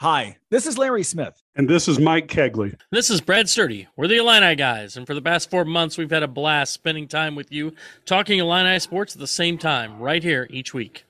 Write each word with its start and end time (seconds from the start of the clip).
Hi, 0.00 0.38
this 0.48 0.66
is 0.66 0.78
Larry 0.78 1.02
Smith. 1.02 1.42
And 1.56 1.68
this 1.68 1.86
is 1.86 1.98
Mike 1.98 2.26
Kegley. 2.26 2.74
This 2.90 3.10
is 3.10 3.20
Brad 3.20 3.50
Sturdy. 3.50 3.86
We're 3.96 4.08
the 4.08 4.16
Illini 4.16 4.54
guys. 4.56 4.96
And 4.96 5.06
for 5.06 5.12
the 5.12 5.20
past 5.20 5.50
four 5.50 5.66
months, 5.66 5.98
we've 5.98 6.08
had 6.10 6.22
a 6.22 6.26
blast 6.26 6.72
spending 6.72 7.06
time 7.06 7.34
with 7.34 7.52
you, 7.52 7.74
talking 8.06 8.38
Illini 8.38 8.78
sports 8.78 9.14
at 9.14 9.20
the 9.20 9.26
same 9.26 9.58
time, 9.58 9.98
right 9.98 10.22
here 10.22 10.46
each 10.48 10.72
week. 10.72 11.04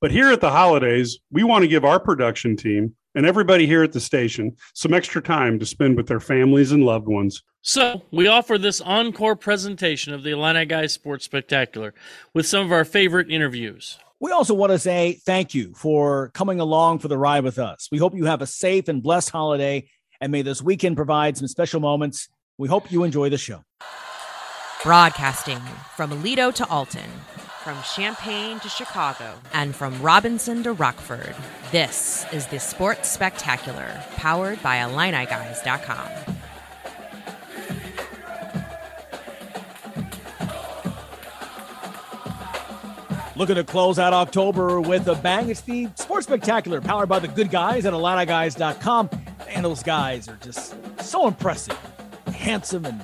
But 0.00 0.12
here 0.12 0.32
at 0.32 0.40
the 0.40 0.50
holidays, 0.50 1.18
we 1.30 1.44
want 1.44 1.60
to 1.64 1.68
give 1.68 1.84
our 1.84 2.00
production 2.00 2.56
team 2.56 2.96
and 3.14 3.26
everybody 3.26 3.66
here 3.66 3.82
at 3.82 3.92
the 3.92 4.00
station 4.00 4.56
some 4.72 4.94
extra 4.94 5.20
time 5.20 5.58
to 5.58 5.66
spend 5.66 5.98
with 5.98 6.06
their 6.06 6.18
families 6.18 6.72
and 6.72 6.86
loved 6.86 7.08
ones. 7.08 7.42
So, 7.60 8.00
we 8.10 8.28
offer 8.28 8.56
this 8.56 8.80
encore 8.80 9.36
presentation 9.36 10.14
of 10.14 10.22
the 10.22 10.30
Illini 10.30 10.64
Guys 10.64 10.94
Sports 10.94 11.26
Spectacular 11.26 11.92
with 12.32 12.46
some 12.46 12.64
of 12.64 12.72
our 12.72 12.86
favorite 12.86 13.30
interviews. 13.30 13.98
We 14.22 14.30
also 14.30 14.54
want 14.54 14.70
to 14.70 14.78
say 14.78 15.14
thank 15.26 15.52
you 15.52 15.74
for 15.74 16.28
coming 16.28 16.60
along 16.60 17.00
for 17.00 17.08
the 17.08 17.18
ride 17.18 17.42
with 17.42 17.58
us. 17.58 17.88
We 17.90 17.98
hope 17.98 18.14
you 18.14 18.26
have 18.26 18.40
a 18.40 18.46
safe 18.46 18.86
and 18.86 19.02
blessed 19.02 19.30
holiday, 19.30 19.88
and 20.20 20.30
may 20.30 20.42
this 20.42 20.62
weekend 20.62 20.94
provide 20.94 21.36
some 21.36 21.48
special 21.48 21.80
moments. 21.80 22.28
We 22.56 22.68
hope 22.68 22.92
you 22.92 23.02
enjoy 23.02 23.30
the 23.30 23.36
show. 23.36 23.64
Broadcasting 24.84 25.58
from 25.96 26.12
Aledo 26.12 26.54
to 26.54 26.68
Alton, 26.68 27.10
from 27.64 27.76
Champaign 27.82 28.60
to 28.60 28.68
Chicago, 28.68 29.34
and 29.52 29.74
from 29.74 30.00
Robinson 30.00 30.62
to 30.62 30.72
Rockford, 30.72 31.34
this 31.72 32.24
is 32.32 32.46
the 32.46 32.60
Sports 32.60 33.10
Spectacular, 33.10 34.04
powered 34.14 34.62
by 34.62 34.76
IlliniGuys.com. 34.76 36.08
Looking 43.34 43.54
to 43.54 43.64
close 43.64 43.98
out 43.98 44.12
October 44.12 44.78
with 44.80 45.08
a 45.08 45.14
bang. 45.14 45.48
It's 45.48 45.62
the 45.62 45.88
Sports 45.94 46.26
Spectacular, 46.26 46.82
powered 46.82 47.08
by 47.08 47.18
the 47.18 47.28
good 47.28 47.50
guys 47.50 47.86
at 47.86 47.94
IlliniGuys.com. 47.94 49.08
And 49.48 49.64
those 49.64 49.82
guys 49.82 50.28
are 50.28 50.36
just 50.36 50.74
so 51.02 51.26
impressive, 51.26 51.78
handsome, 52.34 52.84
and 52.84 53.00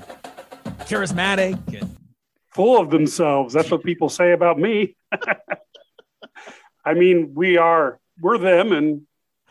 charismatic, 0.81 1.81
and 1.81 1.97
full 2.51 2.79
of 2.79 2.91
themselves. 2.91 3.55
That's 3.55 3.71
what 3.71 3.83
people 3.83 4.11
say 4.11 4.33
about 4.33 4.59
me. 4.59 4.97
I 6.85 6.93
mean, 6.93 7.33
we 7.35 7.57
are, 7.57 7.99
we're 8.21 8.37
them, 8.37 8.73
and 8.73 9.03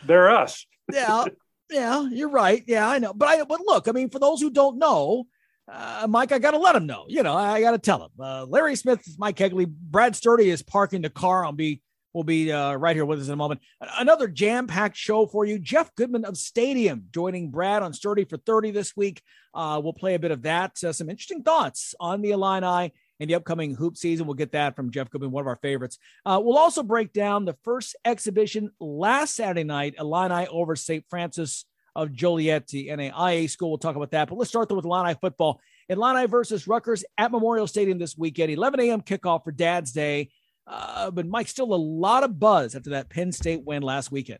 they're 0.05 0.29
us. 0.29 0.65
yeah, 0.93 1.25
yeah, 1.71 2.07
you're 2.07 2.29
right. 2.29 2.63
Yeah, 2.67 2.87
I 2.87 2.99
know. 2.99 3.13
But 3.13 3.29
I, 3.29 3.43
but 3.45 3.61
look, 3.61 3.87
I 3.87 3.93
mean, 3.93 4.11
for 4.11 4.19
those 4.19 4.41
who 4.41 4.51
don't 4.51 4.77
know, 4.77 5.25
uh, 5.71 6.07
Mike, 6.09 6.31
I 6.31 6.39
got 6.39 6.51
to 6.51 6.59
let 6.59 6.75
him 6.75 6.85
know. 6.85 7.05
You 7.07 7.23
know, 7.23 7.35
I 7.35 7.61
got 7.61 7.71
to 7.71 7.77
tell 7.77 8.03
him. 8.03 8.11
Uh, 8.19 8.45
Larry 8.45 8.75
Smith 8.75 9.01
Mike 9.17 9.37
Kegley. 9.37 9.67
Brad 9.67 10.15
Sturdy 10.15 10.49
is 10.49 10.61
parking 10.61 11.01
the 11.01 11.09
car. 11.09 11.45
I'll 11.45 11.51
be 11.51 11.81
will 12.13 12.23
be 12.23 12.51
uh, 12.51 12.73
right 12.73 12.95
here 12.95 13.05
with 13.05 13.19
us 13.19 13.27
in 13.27 13.33
a 13.33 13.37
moment. 13.37 13.61
Another 13.97 14.27
jam 14.27 14.65
packed 14.65 14.97
show 14.97 15.27
for 15.27 15.45
you. 15.45 15.59
Jeff 15.59 15.93
Goodman 15.95 16.25
of 16.25 16.35
Stadium 16.35 17.05
joining 17.13 17.51
Brad 17.51 17.83
on 17.83 17.93
Sturdy 17.93 18.25
for 18.25 18.37
30 18.37 18.71
this 18.71 18.97
week. 18.97 19.21
Uh, 19.53 19.79
we'll 19.83 19.93
play 19.93 20.15
a 20.15 20.19
bit 20.19 20.31
of 20.31 20.41
that. 20.41 20.83
Uh, 20.83 20.91
some 20.91 21.09
interesting 21.09 21.43
thoughts 21.43 21.93
on 21.99 22.21
the 22.21 22.31
Illini 22.31 22.91
and 23.19 23.29
the 23.29 23.35
upcoming 23.35 23.75
hoop 23.75 23.97
season. 23.97 24.25
We'll 24.25 24.33
get 24.33 24.53
that 24.53 24.75
from 24.75 24.89
Jeff 24.89 25.09
Goodman, 25.11 25.31
one 25.31 25.41
of 25.41 25.47
our 25.47 25.59
favorites. 25.61 25.99
Uh, 26.25 26.41
we'll 26.43 26.57
also 26.57 26.81
break 26.81 27.13
down 27.13 27.45
the 27.45 27.57
first 27.63 27.95
exhibition 28.03 28.71
last 28.79 29.35
Saturday 29.35 29.63
night, 29.63 29.95
Illini 29.99 30.47
over 30.47 30.75
St. 30.75 31.05
Francis 31.09 31.65
of 31.97 32.13
Joliet, 32.13 32.67
the 32.67 32.89
NAIA 32.89 33.49
school. 33.49 33.71
We'll 33.71 33.79
talk 33.79 33.95
about 33.95 34.11
that. 34.11 34.29
But 34.29 34.37
let's 34.37 34.49
start 34.49 34.69
though 34.69 34.75
with 34.75 34.85
Illini 34.85 35.15
football. 35.19 35.59
Illini 35.89 36.27
versus 36.27 36.67
Rutgers 36.67 37.03
at 37.17 37.31
Memorial 37.31 37.65
Stadium 37.65 37.97
this 37.97 38.15
weekend, 38.15 38.51
11 38.51 38.79
a.m. 38.81 39.01
kickoff 39.01 39.43
for 39.43 39.51
Dad's 39.51 39.91
Day. 39.91 40.29
Uh, 40.67 41.09
but 41.09 41.25
Mike, 41.25 41.47
still 41.47 41.73
a 41.73 41.75
lot 41.75 42.23
of 42.23 42.39
buzz 42.39 42.75
after 42.75 42.91
that 42.91 43.09
Penn 43.09 43.31
State 43.31 43.65
win 43.65 43.81
last 43.81 44.11
weekend. 44.11 44.39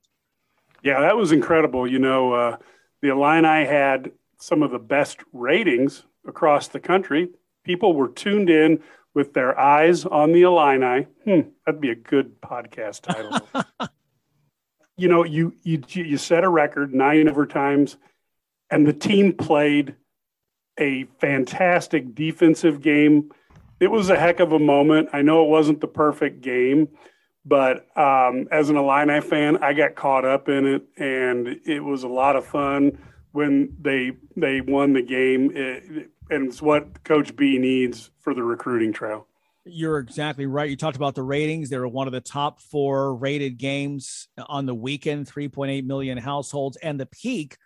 Yeah, 0.83 1.01
that 1.01 1.17
was 1.17 1.31
incredible. 1.31 1.89
You 1.89 1.99
know, 1.99 2.33
uh, 2.33 2.57
the 3.01 3.09
Illini 3.09 3.65
had 3.65 4.11
some 4.39 4.61
of 4.61 4.69
the 4.69 4.79
best 4.79 5.17
ratings 5.33 6.03
across 6.27 6.67
the 6.67 6.79
country. 6.79 7.29
People 7.63 7.93
were 7.93 8.09
tuned 8.09 8.51
in 8.51 8.83
with 9.15 9.33
their 9.33 9.57
eyes 9.59 10.05
on 10.05 10.31
the 10.31 10.43
Illini. 10.43 11.07
Hmm, 11.25 11.49
that'd 11.65 11.81
be 11.81 11.89
a 11.89 11.95
good 11.95 12.39
podcast 12.39 13.01
title. 13.01 13.89
you 14.97 15.07
know, 15.07 15.23
you 15.23 15.53
you 15.63 15.81
you 15.87 16.17
set 16.17 16.43
a 16.43 16.49
record 16.49 16.93
nine 16.93 17.27
overtimes, 17.27 17.97
and 18.69 18.85
the 18.85 18.93
team 18.93 19.33
played 19.33 19.95
a 20.79 21.05
fantastic 21.19 22.15
defensive 22.15 22.81
game. 22.81 23.31
It 23.79 23.91
was 23.91 24.09
a 24.09 24.17
heck 24.17 24.39
of 24.39 24.51
a 24.51 24.59
moment. 24.59 25.09
I 25.13 25.21
know 25.21 25.43
it 25.43 25.49
wasn't 25.49 25.81
the 25.81 25.87
perfect 25.87 26.41
game, 26.41 26.89
but 27.45 27.87
um, 27.97 28.47
as 28.51 28.69
an 28.69 28.75
Illini 28.75 29.21
fan, 29.21 29.57
I 29.63 29.73
got 29.73 29.95
caught 29.95 30.25
up 30.25 30.49
in 30.49 30.65
it, 30.65 30.83
and 30.97 31.47
it 31.65 31.79
was 31.83 32.03
a 32.03 32.07
lot 32.07 32.35
of 32.35 32.45
fun 32.45 32.97
when 33.31 33.75
they 33.79 34.13
they 34.35 34.61
won 34.61 34.93
the 34.93 35.03
game. 35.03 35.51
It, 35.55 36.09
and 36.29 36.47
it's 36.47 36.61
what 36.61 37.03
Coach 37.03 37.35
B 37.35 37.57
needs 37.59 38.09
for 38.19 38.33
the 38.33 38.43
recruiting 38.43 38.91
trail. 38.91 39.27
You're 39.69 39.99
exactly 39.99 40.45
right. 40.45 40.69
You 40.69 40.75
talked 40.75 40.95
about 40.95 41.15
the 41.15 41.23
ratings. 41.23 41.69
They 41.69 41.77
were 41.77 41.87
one 41.87 42.07
of 42.07 42.13
the 42.13 42.21
top 42.21 42.61
four 42.61 43.15
rated 43.15 43.57
games 43.57 44.27
on 44.47 44.65
the 44.65 44.75
weekend, 44.75 45.27
3.8 45.27 45.85
million 45.85 46.17
households. 46.17 46.77
And 46.77 46.99
the 46.99 47.05
peak 47.05 47.57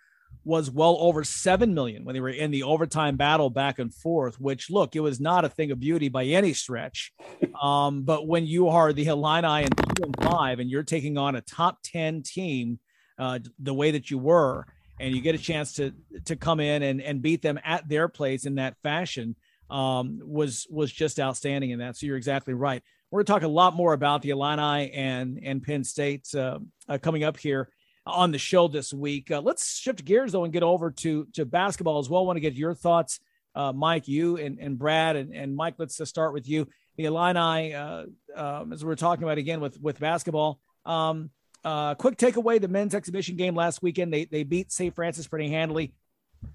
was 0.44 0.70
well 0.70 0.96
over 0.98 1.22
7 1.22 1.72
million 1.72 2.04
when 2.04 2.14
they 2.14 2.20
were 2.20 2.28
in 2.28 2.50
the 2.50 2.64
overtime 2.64 3.16
battle 3.16 3.50
back 3.50 3.78
and 3.78 3.94
forth, 3.94 4.40
which, 4.40 4.70
look, 4.70 4.96
it 4.96 5.00
was 5.00 5.20
not 5.20 5.44
a 5.44 5.48
thing 5.48 5.70
of 5.70 5.78
beauty 5.78 6.08
by 6.08 6.24
any 6.24 6.52
stretch. 6.52 7.12
Um, 7.62 8.02
but 8.02 8.26
when 8.26 8.44
you 8.44 8.70
are 8.70 8.92
the 8.92 9.06
Illini 9.06 9.62
and 9.62 9.76
two 9.76 10.02
and 10.02 10.16
five 10.20 10.58
and 10.58 10.68
you're 10.68 10.82
taking 10.82 11.16
on 11.16 11.36
a 11.36 11.40
top 11.40 11.78
10 11.84 12.22
team 12.22 12.80
uh, 13.20 13.38
the 13.60 13.74
way 13.74 13.92
that 13.92 14.10
you 14.10 14.18
were, 14.18 14.66
and 14.98 15.14
you 15.14 15.20
get 15.20 15.36
a 15.36 15.38
chance 15.38 15.74
to 15.74 15.92
to 16.24 16.34
come 16.34 16.58
in 16.58 16.82
and, 16.82 17.00
and 17.00 17.22
beat 17.22 17.40
them 17.40 17.60
at 17.64 17.88
their 17.88 18.08
place 18.08 18.46
in 18.46 18.56
that 18.56 18.74
fashion– 18.82 19.36
um, 19.70 20.20
was 20.22 20.66
was 20.70 20.92
just 20.92 21.18
outstanding 21.18 21.70
in 21.70 21.78
that. 21.78 21.96
So 21.96 22.06
you're 22.06 22.16
exactly 22.16 22.54
right. 22.54 22.82
We're 23.10 23.18
going 23.18 23.26
to 23.26 23.32
talk 23.32 23.42
a 23.42 23.48
lot 23.48 23.74
more 23.74 23.92
about 23.92 24.22
the 24.22 24.30
Illini 24.30 24.90
and 24.92 25.38
and 25.42 25.62
Penn 25.62 25.84
State 25.84 26.34
uh, 26.34 26.58
uh, 26.88 26.98
coming 26.98 27.24
up 27.24 27.38
here 27.38 27.68
on 28.06 28.32
the 28.32 28.38
show 28.38 28.68
this 28.68 28.92
week. 28.92 29.30
Uh, 29.30 29.40
let's 29.40 29.76
shift 29.76 30.04
gears 30.04 30.32
though 30.32 30.44
and 30.44 30.52
get 30.52 30.62
over 30.62 30.90
to 30.90 31.26
to 31.34 31.44
basketball 31.44 31.98
as 31.98 32.08
well. 32.08 32.22
I 32.22 32.26
want 32.26 32.36
to 32.36 32.40
get 32.40 32.54
your 32.54 32.74
thoughts, 32.74 33.20
uh, 33.54 33.72
Mike, 33.72 34.08
you 34.08 34.36
and, 34.36 34.58
and 34.58 34.78
Brad 34.78 35.16
and, 35.16 35.34
and 35.34 35.54
Mike. 35.54 35.74
Let's 35.78 36.00
start 36.08 36.32
with 36.32 36.48
you. 36.48 36.68
The 36.96 37.06
Illini, 37.06 37.74
uh, 37.74 38.04
um, 38.36 38.72
as 38.72 38.84
we 38.84 38.92
are 38.92 38.96
talking 38.96 39.24
about 39.24 39.38
again 39.38 39.60
with 39.60 39.80
with 39.80 39.98
basketball. 40.00 40.60
Um, 40.84 41.30
uh 41.64 41.94
quick 41.94 42.16
takeaway: 42.16 42.60
the 42.60 42.66
men's 42.66 42.94
exhibition 42.94 43.36
game 43.36 43.54
last 43.54 43.82
weekend. 43.82 44.12
They 44.12 44.24
they 44.24 44.42
beat 44.42 44.72
St. 44.72 44.94
Francis 44.94 45.28
pretty 45.28 45.48
handily. 45.48 45.94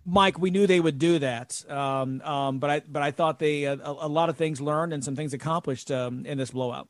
Mike, 0.05 0.39
we 0.39 0.49
knew 0.49 0.67
they 0.67 0.79
would 0.79 0.99
do 0.99 1.19
that, 1.19 1.63
um, 1.69 2.21
um, 2.21 2.59
but 2.59 2.69
I 2.69 2.81
but 2.87 3.01
I 3.01 3.11
thought 3.11 3.39
they 3.39 3.65
uh, 3.65 3.75
a, 3.75 4.05
a, 4.05 4.07
lot 4.07 4.29
of 4.29 4.37
things 4.37 4.61
learned 4.61 4.93
and 4.93 5.03
some 5.03 5.15
things 5.15 5.33
accomplished 5.33 5.91
um, 5.91 6.25
in 6.25 6.37
this 6.37 6.51
blowout. 6.51 6.87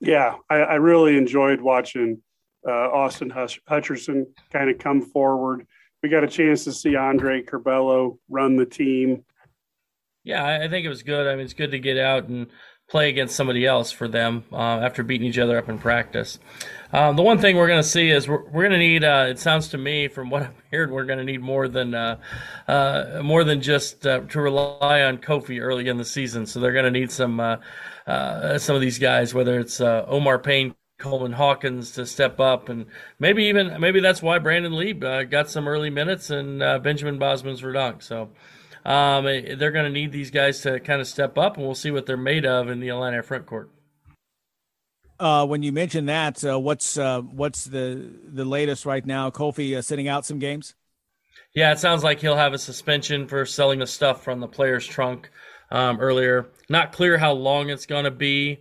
Yeah, 0.00 0.36
I, 0.50 0.56
I 0.56 0.74
really 0.74 1.16
enjoyed 1.16 1.60
watching 1.60 2.22
uh, 2.66 2.70
Austin 2.70 3.30
Hush- 3.30 3.60
Hutcherson 3.68 4.26
kind 4.52 4.70
of 4.70 4.78
come 4.78 5.02
forward. 5.02 5.66
We 6.02 6.08
got 6.08 6.24
a 6.24 6.28
chance 6.28 6.64
to 6.64 6.72
see 6.72 6.94
Andre 6.94 7.42
Curbelo 7.42 8.18
run 8.28 8.56
the 8.56 8.66
team. 8.66 9.24
Yeah, 10.24 10.44
I 10.62 10.68
think 10.68 10.84
it 10.84 10.90
was 10.90 11.02
good. 11.02 11.26
I 11.26 11.34
mean, 11.34 11.44
it's 11.44 11.54
good 11.54 11.70
to 11.70 11.78
get 11.78 11.96
out 11.96 12.28
and 12.28 12.48
play 12.88 13.10
against 13.10 13.36
somebody 13.36 13.66
else 13.66 13.92
for 13.92 14.08
them 14.08 14.44
uh, 14.50 14.56
after 14.56 15.02
beating 15.02 15.26
each 15.26 15.38
other 15.38 15.58
up 15.58 15.68
in 15.68 15.78
practice. 15.78 16.38
Um, 16.90 17.16
the 17.16 17.22
one 17.22 17.38
thing 17.38 17.56
we're 17.56 17.68
going 17.68 17.82
to 17.82 17.88
see 17.88 18.10
is 18.10 18.26
we're, 18.26 18.42
we're 18.44 18.62
going 18.62 18.72
to 18.72 18.78
need. 18.78 19.04
Uh, 19.04 19.26
it 19.28 19.38
sounds 19.38 19.68
to 19.68 19.78
me, 19.78 20.08
from 20.08 20.30
what 20.30 20.42
I'm 20.44 20.54
hearing, 20.70 20.90
we're 20.90 21.04
going 21.04 21.18
to 21.18 21.24
need 21.24 21.42
more 21.42 21.68
than 21.68 21.94
uh, 21.94 22.18
uh, 22.66 23.20
more 23.22 23.44
than 23.44 23.60
just 23.60 24.06
uh, 24.06 24.20
to 24.20 24.40
rely 24.40 25.02
on 25.02 25.18
Kofi 25.18 25.60
early 25.60 25.88
in 25.88 25.98
the 25.98 26.04
season. 26.04 26.46
So 26.46 26.60
they're 26.60 26.72
going 26.72 26.90
to 26.92 26.98
need 26.98 27.10
some 27.10 27.40
uh, 27.40 28.58
some 28.58 28.74
of 28.74 28.80
these 28.80 28.98
guys, 28.98 29.34
whether 29.34 29.60
it's 29.60 29.80
Omar 29.80 30.38
Payne. 30.38 30.74
Coleman 30.98 31.30
Hawkins 31.30 31.92
to 31.92 32.04
step 32.04 32.40
up, 32.40 32.68
and 32.68 32.86
maybe 33.20 33.44
even 33.44 33.80
maybe 33.80 34.00
that's 34.00 34.20
why 34.20 34.40
Brandon 34.40 34.72
Lieb 34.72 35.00
got 35.30 35.48
some 35.48 35.68
early 35.68 35.90
minutes 35.90 36.28
and 36.30 36.58
Benjamin 36.58 37.20
Bosmans-Verdonk. 37.20 38.02
So 38.02 38.30
um, 38.88 39.24
they're 39.24 39.70
going 39.70 39.84
to 39.84 39.90
need 39.90 40.12
these 40.12 40.30
guys 40.30 40.62
to 40.62 40.80
kind 40.80 41.02
of 41.02 41.06
step 41.06 41.36
up, 41.36 41.58
and 41.58 41.66
we'll 41.66 41.74
see 41.74 41.90
what 41.90 42.06
they're 42.06 42.16
made 42.16 42.46
of 42.46 42.70
in 42.70 42.80
the 42.80 42.88
Atlanta 42.88 43.22
front 43.22 43.44
court. 43.44 43.70
Uh, 45.20 45.44
when 45.44 45.62
you 45.62 45.72
mention 45.72 46.06
that, 46.06 46.42
uh, 46.42 46.58
what's 46.58 46.96
uh, 46.96 47.20
what's 47.20 47.66
the 47.66 48.10
the 48.24 48.46
latest 48.46 48.86
right 48.86 49.04
now? 49.04 49.28
Kofi 49.28 49.76
uh, 49.76 49.82
sitting 49.82 50.08
out 50.08 50.24
some 50.24 50.38
games. 50.38 50.74
Yeah, 51.54 51.70
it 51.72 51.78
sounds 51.78 52.02
like 52.02 52.20
he'll 52.20 52.36
have 52.36 52.54
a 52.54 52.58
suspension 52.58 53.28
for 53.28 53.44
selling 53.44 53.80
the 53.80 53.86
stuff 53.86 54.24
from 54.24 54.40
the 54.40 54.48
player's 54.48 54.86
trunk 54.86 55.30
um, 55.70 56.00
earlier. 56.00 56.46
Not 56.70 56.92
clear 56.92 57.18
how 57.18 57.32
long 57.32 57.68
it's 57.68 57.84
going 57.84 58.04
to 58.04 58.10
be. 58.10 58.60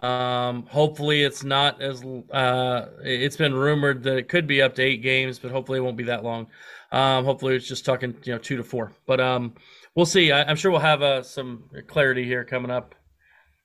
Um, 0.00 0.66
hopefully, 0.66 1.24
it's 1.24 1.42
not 1.42 1.82
as. 1.82 2.04
Uh, 2.04 2.86
it's 3.02 3.36
been 3.36 3.54
rumored 3.54 4.04
that 4.04 4.16
it 4.16 4.28
could 4.28 4.46
be 4.46 4.62
up 4.62 4.76
to 4.76 4.82
eight 4.82 5.02
games, 5.02 5.40
but 5.40 5.50
hopefully, 5.50 5.78
it 5.78 5.82
won't 5.82 5.96
be 5.96 6.04
that 6.04 6.22
long. 6.22 6.46
Um, 6.92 7.24
hopefully, 7.24 7.56
it's 7.56 7.66
just 7.66 7.84
talking 7.84 8.14
you 8.24 8.32
know 8.32 8.38
two 8.38 8.56
to 8.56 8.64
four, 8.64 8.92
but 9.06 9.20
um, 9.20 9.54
we'll 9.94 10.06
see. 10.06 10.32
I, 10.32 10.48
am 10.50 10.56
sure 10.56 10.70
we'll 10.70 10.80
have 10.80 11.02
uh, 11.02 11.22
some 11.22 11.70
clarity 11.86 12.24
here 12.24 12.44
coming 12.44 12.70
up 12.70 12.94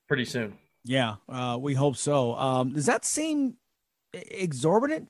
pretty 0.07 0.25
soon. 0.25 0.57
Yeah, 0.83 1.15
uh, 1.27 1.57
we 1.59 1.73
hope 1.73 1.97
so. 1.97 2.35
Um, 2.35 2.73
does 2.73 2.85
that 2.85 3.05
seem 3.05 3.55
exorbitant 4.13 5.09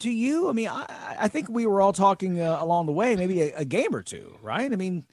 to 0.00 0.10
you? 0.10 0.48
I 0.48 0.52
mean, 0.52 0.68
I, 0.68 1.16
I 1.20 1.28
think 1.28 1.48
we 1.48 1.66
were 1.66 1.80
all 1.80 1.92
talking 1.92 2.40
uh, 2.40 2.58
along 2.60 2.86
the 2.86 2.92
way, 2.92 3.16
maybe 3.16 3.42
a, 3.42 3.58
a 3.58 3.64
game 3.64 3.94
or 3.94 4.02
two, 4.02 4.38
right? 4.42 4.72
I 4.72 4.76
mean, 4.76 5.04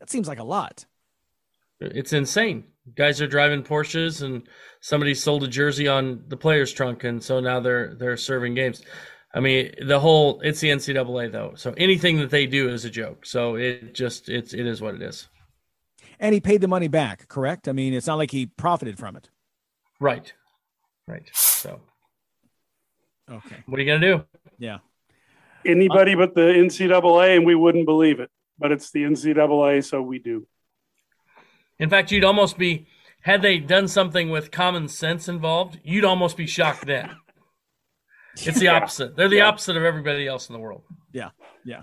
that 0.00 0.10
seems 0.10 0.28
like 0.28 0.38
a 0.38 0.44
lot. 0.44 0.84
It's 1.80 2.12
insane. 2.12 2.64
Guys 2.94 3.20
are 3.22 3.26
driving 3.26 3.62
Porsches, 3.62 4.22
and 4.22 4.46
somebody 4.80 5.14
sold 5.14 5.44
a 5.44 5.48
jersey 5.48 5.88
on 5.88 6.24
the 6.28 6.36
player's 6.36 6.72
trunk, 6.72 7.04
and 7.04 7.22
so 7.22 7.40
now 7.40 7.60
they're 7.60 7.94
they're 7.94 8.16
serving 8.16 8.54
games. 8.54 8.82
I 9.34 9.40
mean, 9.40 9.72
the 9.82 9.98
whole 9.98 10.40
it's 10.42 10.60
the 10.60 10.70
NCAA 10.70 11.32
though, 11.32 11.52
so 11.56 11.74
anything 11.76 12.18
that 12.18 12.30
they 12.30 12.46
do 12.46 12.68
is 12.68 12.84
a 12.84 12.90
joke. 12.90 13.26
So 13.26 13.56
it 13.56 13.94
just 13.94 14.28
it's 14.28 14.54
it 14.54 14.66
is 14.66 14.80
what 14.80 14.94
it 14.94 15.02
is. 15.02 15.28
And 16.20 16.32
he 16.32 16.40
paid 16.40 16.60
the 16.60 16.68
money 16.68 16.88
back, 16.88 17.26
correct? 17.28 17.68
I 17.68 17.72
mean, 17.72 17.92
it's 17.92 18.06
not 18.06 18.18
like 18.18 18.30
he 18.30 18.46
profited 18.46 18.98
from 18.98 19.16
it. 19.16 19.28
Right, 19.98 20.32
right. 21.08 21.28
So 21.32 21.80
okay, 23.30 23.56
what 23.66 23.78
are 23.78 23.82
you 23.82 23.92
gonna 23.92 24.06
do? 24.06 24.24
Yeah, 24.58 24.78
Anybody 25.66 26.14
but 26.14 26.34
the 26.34 26.42
NCAA, 26.42 27.36
and 27.36 27.46
we 27.46 27.54
wouldn't 27.54 27.86
believe 27.86 28.20
it. 28.20 28.30
But 28.58 28.70
it's 28.70 28.90
the 28.90 29.02
NCAA, 29.02 29.84
so 29.84 30.02
we 30.02 30.18
do. 30.18 30.46
In 31.78 31.90
fact, 31.90 32.12
you'd 32.12 32.24
almost 32.24 32.58
be 32.58 32.86
had 33.22 33.42
they 33.42 33.58
done 33.58 33.88
something 33.88 34.30
with 34.30 34.50
common 34.50 34.86
sense 34.86 35.28
involved, 35.28 35.80
you'd 35.82 36.04
almost 36.04 36.36
be 36.36 36.46
shocked 36.46 36.86
then. 36.86 37.10
It's 38.36 38.58
the 38.58 38.68
opposite. 38.76 39.16
They're 39.16 39.28
the 39.28 39.36
Yeah. 39.36 39.46
opposite 39.48 39.76
of 39.76 39.84
everybody 39.84 40.26
else 40.26 40.48
in 40.48 40.52
the 40.54 40.58
world. 40.58 40.82
yeah, 41.12 41.30
yeah. 41.64 41.82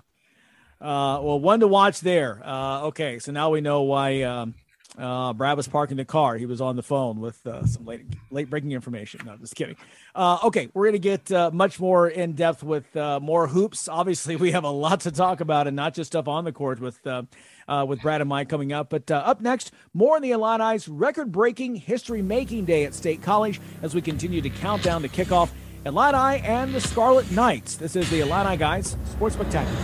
Uh, 0.80 1.20
well, 1.22 1.40
one 1.40 1.60
to 1.60 1.68
watch 1.68 2.00
there. 2.02 2.42
Uh, 2.44 2.86
okay, 2.88 3.20
so 3.20 3.32
now 3.32 3.52
we 3.52 3.62
know 3.62 3.84
why 3.84 4.24
um, 4.24 4.56
uh, 4.98 5.32
Brad 5.32 5.56
was 5.56 5.68
parking 5.68 5.96
the 5.98 6.06
car. 6.06 6.38
He 6.38 6.48
was 6.48 6.60
on 6.60 6.76
the 6.76 6.82
phone 6.82 7.20
with 7.20 7.46
uh, 7.46 7.64
some 7.68 7.86
late 7.86 8.04
late 8.32 8.50
breaking 8.50 8.72
information. 8.72 9.22
No, 9.24 9.38
just 9.38 9.54
kidding. 9.56 9.76
Uh, 10.16 10.40
okay, 10.46 10.70
we're 10.74 10.88
gonna 10.88 10.98
get 10.98 11.32
uh, 11.32 11.52
much 11.54 11.80
more 11.80 12.08
in 12.10 12.34
depth 12.34 12.64
with 12.64 12.96
uh, 12.98 13.20
more 13.20 13.46
hoops. 13.48 13.88
Obviously, 13.88 14.36
we 14.38 14.52
have 14.54 14.64
a 14.64 14.72
lot 14.72 15.02
to 15.02 15.12
talk 15.12 15.40
about, 15.40 15.68
and 15.68 15.76
not 15.76 15.94
just 15.94 16.08
stuff 16.12 16.28
on 16.28 16.46
the 16.46 16.52
court 16.52 16.80
with 16.80 17.06
uh, 17.06 17.24
uh, 17.68 17.86
with 17.88 18.02
Brad 18.02 18.20
and 18.22 18.30
Mike 18.30 18.50
coming 18.50 18.74
up. 18.74 18.90
But 18.90 19.12
uh, 19.12 19.18
up 19.18 19.40
next, 19.40 19.72
more 19.94 20.16
on 20.16 20.24
the 20.24 20.32
Illini's 20.32 20.88
record 20.88 21.32
breaking 21.32 21.76
history 21.76 22.24
making 22.24 22.66
day 22.66 22.86
at 22.86 22.96
State 22.96 23.22
College 23.22 23.62
as 23.84 23.94
we 23.94 24.02
continue 24.02 24.42
to 24.42 24.50
count 24.50 24.82
down 24.82 25.04
the 25.04 25.10
kickoff. 25.10 25.52
Illini 25.84 26.42
and 26.42 26.72
the 26.76 26.80
Scarlet 26.80 27.32
Knights. 27.32 27.76
This 27.76 27.96
is 27.96 28.08
the 28.12 28.20
Illini 28.20 28.56
Guys 28.56 28.96
Sports 29.06 29.34
Spectacular. 29.34 29.82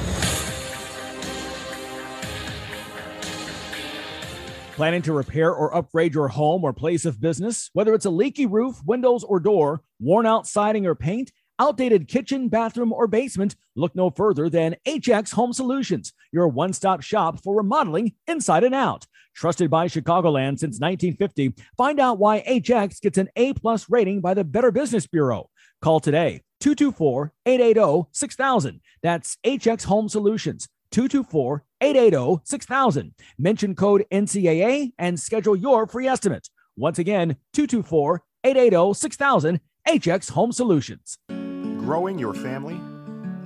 Planning 4.76 5.02
to 5.02 5.14
repair 5.14 5.52
or 5.52 5.76
upgrade 5.76 6.14
your 6.14 6.28
home 6.28 6.64
or 6.64 6.72
place 6.72 7.06
of 7.06 7.20
business? 7.20 7.72
Whether 7.74 7.96
it's 7.96 8.06
a 8.06 8.12
leaky 8.12 8.46
roof, 8.46 8.80
windows, 8.86 9.24
or 9.24 9.40
door, 9.40 9.82
worn 10.00 10.28
out 10.28 10.46
siding 10.46 10.86
or 10.86 10.94
paint, 10.94 11.32
outdated 11.58 12.08
kitchen, 12.08 12.48
bathroom, 12.48 12.94
or 12.94 13.08
basement, 13.08 13.56
look 13.76 13.96
no 13.96 14.12
further 14.12 14.52
than 14.52 14.76
HX 14.86 15.34
Home 15.34 15.52
Solutions, 15.52 16.14
your 16.32 16.48
one 16.48 16.74
stop 16.74 17.02
shop 17.02 17.42
for 17.44 17.58
remodeling 17.58 18.14
inside 18.28 18.64
and 18.64 18.76
out. 18.76 19.08
Trusted 19.34 19.72
by 19.72 19.88
Chicagoland 19.88 20.60
since 20.60 20.80
1950, 20.80 21.56
find 21.76 22.00
out 22.00 22.20
why 22.20 22.44
HX 22.48 23.02
gets 23.02 23.18
an 23.18 23.30
A 23.36 23.54
plus 23.54 23.90
rating 23.90 24.22
by 24.22 24.36
the 24.36 24.44
Better 24.44 24.72
Business 24.72 25.08
Bureau. 25.08 25.50
Call 25.82 26.00
today 26.00 26.42
224 26.60 27.34
880 27.46 28.08
6000. 28.12 28.82
That's 29.04 29.38
HX 29.46 29.84
Home 29.86 30.10
Solutions 30.10 30.68
224 30.92 31.64
880 31.82 32.42
6000. 32.44 33.14
Mention 33.38 33.76
code 33.76 34.06
NCAA 34.12 34.92
and 34.98 35.20
schedule 35.20 35.56
your 35.56 35.86
free 35.86 36.08
estimate. 36.08 36.50
Once 36.76 37.00
again, 37.00 37.38
224 37.54 38.24
880 38.44 38.94
6000. 38.94 39.60
HX 39.88 40.32
Home 40.32 40.52
Solutions. 40.52 41.18
Growing 41.30 42.20
your 42.20 42.34
family, 42.34 42.78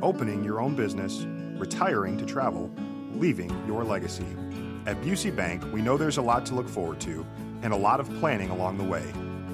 opening 0.01 0.43
your 0.43 0.59
own 0.59 0.75
business, 0.75 1.27
retiring 1.59 2.17
to 2.17 2.25
travel, 2.25 2.71
leaving 3.13 3.51
your 3.67 3.83
legacy. 3.83 4.25
At 4.87 4.99
Busey 5.01 5.35
Bank, 5.35 5.63
we 5.71 5.83
know 5.83 5.97
there's 5.97 6.17
a 6.17 6.21
lot 6.23 6.47
to 6.47 6.55
look 6.55 6.67
forward 6.67 6.99
to 7.01 7.23
and 7.61 7.73
a 7.73 7.77
lot 7.77 7.99
of 7.99 8.09
planning 8.19 8.49
along 8.49 8.79
the 8.79 8.83
way. 8.83 9.03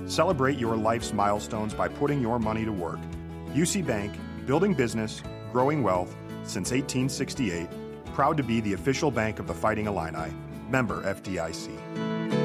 Celebrate 0.08 0.58
your 0.58 0.78
life's 0.78 1.12
milestones 1.12 1.74
by 1.74 1.88
putting 1.90 2.22
your 2.22 2.40
money 2.40 2.64
to 2.64 2.72
work. 2.72 3.00
Busey 3.54 3.86
Bank, 3.86 4.14
building 4.46 4.74
business, 4.74 5.22
growing 5.52 5.84
wealth 5.84 6.16
since 6.44 6.72
1868. 6.72 7.68
Proud 8.14 8.38
to 8.38 8.44
be 8.44 8.62
the 8.62 8.74
official 8.74 9.12
bank 9.12 9.40
of 9.40 9.48
the 9.48 9.54
Fighting 9.54 9.88
Illini. 9.88 10.34
Member 10.70 11.04
FDIC. 11.04 12.37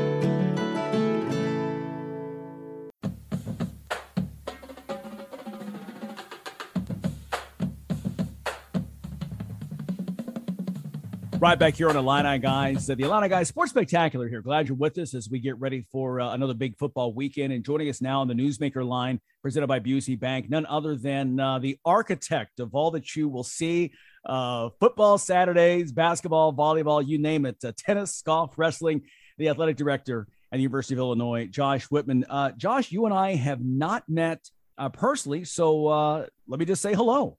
Right 11.43 11.59
back 11.59 11.75
here 11.75 11.89
on 11.89 11.97
Illini 11.97 12.39
Guys, 12.39 12.87
the 12.87 12.93
Illini 12.93 13.29
Guys 13.29 13.49
Sports 13.49 13.73
Spectacular 13.73 14.29
here. 14.29 14.43
Glad 14.43 14.69
you're 14.69 14.77
with 14.77 14.97
us 14.99 15.13
as 15.13 15.29
we 15.29 15.41
get 15.41 15.59
ready 15.59 15.85
for 15.91 16.21
uh, 16.21 16.33
another 16.35 16.55
big 16.55 16.79
football 16.79 17.13
weekend. 17.13 17.53
And 17.53 17.65
joining 17.65 17.89
us 17.89 18.01
now 18.01 18.21
on 18.21 18.29
the 18.29 18.35
Newsmaker 18.35 18.87
line, 18.87 19.21
presented 19.43 19.67
by 19.67 19.81
Busey 19.81 20.17
Bank, 20.17 20.49
none 20.49 20.65
other 20.67 20.95
than 20.95 21.41
uh, 21.41 21.59
the 21.59 21.81
architect 21.85 22.61
of 22.61 22.77
all 22.77 22.93
that 22.93 23.17
you 23.17 23.29
will 23.29 23.43
see 23.43 23.91
uh, 24.25 24.69
football 24.79 25.19
Saturdays, 25.19 25.91
basketball, 25.91 26.53
volleyball, 26.53 27.05
you 27.05 27.19
name 27.19 27.45
it, 27.45 27.57
uh, 27.65 27.73
tennis, 27.77 28.23
golf, 28.23 28.57
wrestling, 28.57 29.03
the 29.37 29.49
athletic 29.49 29.77
director 29.77 30.29
at 30.53 30.59
the 30.59 30.63
University 30.63 30.95
of 30.95 31.01
Illinois, 31.01 31.49
Josh 31.49 31.87
Whitman. 31.87 32.25
Uh, 32.31 32.53
Josh, 32.53 32.93
you 32.93 33.05
and 33.07 33.13
I 33.13 33.35
have 33.35 33.61
not 33.61 34.09
met 34.09 34.49
uh, 34.79 34.91
personally, 34.91 35.43
so 35.43 36.29
let 36.47 36.61
me 36.61 36.67
just 36.67 36.83
say 36.83 36.95
hello. 36.95 37.37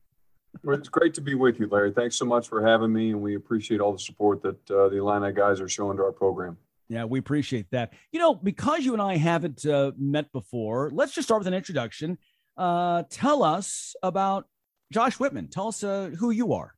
Well, 0.61 0.77
it's 0.77 0.89
great 0.89 1.13
to 1.15 1.21
be 1.21 1.35
with 1.35 1.59
you, 1.59 1.67
Larry. 1.67 1.91
Thanks 1.91 2.15
so 2.15 2.25
much 2.25 2.47
for 2.47 2.65
having 2.65 2.93
me, 2.93 3.09
and 3.09 3.21
we 3.21 3.35
appreciate 3.35 3.81
all 3.81 3.91
the 3.91 3.99
support 3.99 4.41
that 4.43 4.71
uh, 4.71 4.89
the 4.89 4.97
Illini 4.97 5.33
guys 5.33 5.59
are 5.59 5.67
showing 5.67 5.97
to 5.97 6.03
our 6.03 6.11
program. 6.11 6.57
Yeah, 6.89 7.05
we 7.05 7.19
appreciate 7.19 7.71
that. 7.71 7.93
You 8.11 8.19
know, 8.19 8.35
because 8.35 8.85
you 8.85 8.93
and 8.93 9.01
I 9.01 9.17
haven't 9.17 9.65
uh, 9.65 9.93
met 9.97 10.31
before, 10.31 10.91
let's 10.93 11.13
just 11.13 11.27
start 11.27 11.39
with 11.39 11.47
an 11.47 11.53
introduction. 11.53 12.17
Uh, 12.55 13.03
tell 13.09 13.43
us 13.43 13.95
about 14.03 14.47
Josh 14.91 15.19
Whitman. 15.19 15.47
Tell 15.47 15.69
us 15.69 15.83
uh, 15.83 16.11
who 16.17 16.29
you 16.29 16.53
are. 16.53 16.75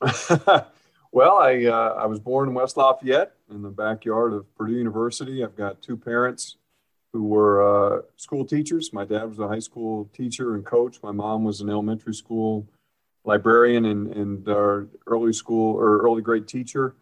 well, 1.10 1.38
I 1.38 1.64
uh, 1.64 1.94
I 1.98 2.06
was 2.06 2.20
born 2.20 2.48
in 2.48 2.54
West 2.54 2.76
Lafayette 2.76 3.32
in 3.50 3.62
the 3.62 3.70
backyard 3.70 4.34
of 4.34 4.54
Purdue 4.56 4.74
University. 4.74 5.42
I've 5.42 5.56
got 5.56 5.80
two 5.80 5.96
parents 5.96 6.56
who 7.14 7.22
were 7.22 7.62
uh, 7.62 8.02
school 8.16 8.44
teachers. 8.44 8.92
My 8.92 9.04
dad 9.04 9.22
was 9.28 9.38
a 9.38 9.46
high 9.46 9.60
school 9.60 10.10
teacher 10.12 10.56
and 10.56 10.66
coach. 10.66 10.98
My 11.00 11.12
mom 11.12 11.44
was 11.44 11.60
an 11.60 11.70
elementary 11.70 12.12
school 12.12 12.66
librarian 13.22 13.84
and, 13.84 14.12
and 14.12 14.48
our 14.48 14.88
early 15.06 15.32
school 15.32 15.76
or 15.76 15.98
early 15.98 16.22
grade 16.22 16.48
teacher. 16.48 16.96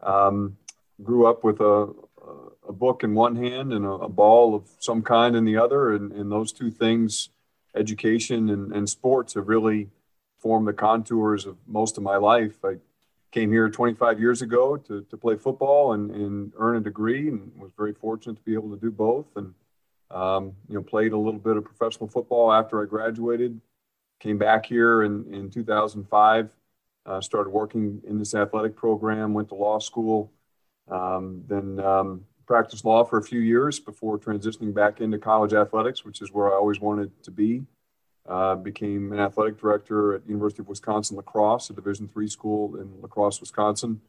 Um, 0.00 0.56
grew 1.02 1.26
up 1.26 1.42
with 1.42 1.60
a, 1.60 1.88
a 2.68 2.72
book 2.72 3.02
in 3.02 3.12
one 3.12 3.34
hand 3.34 3.72
and 3.72 3.84
a, 3.84 3.90
a, 3.90 4.08
ball 4.08 4.54
of 4.54 4.68
some 4.78 5.02
kind 5.02 5.34
in 5.34 5.44
the 5.44 5.56
other. 5.56 5.92
And, 5.92 6.12
and 6.12 6.30
those 6.30 6.52
two 6.52 6.70
things, 6.70 7.30
education 7.74 8.48
and, 8.48 8.72
and 8.72 8.88
sports, 8.88 9.34
have 9.34 9.48
really 9.48 9.88
formed 10.38 10.68
the 10.68 10.74
contours 10.74 11.44
of 11.44 11.56
most 11.66 11.96
of 11.96 12.04
my 12.04 12.18
life. 12.18 12.64
I 12.64 12.76
came 13.32 13.50
here 13.50 13.68
25 13.68 14.20
years 14.20 14.42
ago 14.42 14.76
to, 14.76 15.02
to 15.02 15.16
play 15.16 15.36
football 15.36 15.92
and, 15.92 16.10
and 16.10 16.52
earn 16.58 16.76
a 16.76 16.80
degree 16.80 17.28
and 17.28 17.50
was 17.56 17.70
very 17.76 17.92
fortunate 17.92 18.36
to 18.36 18.42
be 18.42 18.54
able 18.54 18.70
to 18.70 18.80
do 18.80 18.90
both. 18.90 19.26
And, 19.36 19.54
um, 20.10 20.52
you 20.68 20.76
know, 20.76 20.82
played 20.82 21.12
a 21.12 21.18
little 21.18 21.40
bit 21.40 21.56
of 21.56 21.64
professional 21.64 22.08
football 22.08 22.52
after 22.52 22.82
I 22.82 22.86
graduated, 22.86 23.60
came 24.20 24.38
back 24.38 24.66
here 24.66 25.02
in, 25.02 25.32
in 25.32 25.50
2005, 25.50 26.50
uh, 27.06 27.20
started 27.20 27.50
working 27.50 28.00
in 28.06 28.18
this 28.18 28.34
athletic 28.34 28.74
program, 28.76 29.34
went 29.34 29.48
to 29.48 29.54
law 29.54 29.78
school, 29.78 30.32
um, 30.88 31.42
then 31.46 31.80
um, 31.80 32.24
practiced 32.46 32.84
law 32.84 33.04
for 33.04 33.18
a 33.18 33.22
few 33.22 33.40
years 33.40 33.80
before 33.80 34.18
transitioning 34.18 34.72
back 34.72 35.00
into 35.00 35.18
college 35.18 35.52
athletics, 35.52 36.04
which 36.04 36.22
is 36.22 36.32
where 36.32 36.48
I 36.48 36.56
always 36.56 36.80
wanted 36.80 37.10
to 37.24 37.30
be. 37.30 37.64
Uh, 38.28 38.56
became 38.56 39.12
an 39.12 39.20
athletic 39.20 39.60
director 39.60 40.14
at 40.14 40.26
University 40.26 40.60
of 40.60 40.68
Wisconsin 40.68 41.16
La 41.16 41.22
Crosse, 41.22 41.70
a 41.70 41.72
Division 41.72 42.08
three 42.08 42.26
school 42.26 42.74
in 42.76 43.00
La 43.00 43.06
Crosse, 43.06 43.40
Wisconsin. 43.40 44.00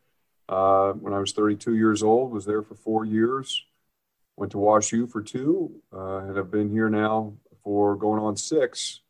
Uh, 0.50 0.94
when 0.94 1.14
I 1.14 1.20
was 1.20 1.34
32 1.34 1.76
years 1.76 2.02
old, 2.02 2.32
was 2.32 2.46
there 2.46 2.64
for 2.64 2.74
four 2.74 3.06
years. 3.06 3.64
Went 4.36 4.52
to 4.54 4.58
Wash 4.58 4.92
U 4.92 5.06
for 5.06 5.22
two, 5.22 5.72
uh, 5.94 6.20
and 6.20 6.36
have 6.36 6.50
been 6.50 6.70
here 6.70 6.90
now 6.90 7.34
for 7.64 7.96
going 7.96 8.20
on 8.20 8.36
six. 8.38 9.02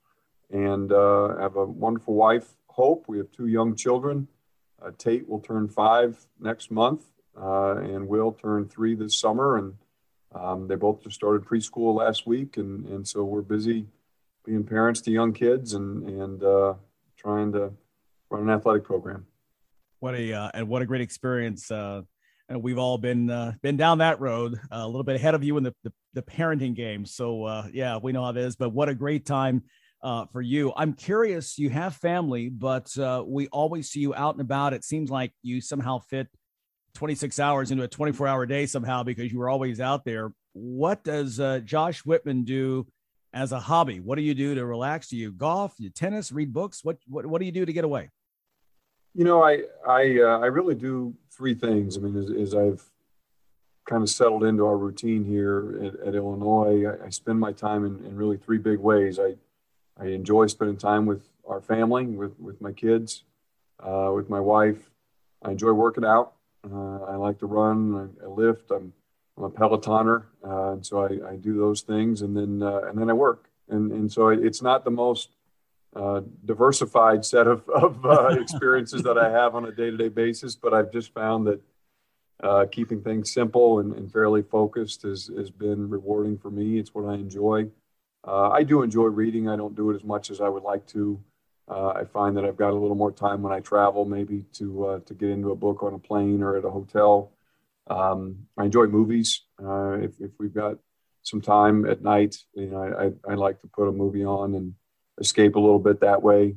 And 0.52 0.92
uh, 0.92 1.38
have 1.38 1.56
a 1.56 1.66
wonderful 1.66 2.14
wife, 2.14 2.48
Hope. 2.68 3.06
We 3.08 3.18
have 3.18 3.32
two 3.32 3.48
young 3.48 3.76
children. 3.76 4.28
Uh, 4.82 4.92
Tate 4.98 5.28
will 5.28 5.40
turn 5.40 5.70
five 5.70 6.18
next 6.40 6.70
month, 6.70 7.06
uh, 7.40 7.78
and 7.78 8.08
Will 8.08 8.34
turn 8.34 8.68
three 8.68 8.94
this 8.94 9.18
summer. 9.18 9.58
And 9.58 9.76
um, 10.34 10.68
they 10.68 10.76
both 10.76 11.02
just 11.02 11.16
started 11.16 11.46
preschool 11.46 11.96
last 11.96 12.28
week, 12.28 12.58
and 12.58 12.86
and 12.88 13.08
so 13.08 13.24
we're 13.24 13.42
busy 13.42 13.88
being 14.48 14.64
parents 14.64 15.02
to 15.02 15.12
young 15.12 15.34
kids 15.34 15.74
and 15.74 16.08
and 16.10 16.44
uh, 16.44 16.74
trying 17.18 17.52
to 17.52 17.72
run 18.32 18.44
an 18.44 18.50
athletic 18.50 18.84
program. 18.84 19.28
What 20.00 20.16
a 20.16 20.34
uh, 20.34 20.50
and 20.54 20.68
what 20.68 20.82
a 20.82 20.86
great 20.86 21.02
experience! 21.02 21.70
Uh, 21.70 22.04
and 22.50 22.64
we've 22.64 22.78
all 22.78 22.98
been 22.98 23.30
uh, 23.30 23.54
been 23.62 23.78
down 23.78 23.98
that 23.98 24.20
road 24.22 24.56
uh, 24.56 24.78
a 24.78 24.88
little 24.88 25.04
bit 25.04 25.18
ahead 25.18 25.36
of 25.36 25.44
you 25.44 25.58
in 25.58 25.64
the 25.64 25.76
the, 25.84 25.92
the 26.14 26.22
parenting 26.22 26.74
game. 26.74 27.06
So 27.06 27.44
uh, 27.44 27.68
yeah, 27.74 28.00
we 28.02 28.14
know 28.14 28.24
how 28.24 28.30
it 28.30 28.38
is. 28.38 28.56
But 28.56 28.70
what 28.70 28.90
a 28.90 28.96
great 28.96 29.26
time 29.26 29.64
uh, 30.02 30.26
for 30.32 30.42
you. 30.42 30.72
I'm 30.76 30.94
curious. 30.94 31.60
You 31.60 31.70
have 31.70 31.96
family, 31.96 32.50
but 32.50 32.98
uh, 32.98 33.24
we 33.28 33.48
always 33.50 33.90
see 33.90 34.00
you 34.00 34.16
out 34.16 34.36
and 34.36 34.42
about. 34.42 34.74
It 34.74 34.86
seems 34.86 35.10
like 35.10 35.34
you 35.44 35.60
somehow 35.60 36.00
fit 36.00 36.28
26 36.96 37.38
hours 37.40 37.72
into 37.72 37.84
a 37.84 37.88
24 37.88 38.28
hour 38.28 38.46
day 38.46 38.66
somehow 38.66 39.04
because 39.04 39.32
you 39.32 39.40
were 39.40 39.50
always 39.50 39.82
out 39.82 40.06
there. 40.06 40.32
What 40.54 41.04
does 41.04 41.40
uh, 41.40 41.60
Josh 41.60 42.06
Whitman 42.06 42.44
do 42.44 42.88
as 43.34 43.52
a 43.52 43.60
hobby? 43.60 44.00
What 44.00 44.16
do 44.16 44.22
you 44.22 44.34
do 44.34 44.56
to 44.56 44.66
relax? 44.66 45.10
Do 45.10 45.18
you 45.18 45.32
golf? 45.32 45.78
Do 45.78 45.84
you 45.84 45.90
tennis? 45.90 46.32
Read 46.32 46.54
books? 46.54 46.84
What 46.84 46.98
what 47.08 47.26
what 47.26 47.40
do 47.40 47.46
you 47.46 47.52
do 47.52 47.66
to 47.66 47.74
get 47.74 47.84
away? 47.84 48.10
You 49.14 49.24
know, 49.24 49.44
I 49.44 49.64
I 49.88 50.20
uh, 50.20 50.40
I 50.40 50.48
really 50.48 50.76
do 50.76 51.16
three 51.32 51.54
things. 51.54 51.98
I 51.98 52.02
mean, 52.02 52.16
as, 52.18 52.30
as, 52.30 52.56
I've 52.56 52.84
kind 53.86 54.04
of 54.04 54.10
settled 54.10 54.44
into 54.44 54.66
our 54.66 54.78
routine 54.78 55.24
here 55.24 55.80
at, 55.84 56.08
at 56.08 56.16
Illinois, 56.16 56.86
I, 56.86 57.06
I, 57.06 57.10
spend 57.10 57.40
my 57.40 57.52
time 57.52 57.86
in, 57.86 58.04
in, 58.06 58.16
really 58.16 58.38
three 58.38 58.58
big 58.58 58.80
ways. 58.80 59.20
I 59.20 59.36
I 60.00 60.08
enjoy 60.08 60.48
spending 60.48 60.78
time 60.78 61.06
with 61.06 61.24
our 61.48 61.62
family, 61.62 62.06
with 62.06 62.40
with 62.40 62.62
my 62.62 62.72
kids, 62.72 63.24
uh, 63.80 64.12
with 64.14 64.30
my 64.30 64.40
wife. 64.40 64.90
I 65.44 65.52
enjoy 65.52 65.72
working 65.72 66.06
out. 66.06 66.34
Uh, 66.70 67.04
I 67.04 67.16
like 67.16 67.40
to 67.40 67.46
run. 67.46 68.14
I, 68.22 68.26
I 68.26 68.28
lift. 68.28 68.72
I'm 68.72 68.94
I'm 69.38 69.44
a 69.44 69.50
Pelotoner, 69.50 70.26
uh, 70.44 70.72
and 70.74 70.86
so 70.86 71.04
I, 71.04 71.34
I, 71.34 71.36
do 71.36 71.56
those 71.58 71.82
things, 71.82 72.22
and 72.24 72.36
then 72.36 72.64
uh, 72.64 72.82
and 72.88 73.00
then 73.00 73.10
I 73.10 73.14
work, 73.14 73.50
and 73.70 73.92
and 73.92 74.12
so 74.12 74.30
it's 74.30 74.64
not 74.64 74.84
the 74.84 74.92
most 74.92 75.30
uh, 75.96 76.22
diversified 76.44 77.24
set 77.24 77.46
of, 77.46 77.68
of 77.70 78.04
uh, 78.04 78.28
experiences 78.42 79.04
that 79.04 79.18
I 79.18 79.30
have 79.30 79.54
on 79.54 79.66
a 79.66 79.72
day 79.72 79.92
to 79.92 79.98
day 79.98 80.10
basis, 80.10 80.56
but 80.56 80.74
I've 80.74 80.92
just 80.92 81.14
found 81.14 81.46
that 81.48 81.62
uh, 82.42 82.66
keeping 82.72 83.02
things 83.02 83.32
simple 83.32 83.80
and, 83.80 83.94
and, 83.94 84.12
fairly 84.12 84.42
focused 84.42 85.04
has 85.04 85.30
has 85.38 85.52
been 85.52 85.88
rewarding 85.88 86.38
for 86.38 86.50
me. 86.50 86.80
It's 86.80 86.94
what 86.96 87.06
I 87.06 87.16
enjoy. 87.16 87.68
Uh, 88.28 88.50
I 88.50 88.64
do 88.64 88.82
enjoy 88.82 89.06
reading. 89.06 89.48
I 89.50 89.56
don't 89.56 89.76
do 89.76 89.92
it 89.92 89.96
as 89.96 90.04
much 90.04 90.32
as 90.32 90.42
I 90.42 90.50
would 90.50 90.64
like 90.64 90.86
to. 90.88 91.20
I 91.70 92.06
find 92.06 92.38
that 92.38 92.46
I've 92.46 92.56
got 92.56 92.72
a 92.72 92.80
little 92.80 92.96
more 92.96 93.12
time 93.12 93.42
when 93.42 93.52
I 93.52 93.60
travel, 93.60 94.06
maybe 94.06 94.46
to 94.54 95.02
to 95.06 95.14
get 95.14 95.30
into 95.30 95.52
a 95.52 95.56
book 95.56 95.84
on 95.84 95.94
a 95.94 96.00
plane 96.00 96.42
or 96.42 96.58
at 96.58 96.66
a 96.66 96.72
hotel. 96.72 97.32
Um, 97.90 98.48
I 98.58 98.66
enjoy 98.66 98.88
movies. 98.88 99.44
Uh, 99.64 99.94
if, 99.94 100.12
if 100.20 100.32
we've 100.40 100.54
got 100.54 100.78
some 101.24 101.42
time 101.42 101.86
at 101.86 102.02
night, 102.02 102.36
you 102.54 102.68
know, 102.68 103.14
I, 103.28 103.32
I, 103.32 103.36
like 103.36 103.60
to 103.62 103.68
put 103.68 103.88
a 103.88 103.92
movie 103.92 104.24
on 104.24 104.56
and 104.56 104.74
escape 105.20 105.56
a 105.56 105.60
little 105.60 105.80
bit 105.80 106.02
that 106.02 106.22
way. 106.22 106.56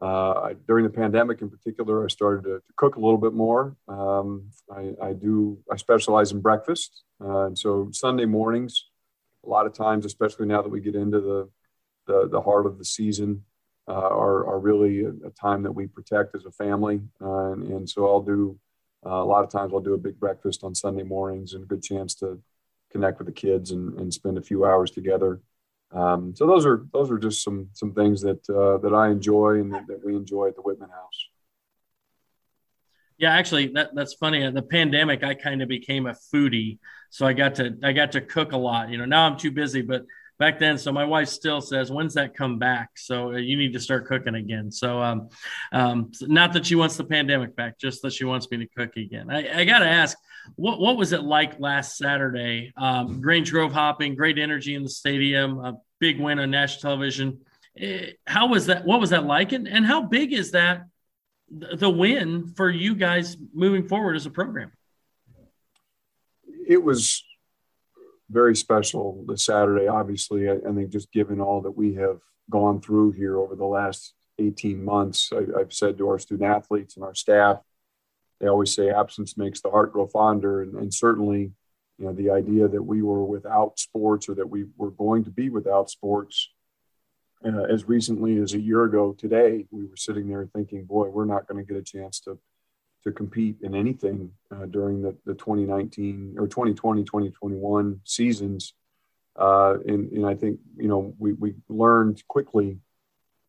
Uh, 0.00 0.32
I, 0.32 0.52
during 0.66 0.84
the 0.84 0.90
pandemic, 0.90 1.40
in 1.40 1.50
particular, 1.50 2.04
I 2.04 2.08
started 2.08 2.44
to, 2.44 2.58
to 2.58 2.72
cook 2.76 2.96
a 2.96 3.00
little 3.00 3.18
bit 3.18 3.32
more. 3.32 3.76
Um, 3.88 4.50
I, 4.70 4.92
I, 5.00 5.12
do. 5.12 5.58
I 5.70 5.76
specialize 5.76 6.32
in 6.32 6.40
breakfast, 6.40 7.02
uh, 7.20 7.46
and 7.46 7.58
so 7.58 7.90
Sunday 7.92 8.24
mornings, 8.24 8.86
a 9.44 9.48
lot 9.48 9.66
of 9.66 9.74
times, 9.74 10.04
especially 10.04 10.46
now 10.46 10.62
that 10.62 10.68
we 10.68 10.80
get 10.80 10.94
into 10.94 11.20
the 11.20 11.48
the, 12.06 12.28
the 12.28 12.40
heart 12.40 12.66
of 12.66 12.78
the 12.78 12.84
season, 12.84 13.44
uh, 13.88 13.92
are, 13.92 14.46
are 14.46 14.58
really 14.58 15.04
a, 15.04 15.10
a, 15.26 15.30
time 15.40 15.62
that 15.62 15.72
we 15.72 15.86
protect 15.86 16.34
as 16.34 16.44
a 16.44 16.50
family. 16.50 17.00
Uh, 17.20 17.52
and, 17.52 17.62
and, 17.64 17.90
so 17.90 18.06
I'll 18.06 18.22
do 18.22 18.58
uh, 19.04 19.10
a 19.10 19.24
lot 19.24 19.44
of 19.44 19.50
times 19.50 19.72
I'll 19.72 19.80
do 19.80 19.94
a 19.94 19.98
big 19.98 20.18
breakfast 20.18 20.62
on 20.64 20.74
Sunday 20.74 21.02
mornings 21.02 21.54
and 21.54 21.64
a 21.64 21.66
good 21.66 21.82
chance 21.82 22.14
to 22.16 22.40
connect 22.90 23.18
with 23.18 23.26
the 23.26 23.32
kids 23.32 23.70
and, 23.70 23.98
and 23.98 24.12
spend 24.12 24.38
a 24.38 24.42
few 24.42 24.64
hours 24.64 24.90
together. 24.90 25.40
Um, 25.92 26.34
so 26.34 26.46
those 26.46 26.64
are 26.64 26.86
those 26.92 27.10
are 27.10 27.18
just 27.18 27.44
some 27.44 27.68
some 27.74 27.92
things 27.92 28.22
that 28.22 28.48
uh, 28.48 28.78
that 28.78 28.94
I 28.94 29.10
enjoy 29.10 29.60
and 29.60 29.72
that, 29.74 29.86
that, 29.88 30.04
we 30.04 30.16
enjoy 30.16 30.48
at 30.48 30.56
the 30.56 30.62
Whitman 30.62 30.88
House. 30.88 31.28
Yeah, 33.18 33.34
actually, 33.34 33.68
that, 33.74 33.90
that's 33.94 34.14
funny. 34.14 34.50
The 34.50 34.62
pandemic, 34.62 35.22
I 35.22 35.34
kind 35.34 35.62
of 35.62 35.68
became 35.68 36.06
a 36.06 36.16
foodie, 36.32 36.78
so 37.10 37.26
I 37.26 37.34
got 37.34 37.56
to 37.56 37.76
I 37.82 37.92
got 37.92 38.12
to 38.12 38.20
cook 38.20 38.52
a 38.52 38.56
lot. 38.56 38.88
You 38.88 38.98
know, 38.98 39.04
now 39.04 39.26
I'm 39.26 39.36
too 39.36 39.50
busy, 39.50 39.82
but 39.82 40.06
back 40.42 40.58
then. 40.58 40.76
So 40.76 40.90
my 40.90 41.04
wife 41.04 41.28
still 41.28 41.60
says, 41.60 41.92
"When's 41.92 42.14
that 42.14 42.34
come 42.34 42.58
back?" 42.58 42.90
So 42.96 43.34
uh, 43.34 43.36
you 43.36 43.56
need 43.56 43.72
to 43.74 43.78
start 43.78 44.06
cooking 44.06 44.34
again. 44.34 44.72
So, 44.72 45.00
um, 45.00 45.28
um, 45.70 46.10
not 46.22 46.52
that 46.54 46.66
she 46.66 46.74
wants 46.74 46.96
the 46.96 47.04
pandemic 47.04 47.54
back, 47.54 47.78
just 47.78 48.02
that 48.02 48.12
she 48.12 48.24
wants 48.24 48.50
me 48.50 48.56
to 48.58 48.66
cook 48.66 48.96
again. 48.96 49.30
I, 49.30 49.60
I 49.60 49.64
got 49.64 49.78
to 49.78 49.86
ask, 49.86 50.18
what 50.56 50.80
what 50.80 50.96
was 50.96 51.12
it 51.12 51.22
like 51.22 51.60
last 51.60 51.96
Saturday? 51.96 52.72
Um, 52.76 53.20
Grange 53.20 53.52
Grove 53.52 53.72
hopping, 53.72 54.16
great 54.16 54.36
energy 54.36 54.74
in 54.74 54.82
the 54.82 54.88
stadium, 54.88 55.60
a 55.64 55.78
big 56.00 56.18
win 56.18 56.40
on 56.40 56.50
national 56.50 56.82
television. 56.82 57.42
Eh, 57.78 58.10
how 58.26 58.48
was 58.48 58.66
that? 58.66 58.84
What 58.84 58.98
was 58.98 59.10
that 59.10 59.24
like? 59.24 59.52
And 59.52 59.68
and 59.68 59.86
how 59.86 60.02
big 60.02 60.32
is 60.32 60.50
that? 60.50 60.86
The 61.50 61.88
win 61.88 62.48
for 62.56 62.68
you 62.68 62.96
guys 62.96 63.36
moving 63.54 63.86
forward 63.86 64.16
as 64.16 64.26
a 64.26 64.30
program. 64.30 64.72
It 66.66 66.82
was 66.82 67.22
very 68.32 68.56
special 68.56 69.24
this 69.28 69.44
Saturday. 69.44 69.86
Obviously, 69.86 70.48
I, 70.48 70.54
I, 70.54 70.72
think 70.72 70.90
just 70.90 71.12
given 71.12 71.40
all 71.40 71.60
that 71.62 71.76
we 71.76 71.94
have 71.94 72.20
gone 72.50 72.80
through 72.80 73.12
here 73.12 73.36
over 73.38 73.54
the 73.54 73.66
last 73.66 74.14
18 74.38 74.82
months, 74.82 75.30
I, 75.32 75.58
have 75.58 75.72
said 75.72 75.98
to 75.98 76.08
our 76.08 76.18
student 76.18 76.50
athletes 76.50 76.96
and 76.96 77.04
our 77.04 77.14
staff, 77.14 77.60
they 78.40 78.48
always 78.48 78.74
say 78.74 78.90
absence 78.90 79.36
makes 79.36 79.60
the 79.60 79.70
heart 79.70 79.92
grow 79.92 80.06
fonder, 80.06 80.62
and, 80.62 80.74
and 80.74 80.92
certainly, 80.92 81.52
you 81.98 82.06
know, 82.06 82.12
the 82.12 82.30
idea 82.30 82.66
that 82.66 82.82
we 82.82 83.02
were 83.02 83.24
without 83.24 83.78
sports 83.78 84.28
or 84.28 84.34
that 84.34 84.48
we 84.48 84.64
were 84.76 84.90
going 84.90 85.24
to 85.24 85.30
be 85.30 85.48
without 85.50 85.90
sports. 85.90 86.48
Uh, 87.44 87.64
as 87.64 87.88
recently 87.88 88.38
as 88.38 88.54
a 88.54 88.60
year 88.60 88.84
ago 88.84 89.14
today, 89.18 89.66
we 89.70 89.84
were 89.84 89.96
sitting 89.96 90.28
there 90.28 90.48
thinking, 90.54 90.84
boy, 90.84 91.08
we're 91.08 91.24
not 91.24 91.46
going 91.46 91.64
to 91.64 91.72
get 91.72 91.80
a 91.80 91.84
chance 91.84 92.20
to 92.20 92.38
to 93.04 93.12
compete 93.12 93.56
in 93.62 93.74
anything 93.74 94.30
uh, 94.50 94.66
during 94.66 95.02
the, 95.02 95.16
the 95.26 95.34
2019 95.34 96.36
or 96.38 96.46
2020 96.46 97.02
2021 97.02 98.00
seasons. 98.04 98.74
Uh, 99.34 99.78
and, 99.86 100.12
and 100.12 100.26
i 100.26 100.34
think 100.34 100.60
you 100.76 100.88
know 100.88 101.14
we, 101.18 101.32
we 101.32 101.54
learned 101.70 102.22
quickly 102.28 102.76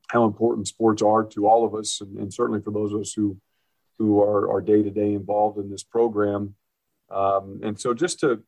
how 0.08 0.24
important 0.24 0.66
sports 0.66 1.02
are 1.02 1.26
to 1.26 1.46
all 1.46 1.66
of 1.66 1.76
us 1.76 2.00
and, 2.00 2.18
and 2.20 2.34
certainly 2.34 2.62
for 2.62 2.72
those 2.72 2.94
of 2.94 3.02
us 3.02 3.12
who 3.12 3.38
who 3.98 4.22
are, 4.22 4.52
are 4.52 4.62
day-to-day 4.62 5.14
involved 5.14 5.58
in 5.58 5.70
this 5.70 5.84
program. 5.84 6.56
Um, 7.10 7.62
and 7.64 7.80
so 7.80 7.94
just 7.94 8.20
to 8.22 8.42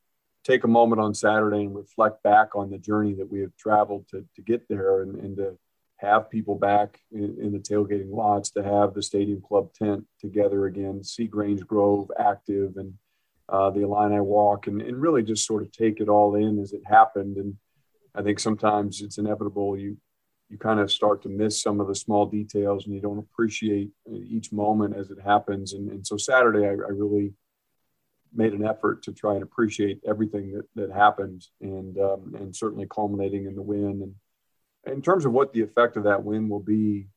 take 0.43 0.63
a 0.63 0.67
moment 0.67 1.01
on 1.01 1.13
saturday 1.13 1.63
and 1.63 1.75
reflect 1.75 2.21
back 2.23 2.55
on 2.55 2.69
the 2.69 2.77
journey 2.77 3.13
that 3.13 3.31
we 3.31 3.41
have 3.41 3.55
traveled 3.57 4.07
to, 4.09 4.25
to 4.35 4.41
get 4.41 4.67
there 4.67 5.01
and, 5.01 5.15
and 5.15 5.37
to 5.37 5.57
have 5.97 6.29
people 6.29 6.55
back 6.55 6.99
in, 7.11 7.37
in, 7.41 7.51
the 7.51 7.59
tailgating 7.59 8.11
lots, 8.11 8.51
to 8.51 8.63
have 8.63 8.93
the 8.93 9.01
Stadium 9.01 9.41
Club 9.41 9.73
tent 9.73 10.05
together 10.19 10.65
again, 10.65 11.03
see 11.03 11.25
Grange 11.25 11.65
Grove 11.65 12.11
active 12.19 12.77
and 12.77 12.93
uh, 13.47 13.69
the 13.69 13.81
Illini 13.81 14.19
walk, 14.19 14.67
and, 14.67 14.81
and 14.81 15.01
really 15.01 15.23
just 15.23 15.45
sort 15.45 15.63
of 15.63 15.71
take 15.71 15.99
it 15.99 16.09
all 16.09 16.35
in 16.35 16.59
as 16.59 16.73
it 16.73 16.81
happened. 16.85 17.37
And 17.37 17.55
I 18.13 18.21
think 18.23 18.39
sometimes 18.39 19.01
it's 19.01 19.17
inevitable 19.17 19.77
you 19.77 19.97
you 20.49 20.57
kind 20.57 20.79
of 20.79 20.91
start 20.91 21.23
to 21.23 21.29
miss 21.29 21.61
some 21.61 21.79
of 21.81 21.87
the 21.87 21.95
small 21.95 22.25
details 22.25 22.85
and 22.85 22.93
you 22.93 23.01
don't 23.01 23.17
appreciate 23.17 23.89
each 24.11 24.51
moment 24.51 24.95
as 24.95 25.09
it 25.09 25.17
happens. 25.19 25.73
And, 25.73 25.89
and 25.89 26.05
so 26.05 26.17
Saturday, 26.17 26.65
I, 26.67 26.71
I 26.71 26.91
really 26.91 27.33
made 28.33 28.53
an 28.53 28.65
effort 28.65 29.01
to 29.03 29.13
try 29.13 29.33
and 29.33 29.43
appreciate 29.43 29.99
everything 30.07 30.51
that, 30.51 30.65
that 30.75 30.95
happened 30.95 31.45
and 31.61 31.97
um, 31.97 32.35
and 32.37 32.55
certainly 32.55 32.85
culminating 32.93 33.45
in 33.45 33.55
the 33.55 33.61
win 33.61 34.01
and 34.03 34.13
in 34.85 35.01
terms 35.01 35.25
of 35.25 35.31
what 35.31 35.53
the 35.53 35.61
effect 35.61 35.97
of 35.97 36.03
that 36.03 36.23
win 36.23 36.49
will 36.49 36.59
be, 36.59 37.07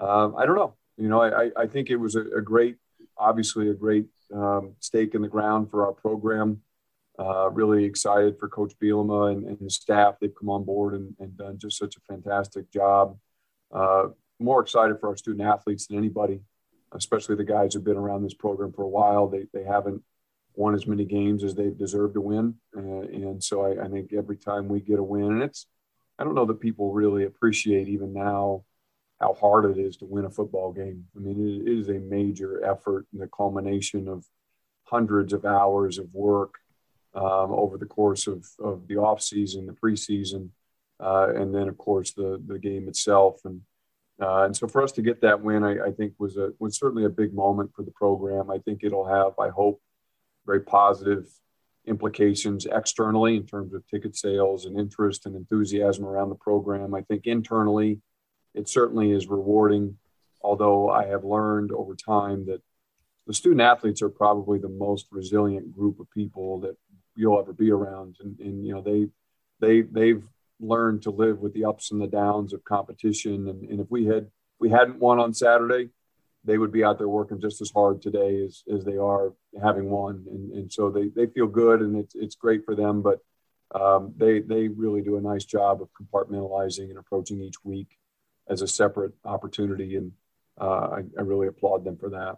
uh, 0.00 0.34
I 0.34 0.46
don't 0.46 0.56
know. 0.56 0.74
You 0.96 1.08
know, 1.08 1.22
I, 1.22 1.50
I 1.56 1.66
think 1.66 1.90
it 1.90 1.96
was 1.96 2.14
a, 2.14 2.20
a 2.20 2.42
great, 2.42 2.76
obviously 3.16 3.70
a 3.70 3.74
great 3.74 4.06
um, 4.34 4.74
stake 4.80 5.14
in 5.14 5.22
the 5.22 5.28
ground 5.28 5.70
for 5.70 5.86
our 5.86 5.92
program. 5.92 6.62
Uh, 7.18 7.50
really 7.50 7.84
excited 7.84 8.38
for 8.38 8.48
Coach 8.48 8.72
Bielema 8.82 9.32
and, 9.32 9.46
and 9.46 9.58
his 9.60 9.76
staff. 9.76 10.16
They've 10.20 10.34
come 10.34 10.48
on 10.48 10.64
board 10.64 10.94
and, 10.94 11.14
and 11.18 11.36
done 11.36 11.58
just 11.58 11.78
such 11.78 11.96
a 11.96 12.12
fantastic 12.12 12.70
job. 12.72 13.18
Uh, 13.72 14.08
more 14.38 14.62
excited 14.62 14.98
for 15.00 15.10
our 15.10 15.16
student 15.16 15.46
athletes 15.46 15.86
than 15.86 15.98
anybody, 15.98 16.40
especially 16.92 17.36
the 17.36 17.44
guys 17.44 17.74
who've 17.74 17.84
been 17.84 17.96
around 17.96 18.22
this 18.22 18.34
program 18.34 18.72
for 18.72 18.82
a 18.82 18.88
while. 18.88 19.28
They, 19.28 19.46
they 19.52 19.64
haven't 19.64 20.02
won 20.54 20.74
as 20.74 20.86
many 20.86 21.04
games 21.04 21.44
as 21.44 21.54
they 21.54 21.70
deserve 21.70 22.14
to 22.14 22.20
win. 22.20 22.54
Uh, 22.76 23.02
and 23.02 23.42
so 23.42 23.62
I, 23.62 23.84
I 23.84 23.88
think 23.88 24.12
every 24.12 24.36
time 24.36 24.68
we 24.68 24.80
get 24.80 24.98
a 24.98 25.02
win, 25.02 25.32
and 25.32 25.42
it's, 25.42 25.66
I 26.20 26.24
don't 26.24 26.34
know 26.34 26.44
that 26.44 26.60
people 26.60 26.92
really 26.92 27.24
appreciate 27.24 27.88
even 27.88 28.12
now 28.12 28.64
how 29.20 29.32
hard 29.32 29.64
it 29.64 29.80
is 29.80 29.96
to 29.98 30.04
win 30.04 30.26
a 30.26 30.30
football 30.30 30.70
game. 30.70 31.06
I 31.16 31.20
mean, 31.20 31.62
it 31.66 31.70
is 31.70 31.88
a 31.88 31.94
major 31.94 32.62
effort 32.62 33.06
and 33.12 33.22
the 33.22 33.26
culmination 33.26 34.06
of 34.06 34.26
hundreds 34.84 35.32
of 35.32 35.46
hours 35.46 35.96
of 35.98 36.12
work 36.12 36.56
um, 37.14 37.52
over 37.52 37.78
the 37.78 37.86
course 37.86 38.26
of, 38.26 38.46
of 38.62 38.86
the 38.86 38.98
off 38.98 39.22
season, 39.22 39.66
the 39.66 39.72
preseason, 39.72 40.50
uh, 41.00 41.32
and 41.34 41.54
then 41.54 41.68
of 41.68 41.78
course 41.78 42.12
the 42.12 42.40
the 42.46 42.58
game 42.58 42.86
itself. 42.88 43.40
And 43.44 43.62
uh, 44.20 44.44
and 44.44 44.54
so 44.54 44.68
for 44.68 44.82
us 44.82 44.92
to 44.92 45.02
get 45.02 45.22
that 45.22 45.40
win, 45.40 45.64
I, 45.64 45.86
I, 45.86 45.90
think 45.92 46.12
was 46.18 46.36
a 46.36 46.52
was 46.58 46.78
certainly 46.78 47.06
a 47.06 47.10
big 47.10 47.32
moment 47.32 47.72
for 47.74 47.82
the 47.82 47.90
program. 47.92 48.50
I 48.50 48.58
think 48.58 48.84
it'll 48.84 49.06
have, 49.06 49.32
I 49.38 49.48
hope, 49.48 49.80
very 50.44 50.60
positive 50.60 51.26
implications 51.90 52.66
externally 52.66 53.36
in 53.36 53.44
terms 53.44 53.74
of 53.74 53.86
ticket 53.88 54.16
sales 54.16 54.64
and 54.64 54.78
interest 54.78 55.26
and 55.26 55.34
enthusiasm 55.34 56.04
around 56.06 56.30
the 56.30 56.36
program. 56.36 56.94
I 56.94 57.02
think 57.02 57.26
internally, 57.26 58.00
it 58.54 58.68
certainly 58.68 59.10
is 59.10 59.26
rewarding. 59.26 59.98
Although 60.42 60.88
I 60.88 61.06
have 61.06 61.24
learned 61.24 61.72
over 61.72 61.94
time 61.94 62.46
that 62.46 62.62
the 63.26 63.34
student 63.34 63.60
athletes 63.60 64.00
are 64.00 64.08
probably 64.08 64.58
the 64.58 64.68
most 64.68 65.08
resilient 65.10 65.76
group 65.76 66.00
of 66.00 66.10
people 66.10 66.60
that 66.60 66.76
you'll 67.14 67.38
ever 67.38 67.52
be 67.52 67.70
around, 67.70 68.16
and, 68.20 68.38
and 68.40 68.64
you 68.64 68.72
know 68.72 68.80
they 68.80 69.08
they 69.60 69.82
they've 69.82 70.24
learned 70.60 71.02
to 71.02 71.10
live 71.10 71.40
with 71.40 71.52
the 71.52 71.64
ups 71.64 71.90
and 71.90 72.00
the 72.00 72.06
downs 72.06 72.52
of 72.52 72.64
competition. 72.64 73.48
And, 73.48 73.68
and 73.68 73.80
if 73.80 73.90
we 73.90 74.06
had 74.06 74.28
we 74.58 74.70
hadn't 74.70 74.98
won 74.98 75.18
on 75.18 75.34
Saturday, 75.34 75.90
they 76.44 76.58
would 76.58 76.72
be 76.72 76.84
out 76.84 76.98
there 76.98 77.08
working 77.08 77.40
just 77.40 77.60
as 77.60 77.70
hard 77.70 78.00
today 78.00 78.42
as, 78.44 78.62
as 78.72 78.84
they 78.84 78.96
are 78.96 79.32
having 79.62 79.90
won. 79.90 80.24
And, 80.30 80.52
and 80.52 80.72
so 80.72 80.90
they, 80.90 81.08
they 81.08 81.26
feel 81.26 81.46
good 81.46 81.80
and 81.80 81.96
it's, 81.96 82.14
it's 82.14 82.34
great 82.34 82.64
for 82.64 82.74
them, 82.74 83.02
but 83.02 83.18
um, 83.78 84.14
they, 84.16 84.40
they 84.40 84.68
really 84.68 85.02
do 85.02 85.16
a 85.16 85.20
nice 85.20 85.44
job 85.44 85.80
of 85.82 85.88
compartmentalizing 85.92 86.88
and 86.88 86.98
approaching 86.98 87.40
each 87.40 87.62
week 87.62 87.98
as 88.48 88.62
a 88.62 88.68
separate 88.68 89.12
opportunity. 89.24 89.96
And 89.96 90.12
uh, 90.60 90.88
I, 90.88 91.02
I 91.18 91.22
really 91.22 91.46
applaud 91.46 91.84
them 91.84 91.96
for 91.96 92.10
that. 92.10 92.36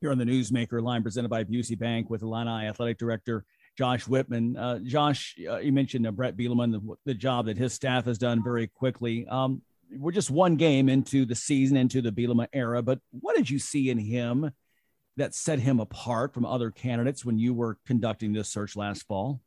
Here 0.00 0.10
on 0.10 0.18
the 0.18 0.24
Newsmaker 0.24 0.82
line 0.82 1.02
presented 1.02 1.28
by 1.28 1.44
Busey 1.44 1.78
Bank 1.78 2.10
with 2.10 2.22
Illini 2.22 2.66
Athletic 2.66 2.98
Director 2.98 3.44
Josh 3.78 4.08
Whitman. 4.08 4.56
Uh, 4.56 4.80
Josh, 4.80 5.36
uh, 5.48 5.58
you 5.58 5.72
mentioned 5.72 6.06
uh, 6.06 6.10
Bret 6.10 6.36
Bielema, 6.36 6.72
the, 6.72 6.96
the, 7.04 7.14
job 7.14 7.46
that 7.46 7.56
his 7.56 7.72
staff 7.72 8.04
has 8.06 8.18
done 8.18 8.42
very 8.42 8.66
quickly. 8.66 9.26
Um, 9.28 9.62
we're 9.96 10.12
just 10.12 10.30
one 10.30 10.56
game 10.56 10.88
into 10.88 11.24
the 11.24 11.34
season, 11.34 11.76
into 11.76 12.02
the 12.02 12.12
Bielema 12.12 12.48
era, 12.52 12.82
but 12.82 13.00
what 13.10 13.36
did 13.36 13.50
you 13.50 13.58
see 13.58 13.90
in 13.90 13.98
him 13.98 14.52
that 15.16 15.34
set 15.34 15.58
him 15.58 15.80
apart 15.80 16.32
from 16.32 16.46
other 16.46 16.70
candidates 16.70 17.24
when 17.24 17.38
you 17.38 17.54
were 17.54 17.78
conducting 17.86 18.32
this 18.32 18.48
search 18.48 18.76
last 18.76 19.06
fall? 19.06 19.40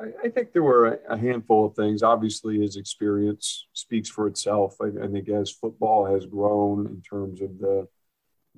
I, 0.00 0.06
I 0.24 0.28
think 0.28 0.52
there 0.52 0.62
were 0.62 1.00
a 1.08 1.16
handful 1.16 1.66
of 1.66 1.74
things. 1.74 2.02
Obviously, 2.02 2.60
his 2.60 2.76
experience 2.76 3.66
speaks 3.72 4.10
for 4.10 4.26
itself. 4.26 4.76
I, 4.80 5.04
I 5.04 5.08
think 5.08 5.28
as 5.28 5.50
football 5.50 6.06
has 6.06 6.26
grown 6.26 6.86
in 6.86 7.02
terms 7.02 7.40
of 7.40 7.58
the 7.58 7.88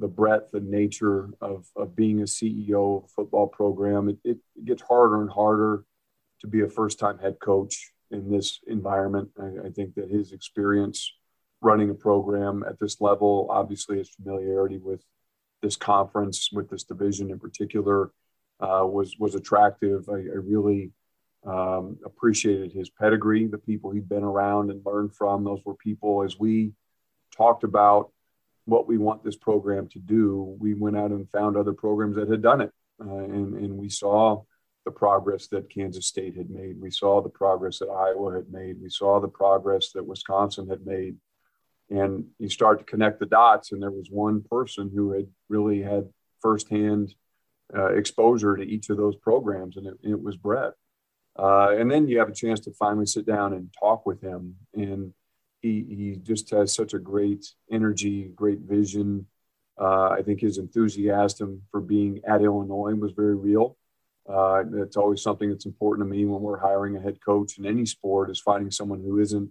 the 0.00 0.08
breadth 0.08 0.54
and 0.54 0.70
nature 0.70 1.30
of, 1.40 1.66
of 1.76 1.96
being 1.96 2.20
a 2.20 2.24
CEO 2.24 2.98
of 2.98 3.04
a 3.04 3.08
football 3.08 3.48
program. 3.48 4.08
It, 4.08 4.18
it 4.24 4.38
gets 4.64 4.82
harder 4.82 5.20
and 5.20 5.30
harder 5.30 5.84
to 6.40 6.46
be 6.46 6.60
a 6.60 6.68
first 6.68 6.98
time 6.98 7.18
head 7.18 7.38
coach 7.40 7.92
in 8.10 8.30
this 8.30 8.60
environment. 8.66 9.30
I, 9.40 9.66
I, 9.66 9.70
think 9.70 9.94
that 9.94 10.10
his 10.10 10.32
experience 10.32 11.12
running 11.60 11.90
a 11.90 11.94
program 11.94 12.64
at 12.68 12.78
this 12.78 13.00
level, 13.00 13.48
obviously 13.50 13.98
his 13.98 14.10
familiarity 14.10 14.78
with 14.78 15.02
this 15.62 15.76
conference, 15.76 16.50
with 16.52 16.70
this 16.70 16.84
division 16.84 17.30
in 17.30 17.38
particular, 17.38 18.10
uh, 18.60 18.84
was 18.84 19.16
was 19.18 19.34
attractive. 19.34 20.08
I, 20.08 20.14
I 20.14 20.40
really 20.42 20.92
um, 21.46 21.98
appreciated 22.04 22.72
his 22.72 22.90
pedigree, 22.90 23.46
the 23.46 23.58
people 23.58 23.90
he'd 23.90 24.08
been 24.08 24.24
around 24.24 24.70
and 24.70 24.84
learned 24.84 25.14
from. 25.14 25.44
Those 25.44 25.60
were 25.64 25.74
people, 25.74 26.22
as 26.22 26.38
we 26.38 26.72
talked 27.36 27.64
about 27.64 28.10
what 28.64 28.86
we 28.86 28.98
want 28.98 29.24
this 29.24 29.36
program 29.36 29.88
to 29.88 29.98
do, 29.98 30.56
we 30.58 30.74
went 30.74 30.96
out 30.96 31.10
and 31.10 31.30
found 31.30 31.56
other 31.56 31.72
programs 31.72 32.16
that 32.16 32.28
had 32.28 32.42
done 32.42 32.60
it. 32.60 32.70
Uh, 33.00 33.18
and, 33.18 33.54
and 33.54 33.78
we 33.78 33.88
saw 33.88 34.42
the 34.88 34.92
progress 34.92 35.48
that 35.48 35.68
Kansas 35.68 36.06
State 36.06 36.34
had 36.34 36.48
made. 36.48 36.80
We 36.80 36.90
saw 36.90 37.20
the 37.20 37.28
progress 37.28 37.78
that 37.78 37.90
Iowa 37.90 38.34
had 38.34 38.50
made. 38.50 38.80
We 38.80 38.88
saw 38.88 39.20
the 39.20 39.28
progress 39.28 39.92
that 39.92 40.06
Wisconsin 40.06 40.66
had 40.66 40.86
made. 40.86 41.16
And 41.90 42.24
you 42.38 42.48
start 42.48 42.78
to 42.78 42.84
connect 42.86 43.20
the 43.20 43.26
dots, 43.26 43.72
and 43.72 43.82
there 43.82 43.90
was 43.90 44.08
one 44.10 44.42
person 44.42 44.90
who 44.94 45.12
had 45.12 45.26
really 45.50 45.82
had 45.82 46.08
firsthand 46.40 47.14
uh, 47.76 47.92
exposure 47.92 48.56
to 48.56 48.62
each 48.62 48.88
of 48.88 48.96
those 48.96 49.16
programs, 49.16 49.76
and 49.76 49.86
it, 49.86 49.98
it 50.02 50.22
was 50.22 50.36
Bret. 50.36 50.72
Uh, 51.38 51.76
and 51.78 51.90
then 51.90 52.08
you 52.08 52.18
have 52.18 52.30
a 52.30 52.34
chance 52.34 52.60
to 52.60 52.72
finally 52.72 53.06
sit 53.06 53.26
down 53.26 53.52
and 53.52 53.72
talk 53.78 54.06
with 54.06 54.20
him. 54.22 54.56
And 54.74 55.12
he, 55.60 55.84
he 55.88 56.16
just 56.22 56.50
has 56.50 56.74
such 56.74 56.94
a 56.94 56.98
great 56.98 57.44
energy, 57.70 58.32
great 58.34 58.60
vision. 58.60 59.26
Uh, 59.80 60.08
I 60.08 60.22
think 60.22 60.40
his 60.40 60.58
enthusiasm 60.58 61.62
for 61.70 61.80
being 61.80 62.20
at 62.26 62.42
Illinois 62.42 62.94
was 62.94 63.12
very 63.12 63.36
real. 63.36 63.77
Uh, 64.28 64.64
that's 64.70 64.96
always 64.96 65.22
something 65.22 65.48
that's 65.48 65.64
important 65.64 66.06
to 66.06 66.10
me 66.10 66.24
when 66.26 66.42
we're 66.42 66.58
hiring 66.58 66.96
a 66.96 67.00
head 67.00 67.18
coach 67.24 67.58
in 67.58 67.64
any 67.64 67.86
sport 67.86 68.30
is 68.30 68.40
finding 68.40 68.70
someone 68.70 69.00
who 69.00 69.18
isn't 69.20 69.50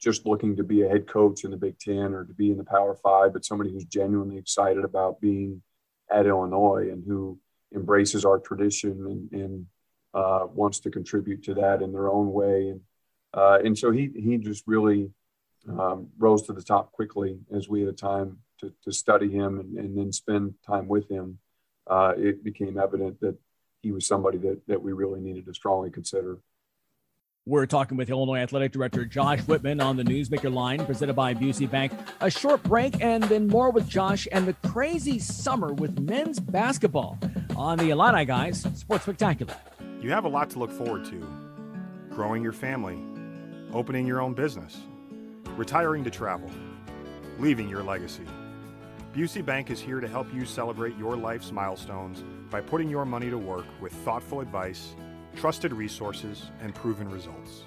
just 0.00 0.24
looking 0.24 0.56
to 0.56 0.62
be 0.62 0.82
a 0.82 0.88
head 0.88 1.06
coach 1.06 1.44
in 1.44 1.50
the 1.50 1.56
Big 1.56 1.78
Ten 1.78 2.14
or 2.14 2.24
to 2.24 2.32
be 2.32 2.50
in 2.50 2.56
the 2.56 2.64
Power 2.64 2.94
Five, 2.94 3.32
but 3.32 3.44
somebody 3.44 3.70
who's 3.70 3.84
genuinely 3.84 4.38
excited 4.38 4.84
about 4.84 5.20
being 5.20 5.62
at 6.10 6.26
Illinois 6.26 6.88
and 6.90 7.04
who 7.06 7.38
embraces 7.74 8.24
our 8.24 8.38
tradition 8.38 9.28
and, 9.32 9.42
and 9.42 9.66
uh, 10.14 10.46
wants 10.54 10.80
to 10.80 10.90
contribute 10.90 11.42
to 11.44 11.54
that 11.54 11.82
in 11.82 11.92
their 11.92 12.08
own 12.08 12.32
way. 12.32 12.68
And 12.68 12.80
uh, 13.34 13.58
and 13.62 13.76
so 13.76 13.90
he 13.90 14.10
he 14.14 14.38
just 14.38 14.64
really 14.66 15.10
um, 15.68 16.08
rose 16.16 16.42
to 16.46 16.52
the 16.52 16.62
top 16.62 16.92
quickly 16.92 17.38
as 17.54 17.68
we 17.68 17.80
had 17.80 17.90
a 17.90 17.92
time 17.92 18.38
to, 18.60 18.72
to 18.84 18.92
study 18.92 19.30
him 19.30 19.60
and, 19.60 19.76
and 19.78 19.98
then 19.98 20.12
spend 20.12 20.54
time 20.66 20.88
with 20.88 21.10
him. 21.10 21.38
Uh, 21.86 22.14
it 22.16 22.42
became 22.42 22.78
evident 22.78 23.20
that 23.20 23.36
he 23.88 23.92
was 23.92 24.06
somebody 24.06 24.36
that, 24.36 24.60
that 24.66 24.82
we 24.82 24.92
really 24.92 25.18
needed 25.18 25.46
to 25.46 25.54
strongly 25.54 25.88
consider. 25.90 26.36
We're 27.46 27.64
talking 27.64 27.96
with 27.96 28.10
Illinois 28.10 28.40
Athletic 28.40 28.70
Director 28.70 29.06
Josh 29.06 29.40
Whitman 29.40 29.80
on 29.80 29.96
the 29.96 30.02
Newsmaker 30.02 30.52
line, 30.52 30.84
presented 30.84 31.14
by 31.14 31.32
Busey 31.32 31.70
Bank. 31.70 31.92
A 32.20 32.30
short 32.30 32.62
break 32.62 33.02
and 33.02 33.22
then 33.24 33.46
more 33.46 33.70
with 33.70 33.88
Josh 33.88 34.28
and 34.30 34.46
the 34.46 34.52
crazy 34.68 35.18
summer 35.18 35.72
with 35.72 35.98
men's 36.00 36.38
basketball 36.38 37.18
on 37.56 37.78
the 37.78 37.88
Illini 37.88 38.26
Guys 38.26 38.66
Sports 38.74 39.04
Spectacular. 39.04 39.54
You 40.02 40.10
have 40.10 40.26
a 40.26 40.28
lot 40.28 40.50
to 40.50 40.58
look 40.58 40.70
forward 40.70 41.06
to 41.06 41.26
growing 42.10 42.42
your 42.42 42.52
family, 42.52 42.98
opening 43.72 44.06
your 44.06 44.20
own 44.20 44.34
business 44.34 44.76
retiring 45.56 46.04
to 46.04 46.10
travel, 46.10 46.50
leaving 47.38 47.70
your 47.70 47.82
legacy. 47.82 48.26
Busey 49.14 49.42
Bank 49.44 49.70
is 49.70 49.80
here 49.80 49.98
to 49.98 50.06
help 50.06 50.32
you 50.34 50.44
celebrate 50.44 50.96
your 50.98 51.16
life's 51.16 51.50
milestones 51.50 52.22
by 52.50 52.60
putting 52.60 52.88
your 52.88 53.04
money 53.04 53.30
to 53.30 53.38
work 53.38 53.66
with 53.80 53.92
thoughtful 53.92 54.40
advice, 54.40 54.94
trusted 55.36 55.72
resources, 55.72 56.50
and 56.60 56.74
proven 56.74 57.08
results. 57.10 57.64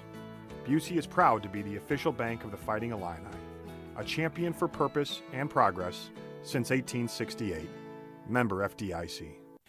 Busey 0.64 0.96
is 0.96 1.06
proud 1.06 1.42
to 1.42 1.48
be 1.48 1.62
the 1.62 1.76
official 1.76 2.12
bank 2.12 2.44
of 2.44 2.50
the 2.50 2.56
Fighting 2.56 2.92
Illini, 2.92 3.26
a 3.96 4.04
champion 4.04 4.52
for 4.52 4.68
purpose 4.68 5.22
and 5.32 5.50
progress 5.50 6.10
since 6.42 6.70
1868. 6.70 7.68
Member 8.28 8.68
FDIC. 8.68 9.41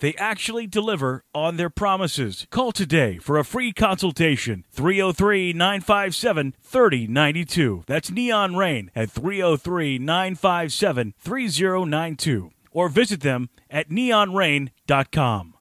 They 0.00 0.14
actually 0.14 0.66
deliver 0.66 1.24
on 1.34 1.56
their 1.56 1.70
promises. 1.70 2.46
Call 2.50 2.72
today 2.72 3.18
for 3.18 3.38
a 3.38 3.44
free 3.44 3.72
consultation 3.72 4.64
303 4.72 5.52
957 5.52 6.54
3092. 6.62 7.84
That's 7.86 8.10
Neon 8.10 8.56
Rain 8.56 8.90
at 8.94 9.10
303 9.10 9.98
957 9.98 11.14
3092. 11.18 12.50
Or 12.72 12.88
visit 12.88 13.20
them 13.20 13.50
at 13.68 13.90
neonrain.com. 13.90 15.54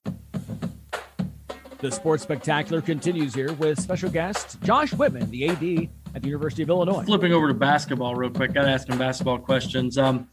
The 1.79 1.91
Sports 1.91 2.23
Spectacular 2.23 2.81
continues 2.81 3.33
here 3.33 3.53
with 3.53 3.79
special 3.79 4.09
guest 4.09 4.61
Josh 4.63 4.93
Whitman, 4.93 5.29
the 5.31 5.47
AD 5.47 5.89
at 6.15 6.21
the 6.21 6.27
University 6.27 6.63
of 6.63 6.69
Illinois. 6.69 7.03
Flipping 7.03 7.33
over 7.33 7.47
to 7.47 7.53
basketball 7.53 8.15
real 8.15 8.29
quick, 8.29 8.53
got 8.53 8.63
to 8.63 8.69
ask 8.69 8.87
him 8.89 8.97
basketball 8.97 9.37
questions. 9.37 9.97
Um, 9.97 10.27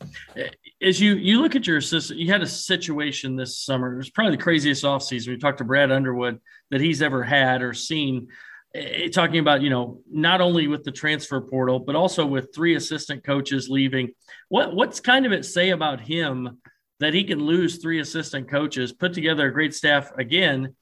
as 0.82 1.00
you 1.00 1.14
you 1.14 1.40
look 1.40 1.56
at 1.56 1.66
your 1.66 1.78
assistant, 1.78 2.20
you 2.20 2.30
had 2.30 2.42
a 2.42 2.46
situation 2.46 3.36
this 3.36 3.58
summer. 3.58 3.94
It 3.94 3.98
was 3.98 4.10
probably 4.10 4.36
the 4.36 4.42
craziest 4.42 4.84
offseason. 4.84 5.28
We 5.28 5.38
talked 5.38 5.58
to 5.58 5.64
Brad 5.64 5.90
Underwood 5.90 6.40
that 6.70 6.80
he's 6.80 7.02
ever 7.02 7.22
had 7.22 7.62
or 7.62 7.72
seen. 7.72 8.28
Eh, 8.74 9.08
talking 9.08 9.38
about 9.38 9.62
you 9.62 9.70
know 9.70 10.00
not 10.10 10.40
only 10.40 10.66
with 10.66 10.84
the 10.84 10.92
transfer 10.92 11.40
portal 11.40 11.78
but 11.78 11.96
also 11.96 12.26
with 12.26 12.54
three 12.54 12.74
assistant 12.74 13.24
coaches 13.24 13.68
leaving. 13.70 14.12
What 14.48 14.74
what's 14.74 15.00
kind 15.00 15.24
of 15.24 15.32
it 15.32 15.44
say 15.44 15.70
about 15.70 16.00
him 16.00 16.58
that 17.00 17.14
he 17.14 17.24
can 17.24 17.38
lose 17.38 17.78
three 17.78 18.00
assistant 18.00 18.48
coaches, 18.48 18.92
put 18.92 19.12
together 19.12 19.46
a 19.46 19.52
great 19.52 19.74
staff 19.74 20.10
again, 20.18 20.74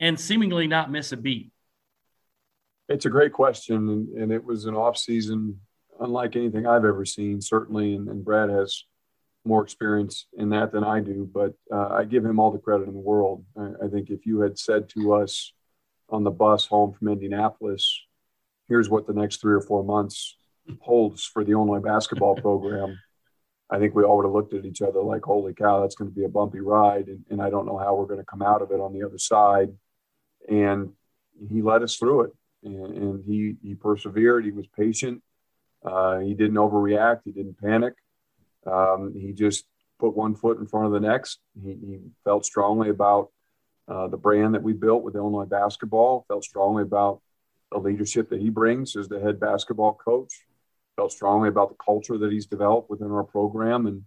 and 0.00 0.18
seemingly 0.18 0.66
not 0.66 0.90
miss 0.90 1.12
a 1.12 1.16
beat? 1.16 1.50
It's 2.88 3.04
a 3.04 3.10
great 3.10 3.32
question, 3.32 3.88
and, 3.88 4.08
and 4.16 4.32
it 4.32 4.42
was 4.42 4.64
an 4.64 4.74
off 4.74 4.96
season 4.96 5.60
unlike 6.00 6.36
anything 6.36 6.66
I've 6.66 6.84
ever 6.84 7.04
seen. 7.04 7.40
Certainly, 7.40 7.94
and, 7.94 8.08
and 8.08 8.24
Brad 8.24 8.50
has 8.50 8.84
more 9.44 9.62
experience 9.62 10.26
in 10.36 10.50
that 10.50 10.72
than 10.72 10.84
I 10.84 11.00
do, 11.00 11.28
but 11.32 11.54
uh, 11.72 11.88
I 11.88 12.04
give 12.04 12.24
him 12.24 12.38
all 12.38 12.50
the 12.50 12.58
credit 12.58 12.88
in 12.88 12.94
the 12.94 12.98
world. 12.98 13.44
I, 13.56 13.84
I, 13.84 13.88
think 13.88 14.10
if 14.10 14.26
you 14.26 14.40
had 14.40 14.58
said 14.58 14.88
to 14.90 15.14
us 15.14 15.52
on 16.10 16.24
the 16.24 16.30
bus 16.30 16.66
home 16.66 16.92
from 16.92 17.08
Indianapolis, 17.08 18.00
here's 18.68 18.90
what 18.90 19.06
the 19.06 19.14
next 19.14 19.40
three 19.40 19.54
or 19.54 19.60
four 19.60 19.84
months 19.84 20.36
holds 20.80 21.24
for 21.24 21.44
the 21.44 21.52
Illinois 21.52 21.80
basketball 21.80 22.34
program, 22.34 22.98
I 23.70 23.78
think 23.78 23.94
we 23.94 24.04
all 24.04 24.16
would 24.16 24.24
have 24.24 24.32
looked 24.32 24.54
at 24.54 24.64
each 24.64 24.82
other 24.82 25.02
like, 25.02 25.24
holy 25.24 25.54
cow, 25.54 25.80
that's 25.80 25.94
going 25.94 26.10
to 26.10 26.14
be 26.14 26.24
a 26.24 26.28
bumpy 26.28 26.60
ride. 26.60 27.08
And, 27.08 27.24
and 27.30 27.42
I 27.42 27.50
don't 27.50 27.66
know 27.66 27.78
how 27.78 27.94
we're 27.94 28.06
going 28.06 28.20
to 28.20 28.26
come 28.26 28.42
out 28.42 28.62
of 28.62 28.70
it 28.70 28.80
on 28.80 28.92
the 28.92 29.04
other 29.04 29.18
side. 29.18 29.68
And 30.48 30.90
he 31.50 31.62
led 31.62 31.82
us 31.82 31.96
through 31.96 32.22
it. 32.22 32.30
And, 32.64 32.96
and 32.96 33.24
he, 33.24 33.56
he 33.62 33.74
persevered. 33.74 34.44
He 34.44 34.50
was 34.50 34.66
patient. 34.66 35.22
Uh, 35.84 36.18
he 36.18 36.34
didn't 36.34 36.56
overreact. 36.56 37.20
He 37.24 37.32
didn't 37.32 37.60
panic. 37.60 37.94
Um, 38.70 39.14
he 39.14 39.32
just 39.32 39.64
put 39.98 40.16
one 40.16 40.34
foot 40.34 40.58
in 40.58 40.66
front 40.66 40.86
of 40.86 40.92
the 40.92 41.00
next. 41.00 41.40
He, 41.62 41.70
he 41.70 42.00
felt 42.24 42.44
strongly 42.44 42.90
about 42.90 43.30
uh, 43.88 44.08
the 44.08 44.16
brand 44.16 44.54
that 44.54 44.62
we 44.62 44.72
built 44.72 45.02
with 45.02 45.16
Illinois 45.16 45.46
basketball, 45.46 46.24
felt 46.28 46.44
strongly 46.44 46.82
about 46.82 47.20
the 47.72 47.78
leadership 47.78 48.28
that 48.30 48.40
he 48.40 48.50
brings 48.50 48.96
as 48.96 49.08
the 49.08 49.20
head 49.20 49.40
basketball 49.40 49.94
coach, 49.94 50.32
felt 50.96 51.12
strongly 51.12 51.48
about 51.48 51.70
the 51.70 51.84
culture 51.84 52.18
that 52.18 52.32
he's 52.32 52.46
developed 52.46 52.90
within 52.90 53.10
our 53.10 53.24
program. 53.24 53.86
And, 53.86 54.02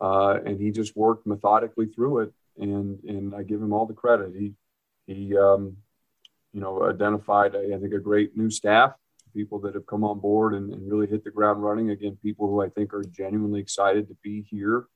uh, 0.00 0.38
and 0.44 0.60
he 0.60 0.70
just 0.70 0.96
worked 0.96 1.26
methodically 1.26 1.86
through 1.86 2.20
it. 2.20 2.32
And, 2.58 2.98
and 3.04 3.34
I 3.34 3.42
give 3.42 3.62
him 3.62 3.72
all 3.72 3.86
the 3.86 3.94
credit. 3.94 4.32
He, 4.38 4.52
he, 5.06 5.36
um, 5.36 5.76
you 6.52 6.60
know, 6.60 6.84
identified, 6.84 7.56
I 7.56 7.78
think, 7.78 7.94
a 7.94 7.98
great 7.98 8.36
new 8.36 8.50
staff, 8.50 8.92
people 9.32 9.58
that 9.60 9.74
have 9.74 9.86
come 9.86 10.04
on 10.04 10.20
board 10.20 10.54
and, 10.54 10.72
and 10.72 10.90
really 10.90 11.06
hit 11.06 11.24
the 11.24 11.30
ground 11.30 11.62
running. 11.62 11.90
Again, 11.90 12.18
people 12.22 12.48
who 12.48 12.62
I 12.62 12.68
think 12.68 12.92
are 12.94 13.02
genuinely 13.04 13.60
excited 13.60 14.08
to 14.08 14.16
be 14.22 14.42
here 14.50 14.86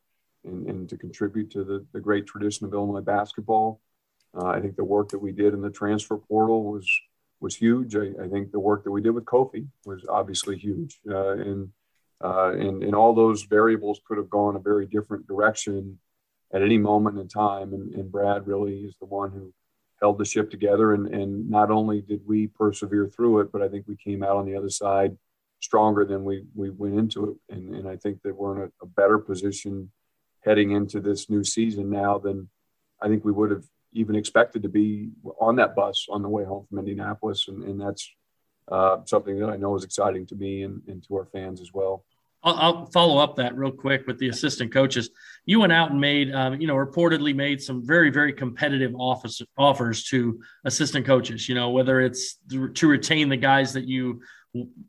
and, 0.44 0.66
and 0.68 0.88
to 0.88 0.96
contribute 0.96 1.50
to 1.52 1.64
the, 1.64 1.86
the 1.92 2.00
great 2.00 2.26
tradition 2.26 2.66
of 2.66 2.72
Illinois 2.72 3.00
basketball. 3.00 3.80
Uh, 4.36 4.46
I 4.46 4.60
think 4.60 4.76
the 4.76 4.84
work 4.84 5.10
that 5.10 5.18
we 5.18 5.32
did 5.32 5.54
in 5.54 5.60
the 5.60 5.70
transfer 5.70 6.16
portal 6.16 6.64
was 6.64 6.88
was 7.40 7.54
huge. 7.54 7.94
I, 7.94 8.12
I, 8.22 8.28
think 8.28 8.50
the 8.50 8.58
work 8.58 8.84
that 8.84 8.90
we 8.90 9.02
did 9.02 9.10
with 9.10 9.26
Kofi 9.26 9.66
was 9.84 10.02
obviously 10.08 10.56
huge, 10.56 10.98
uh, 11.08 11.32
and, 11.32 11.68
uh, 12.24 12.52
and 12.52 12.82
and 12.82 12.94
all 12.94 13.14
those 13.14 13.44
variables 13.44 14.00
could 14.06 14.16
have 14.16 14.30
gone 14.30 14.56
a 14.56 14.60
very 14.60 14.86
different 14.86 15.26
direction 15.26 15.98
at 16.52 16.62
any 16.62 16.78
moment 16.78 17.18
in 17.18 17.28
time. 17.28 17.72
And, 17.72 17.94
and 17.94 18.10
Brad 18.10 18.46
really 18.46 18.84
is 18.84 18.96
the 19.00 19.06
one 19.06 19.30
who 19.30 19.52
held 20.00 20.18
the 20.18 20.24
ship 20.24 20.50
together. 20.50 20.94
And, 20.94 21.06
and 21.14 21.48
not 21.48 21.70
only 21.70 22.00
did 22.00 22.20
we 22.26 22.48
persevere 22.48 23.08
through 23.08 23.40
it, 23.40 23.52
but 23.52 23.62
I 23.62 23.68
think 23.68 23.86
we 23.86 23.96
came 23.96 24.22
out 24.22 24.36
on 24.36 24.46
the 24.46 24.56
other 24.56 24.70
side 24.70 25.16
stronger 25.60 26.04
than 26.04 26.24
we, 26.24 26.44
we 26.54 26.70
went 26.70 26.98
into 26.98 27.30
it. 27.30 27.54
And, 27.54 27.74
and 27.74 27.88
I 27.88 27.96
think 27.96 28.22
that 28.22 28.36
we're 28.36 28.56
in 28.56 28.62
a, 28.62 28.84
a 28.84 28.86
better 28.86 29.18
position 29.18 29.90
heading 30.44 30.72
into 30.72 31.00
this 31.00 31.28
new 31.28 31.42
season 31.42 31.90
now 31.90 32.18
than 32.18 32.48
I 33.02 33.08
think 33.08 33.24
we 33.24 33.32
would 33.32 33.50
have 33.50 33.64
even 33.92 34.14
expected 34.14 34.62
to 34.62 34.68
be 34.68 35.10
on 35.40 35.56
that 35.56 35.74
bus 35.74 36.06
on 36.10 36.22
the 36.22 36.28
way 36.28 36.44
home 36.44 36.66
from 36.68 36.78
Indianapolis. 36.78 37.48
And, 37.48 37.64
and 37.64 37.80
that's 37.80 38.08
uh, 38.70 38.98
something 39.06 39.38
that 39.38 39.48
I 39.48 39.56
know 39.56 39.74
is 39.76 39.84
exciting 39.84 40.26
to 40.26 40.34
me 40.34 40.62
and, 40.62 40.82
and 40.86 41.02
to 41.06 41.16
our 41.16 41.24
fans 41.26 41.60
as 41.60 41.72
well. 41.72 42.04
I'll, 42.46 42.54
I'll, 42.54 42.86
follow 42.86 43.18
up 43.18 43.34
that 43.36 43.56
real 43.56 43.72
quick 43.72 44.06
with 44.06 44.18
the 44.18 44.28
assistant 44.28 44.72
coaches. 44.72 45.10
You 45.46 45.60
went 45.60 45.72
out 45.72 45.90
and 45.90 46.00
made, 46.00 46.32
um, 46.32 46.60
you 46.60 46.68
know, 46.68 46.76
reportedly 46.76 47.34
made 47.34 47.60
some 47.60 47.84
very, 47.84 48.08
very 48.08 48.32
competitive 48.32 48.94
office, 48.94 49.42
offers 49.58 50.04
to 50.04 50.40
assistant 50.64 51.04
coaches. 51.04 51.48
You 51.48 51.56
know, 51.56 51.70
whether 51.70 52.00
it's 52.00 52.38
to 52.48 52.86
retain 52.86 53.28
the 53.28 53.36
guys 53.36 53.72
that 53.72 53.88
you 53.88 54.22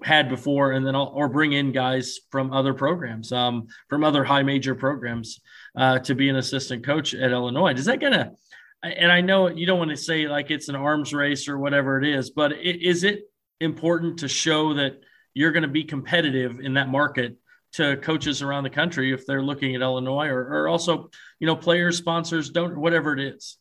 had 0.03 0.29
before, 0.29 0.73
and 0.73 0.85
then 0.85 0.95
or 0.95 1.27
bring 1.27 1.53
in 1.53 1.71
guys 1.71 2.19
from 2.29 2.53
other 2.53 2.73
programs, 2.73 3.31
um, 3.31 3.67
from 3.89 4.03
other 4.03 4.23
high 4.23 4.43
major 4.43 4.75
programs, 4.75 5.41
uh, 5.75 5.97
to 5.99 6.13
be 6.13 6.29
an 6.29 6.35
assistant 6.35 6.85
coach 6.85 7.15
at 7.15 7.31
Illinois. 7.31 7.73
Does 7.73 7.85
that 7.85 8.01
of 8.03 8.37
and 8.83 9.11
I 9.11 9.21
know 9.21 9.47
you 9.49 9.65
don't 9.65 9.79
want 9.79 9.91
to 9.91 9.97
say 9.97 10.27
like 10.27 10.51
it's 10.51 10.69
an 10.69 10.75
arms 10.75 11.11
race 11.11 11.47
or 11.47 11.57
whatever 11.57 12.01
it 12.01 12.07
is, 12.07 12.29
but 12.29 12.53
is 12.53 13.03
it 13.03 13.23
important 13.59 14.19
to 14.19 14.27
show 14.27 14.75
that 14.75 15.01
you're 15.33 15.51
going 15.51 15.63
to 15.63 15.67
be 15.67 15.83
competitive 15.83 16.59
in 16.59 16.75
that 16.75 16.87
market 16.89 17.37
to 17.73 17.97
coaches 17.97 18.41
around 18.41 18.63
the 18.63 18.69
country 18.69 19.13
if 19.13 19.25
they're 19.25 19.43
looking 19.43 19.75
at 19.75 19.81
Illinois 19.81 20.27
or, 20.27 20.41
or 20.41 20.67
also, 20.67 21.09
you 21.39 21.47
know, 21.47 21.55
players, 21.55 21.97
sponsors, 21.97 22.49
don't 22.49 22.77
whatever 22.77 23.13
it 23.13 23.19
is? 23.19 23.57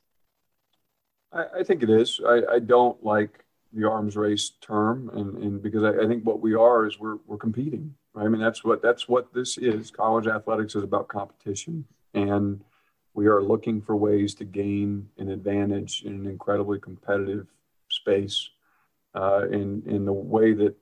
I, 1.33 1.45
I 1.59 1.63
think 1.63 1.83
it 1.83 1.91
is. 1.91 2.21
I, 2.27 2.43
I, 2.53 2.59
don't 2.61 3.03
like 3.05 3.45
the 3.73 3.89
arms 3.89 4.17
race 4.17 4.53
term, 4.61 5.11
and, 5.13 5.37
and 5.43 5.63
because 5.63 5.83
I, 5.85 6.05
I, 6.05 6.07
think 6.07 6.25
what 6.25 6.41
we 6.41 6.55
are 6.55 6.87
is 6.87 6.99
we're 6.99 7.19
we're 7.27 7.37
competing. 7.37 7.95
Right? 8.15 8.27
I 8.27 8.29
mean, 8.29 8.41
that's 8.41 8.65
what 8.65 8.81
that's 8.81 9.09
what 9.09 9.35
this 9.35 9.59
is. 9.59 9.91
College 9.91 10.27
athletics 10.27 10.75
is 10.75 10.85
about 10.85 11.09
competition, 11.09 11.85
and 12.15 12.63
we 13.17 13.27
are 13.27 13.43
looking 13.43 13.81
for 13.81 13.97
ways 13.97 14.35
to 14.35 14.45
gain 14.45 15.09
an 15.19 15.31
advantage 15.31 16.03
in 16.05 16.13
an 16.13 16.27
incredibly 16.27 16.79
competitive 16.79 17.47
space. 17.89 18.51
Uh, 19.15 19.47
and, 19.51 19.87
and 19.87 20.07
the 20.07 20.13
way 20.13 20.53
that 20.53 20.77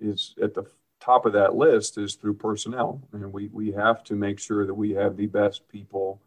is 0.00 0.34
at 0.42 0.52
the 0.52 0.64
top 1.00 1.26
of 1.26 1.32
that 1.32 1.54
list 1.54 1.98
is 1.98 2.14
through 2.14 2.34
personnel. 2.34 3.00
And 3.12 3.32
we, 3.32 3.48
we 3.48 3.72
have 3.72 4.04
to 4.04 4.14
make 4.14 4.38
sure 4.38 4.66
that 4.66 4.74
we 4.74 4.90
have 4.92 5.16
the 5.16 5.26
best 5.26 5.68
people 5.68 6.20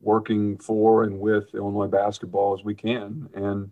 working 0.00 0.58
for 0.58 1.04
and 1.04 1.18
with 1.18 1.54
Illinois 1.54 1.86
basketball 1.86 2.54
as 2.58 2.64
we 2.64 2.74
can. 2.74 3.28
And 3.34 3.70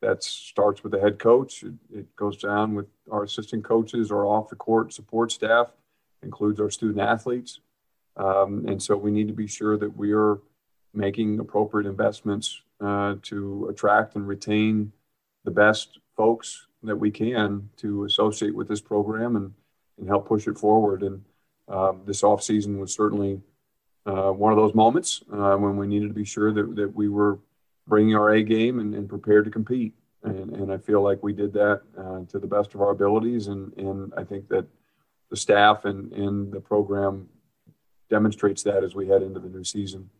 that 0.00 0.22
starts 0.22 0.82
with 0.82 0.92
the 0.92 1.00
head 1.00 1.18
coach. 1.18 1.62
It, 1.62 1.74
it 1.92 2.16
goes 2.16 2.36
down 2.36 2.74
with 2.74 2.86
our 3.10 3.22
assistant 3.22 3.64
coaches, 3.64 4.10
our 4.10 4.26
off 4.26 4.50
the 4.50 4.56
court 4.56 4.92
support 4.92 5.32
staff, 5.32 5.72
includes 6.22 6.60
our 6.60 6.70
student 6.70 7.00
athletes. 7.00 7.60
Um, 8.16 8.66
and 8.68 8.82
so 8.82 8.96
we 8.96 9.10
need 9.10 9.28
to 9.28 9.34
be 9.34 9.46
sure 9.46 9.76
that 9.78 9.96
we 9.96 10.12
are 10.12 10.38
making 10.92 11.40
appropriate 11.40 11.88
investments 11.88 12.60
uh, 12.80 13.16
to 13.22 13.66
attract 13.70 14.14
and 14.14 14.28
retain 14.28 14.92
the 15.44 15.50
best 15.50 15.98
folks 16.16 16.66
that 16.82 16.96
we 16.96 17.10
can 17.10 17.68
to 17.78 18.04
associate 18.04 18.54
with 18.54 18.68
this 18.68 18.80
program 18.80 19.36
and, 19.36 19.52
and 19.98 20.08
help 20.08 20.26
push 20.26 20.46
it 20.46 20.58
forward. 20.58 21.02
And 21.02 21.24
uh, 21.68 21.92
this 22.04 22.22
offseason 22.22 22.78
was 22.78 22.94
certainly 22.94 23.40
uh, 24.06 24.30
one 24.30 24.52
of 24.52 24.58
those 24.58 24.74
moments 24.74 25.22
uh, 25.32 25.56
when 25.56 25.76
we 25.76 25.86
needed 25.86 26.08
to 26.08 26.14
be 26.14 26.24
sure 26.24 26.52
that, 26.52 26.76
that 26.76 26.94
we 26.94 27.08
were 27.08 27.38
bringing 27.86 28.14
our 28.14 28.30
A 28.30 28.42
game 28.42 28.78
and, 28.78 28.94
and 28.94 29.08
prepared 29.08 29.44
to 29.46 29.50
compete. 29.50 29.94
And, 30.22 30.54
and 30.56 30.72
I 30.72 30.78
feel 30.78 31.02
like 31.02 31.22
we 31.22 31.32
did 31.32 31.52
that 31.54 31.82
uh, 31.98 32.20
to 32.30 32.38
the 32.38 32.46
best 32.46 32.74
of 32.74 32.80
our 32.80 32.90
abilities. 32.90 33.46
And, 33.48 33.72
and 33.76 34.12
I 34.16 34.24
think 34.24 34.48
that 34.48 34.66
the 35.30 35.36
staff 35.36 35.84
and, 35.84 36.12
and 36.12 36.52
the 36.52 36.60
program 36.60 37.28
demonstrates 38.10 38.62
that 38.62 38.84
as 38.84 38.94
we 38.94 39.08
head 39.08 39.22
into 39.22 39.40
the 39.40 39.48
new 39.48 39.64
season 39.64 40.10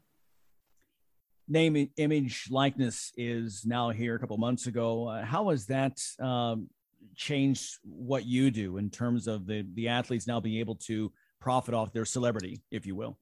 name 1.48 1.90
image 1.96 2.46
likeness 2.50 3.12
is 3.16 3.64
now 3.66 3.90
here 3.90 4.14
a 4.14 4.18
couple 4.18 4.36
months 4.38 4.66
ago 4.66 5.08
uh, 5.08 5.24
how 5.24 5.50
has 5.50 5.66
that 5.66 6.00
um, 6.18 6.68
changed 7.16 7.78
what 7.82 8.24
you 8.24 8.50
do 8.50 8.76
in 8.78 8.90
terms 8.90 9.26
of 9.26 9.46
the 9.46 9.66
the 9.74 9.88
athletes 9.88 10.26
now 10.26 10.40
being 10.40 10.58
able 10.58 10.74
to 10.74 11.12
profit 11.40 11.74
off 11.74 11.92
their 11.92 12.04
celebrity 12.04 12.62
if 12.70 12.86
you 12.86 12.94
will? 12.94 13.18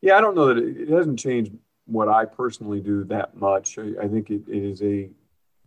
Yeah 0.00 0.16
i 0.16 0.20
don't 0.20 0.34
know 0.34 0.46
that 0.46 0.58
it, 0.58 0.82
it 0.82 0.88
hasn't 0.88 1.18
changed 1.18 1.52
what 1.86 2.08
i 2.08 2.24
personally 2.24 2.80
do 2.80 3.04
that 3.04 3.36
much. 3.36 3.78
I, 3.78 3.92
I 4.02 4.08
think 4.08 4.30
it, 4.30 4.42
it 4.48 4.62
is 4.62 4.82
a 4.82 5.10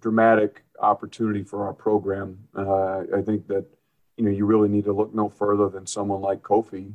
dramatic 0.01 0.63
opportunity 0.79 1.43
for 1.43 1.65
our 1.65 1.73
program. 1.73 2.37
Uh, 2.55 3.03
i 3.15 3.21
think 3.21 3.47
that 3.47 3.65
you 4.17 4.25
know 4.25 4.31
you 4.31 4.45
really 4.45 4.69
need 4.69 4.85
to 4.85 4.93
look 4.93 5.13
no 5.13 5.29
further 5.29 5.69
than 5.69 5.85
someone 5.85 6.21
like 6.21 6.41
kofi 6.41 6.93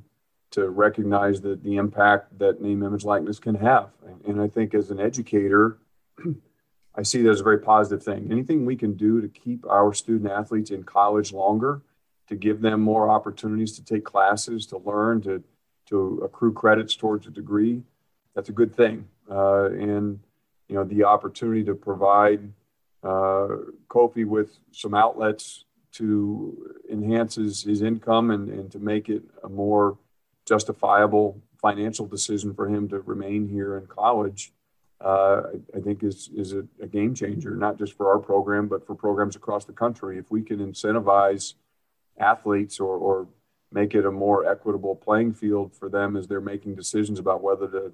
to 0.50 0.70
recognize 0.70 1.40
that 1.42 1.62
the 1.62 1.76
impact 1.76 2.38
that 2.38 2.60
name, 2.60 2.82
image, 2.82 3.04
likeness 3.04 3.38
can 3.38 3.54
have. 3.54 3.90
And 4.26 4.40
I 4.40 4.48
think 4.48 4.74
as 4.74 4.90
an 4.90 5.00
educator, 5.00 5.78
I 6.98 7.02
see 7.02 7.22
that 7.22 7.30
as 7.30 7.40
a 7.40 7.44
very 7.44 7.60
positive 7.60 8.02
thing. 8.02 8.26
Anything 8.32 8.66
we 8.66 8.74
can 8.74 8.94
do 8.94 9.20
to 9.20 9.28
keep 9.28 9.64
our 9.66 9.94
student 9.94 10.32
athletes 10.32 10.72
in 10.72 10.82
college 10.82 11.32
longer, 11.32 11.80
to 12.26 12.34
give 12.34 12.60
them 12.60 12.80
more 12.80 13.08
opportunities 13.08 13.72
to 13.76 13.84
take 13.84 14.04
classes, 14.04 14.66
to 14.66 14.78
learn, 14.78 15.22
to 15.22 15.42
to 15.86 16.20
accrue 16.22 16.52
credits 16.52 16.96
towards 16.96 17.26
a 17.26 17.30
degree, 17.30 17.82
that's 18.34 18.50
a 18.50 18.52
good 18.52 18.74
thing. 18.74 19.08
Uh, 19.30 19.70
and 19.70 20.18
you 20.68 20.74
know 20.74 20.84
the 20.84 21.04
opportunity 21.04 21.64
to 21.64 21.74
provide 21.74 22.40
uh, 23.04 23.48
Kofi 23.88 24.26
with 24.26 24.58
some 24.72 24.92
outlets 24.92 25.64
to 25.92 26.74
enhance 26.90 27.36
his, 27.36 27.62
his 27.62 27.80
income 27.80 28.30
and, 28.30 28.48
and 28.50 28.70
to 28.72 28.78
make 28.78 29.08
it 29.08 29.22
a 29.44 29.48
more 29.48 29.96
justifiable 30.46 31.40
financial 31.62 32.06
decision 32.06 32.52
for 32.54 32.68
him 32.68 32.88
to 32.88 33.00
remain 33.00 33.48
here 33.48 33.78
in 33.78 33.86
college, 33.86 34.52
uh, 35.00 35.42
I, 35.74 35.80
think 35.80 36.02
is 36.02 36.28
is 36.34 36.52
a, 36.52 36.64
a, 36.82 36.86
game 36.86 37.14
changer, 37.14 37.54
not 37.54 37.78
just 37.78 37.96
for 37.96 38.10
our 38.10 38.18
program, 38.18 38.66
but 38.66 38.84
for 38.84 38.96
programs 38.96 39.36
across 39.36 39.64
the 39.64 39.72
country. 39.72 40.18
If 40.18 40.30
we 40.30 40.42
can 40.42 40.58
incentivize 40.58 41.54
athletes 42.18 42.80
or, 42.80 42.96
or 42.96 43.28
make 43.70 43.94
it 43.94 44.04
a 44.04 44.10
more 44.10 44.50
equitable 44.50 44.96
playing 44.96 45.34
field 45.34 45.72
for 45.72 45.88
them 45.88 46.16
as 46.16 46.26
they're 46.26 46.40
making 46.40 46.74
decisions 46.74 47.20
about 47.20 47.42
whether 47.42 47.68
to, 47.68 47.92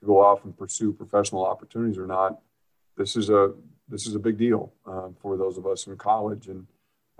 to 0.00 0.06
go 0.06 0.24
off 0.24 0.44
and 0.44 0.56
pursue 0.56 0.92
professional 0.92 1.44
opportunities 1.44 1.98
or 1.98 2.06
not, 2.06 2.40
this 2.96 3.16
is 3.16 3.28
a 3.28 3.52
this 3.88 4.06
is 4.06 4.14
a 4.14 4.18
big 4.18 4.38
deal 4.38 4.72
uh, 4.86 5.08
for 5.20 5.36
those 5.36 5.58
of 5.58 5.66
us 5.66 5.86
in 5.86 5.96
college, 5.96 6.48
and 6.48 6.66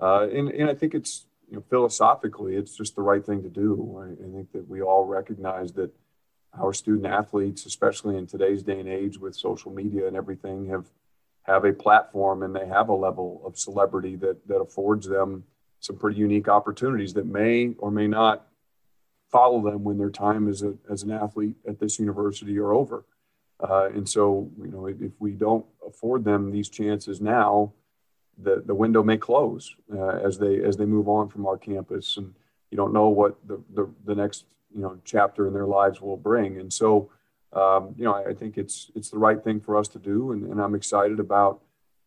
uh, 0.01 0.27
and 0.33 0.49
and 0.51 0.71
I 0.71 0.75
think 0.75 0.95
it's 0.95 1.27
you 1.51 1.57
know, 1.57 1.65
philosophically, 1.69 2.57
it's 2.57 2.77
just 2.77 2.97
the 2.97 3.03
right 3.03 3.25
thing 3.25 3.43
to 3.43 3.49
do. 3.49 3.99
I, 4.01 4.25
I 4.25 4.33
think 4.33 4.53
that 4.53 4.69
we 4.69 4.83
all 4.83 5.05
recognize 5.05 5.73
that 5.75 5.93
our 6.59 6.73
student 6.73 7.07
athletes, 7.07 7.67
especially 7.67 8.17
in 8.17 8.27
today's 8.27 8.63
day 8.63 8.81
and 8.81 8.89
age 8.89 9.19
with 9.19 9.35
social 9.35 9.73
media 9.73 10.07
and 10.07 10.17
everything, 10.17 10.67
have 10.69 10.87
have 11.43 11.65
a 11.65 11.73
platform 11.73 12.43
and 12.43 12.55
they 12.55 12.67
have 12.67 12.89
a 12.89 12.95
level 12.95 13.41
of 13.45 13.59
celebrity 13.59 14.17
that 14.17 14.47
that 14.49 14.57
affords 14.57 15.07
them 15.07 15.45
some 15.81 15.97
pretty 15.97 16.19
unique 16.19 16.49
opportunities 16.49 17.15
that 17.15 17.27
may 17.27 17.75
or 17.79 17.91
may 17.91 18.07
not 18.07 18.47
follow 19.31 19.63
them 19.63 19.85
when 19.85 19.99
their 19.99 20.11
time 20.11 20.49
as 20.49 20.63
a 20.63 20.75
as 20.91 21.03
an 21.03 21.11
athlete 21.11 21.57
at 21.69 21.79
this 21.79 21.99
university 21.99 22.59
are 22.59 22.73
over. 22.73 23.05
Uh, 23.61 23.89
and 23.95 24.07
so, 24.07 24.51
you 24.59 24.69
know, 24.69 24.87
if, 24.87 25.01
if 25.01 25.13
we 25.19 25.33
don't 25.33 25.65
afford 25.87 26.25
them 26.25 26.53
these 26.53 26.69
chances 26.69 27.23
now, 27.23 27.73
the, 28.37 28.63
the 28.67 28.75
window 28.75 29.03
may 29.03 29.17
close 29.17 29.75
uh, 29.95 30.09
as 30.09 30.39
they 30.39 30.63
as 30.63 30.77
they 30.77 30.85
move 30.85 31.09
on 31.09 31.29
from 31.29 31.47
our 31.47 31.57
campus, 31.57 32.17
and 32.17 32.35
you 32.71 32.77
don't 32.77 32.93
know 32.93 33.09
what 33.09 33.37
the, 33.47 33.63
the, 33.75 33.89
the 34.05 34.15
next 34.15 34.45
you 34.77 34.83
know 34.83 34.99
chapter 35.05 35.49
in 35.49 35.55
their 35.55 35.67
lives 35.67 36.01
will 36.01 36.17
bring. 36.17 36.59
And 36.59 36.73
so, 36.73 37.11
um, 37.53 37.95
you 37.97 38.05
know, 38.05 38.15
I, 38.15 38.31
I, 38.31 38.35
think 38.35 38.59
it's 38.59 38.91
it's 38.95 39.11
the 39.11 39.19
right 39.19 39.43
thing 39.43 39.61
for 39.61 39.77
us 39.77 39.89
to 39.89 39.99
do, 39.99 40.33
and, 40.33 40.45
and 40.45 40.61
I'm 40.61 40.75
excited 40.75 41.19
about 41.19 41.63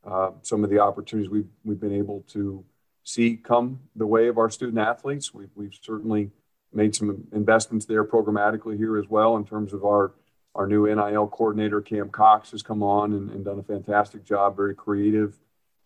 uh, 0.06 0.32
some 0.44 0.64
of 0.64 0.70
the 0.70 0.80
opportunities 0.80 1.30
we've 1.30 1.50
we've 1.66 1.80
been 1.80 1.96
able 1.96 2.24
to 2.30 2.64
see 3.04 3.36
come 3.36 3.80
the 3.96 4.06
way 4.06 4.28
of 4.28 4.38
our 4.38 4.50
student 4.50 4.78
athletes. 4.78 5.34
We've 5.34 5.52
we've 5.56 5.78
certainly 5.82 6.30
made 6.72 6.96
some 6.96 7.28
investments 7.34 7.86
there 7.88 8.06
programmatically 8.06 8.78
here 8.78 8.98
as 8.98 9.10
well 9.10 9.36
in 9.36 9.46
terms 9.46 9.74
of 9.74 9.84
our 9.84 10.14
our 10.56 10.68
new 10.68 10.86
NIL 10.88 11.28
coordinator 11.28 11.82
Cam 11.82 12.10
Cox 12.10 12.52
has 12.52 12.62
come 12.62 12.84
on 12.84 13.14
and, 13.14 13.32
and 13.32 13.46
done 13.46 13.60
a 13.60 13.64
fantastic 13.64 14.24
job, 14.24 14.56
very 14.56 14.76
creative, 14.76 15.40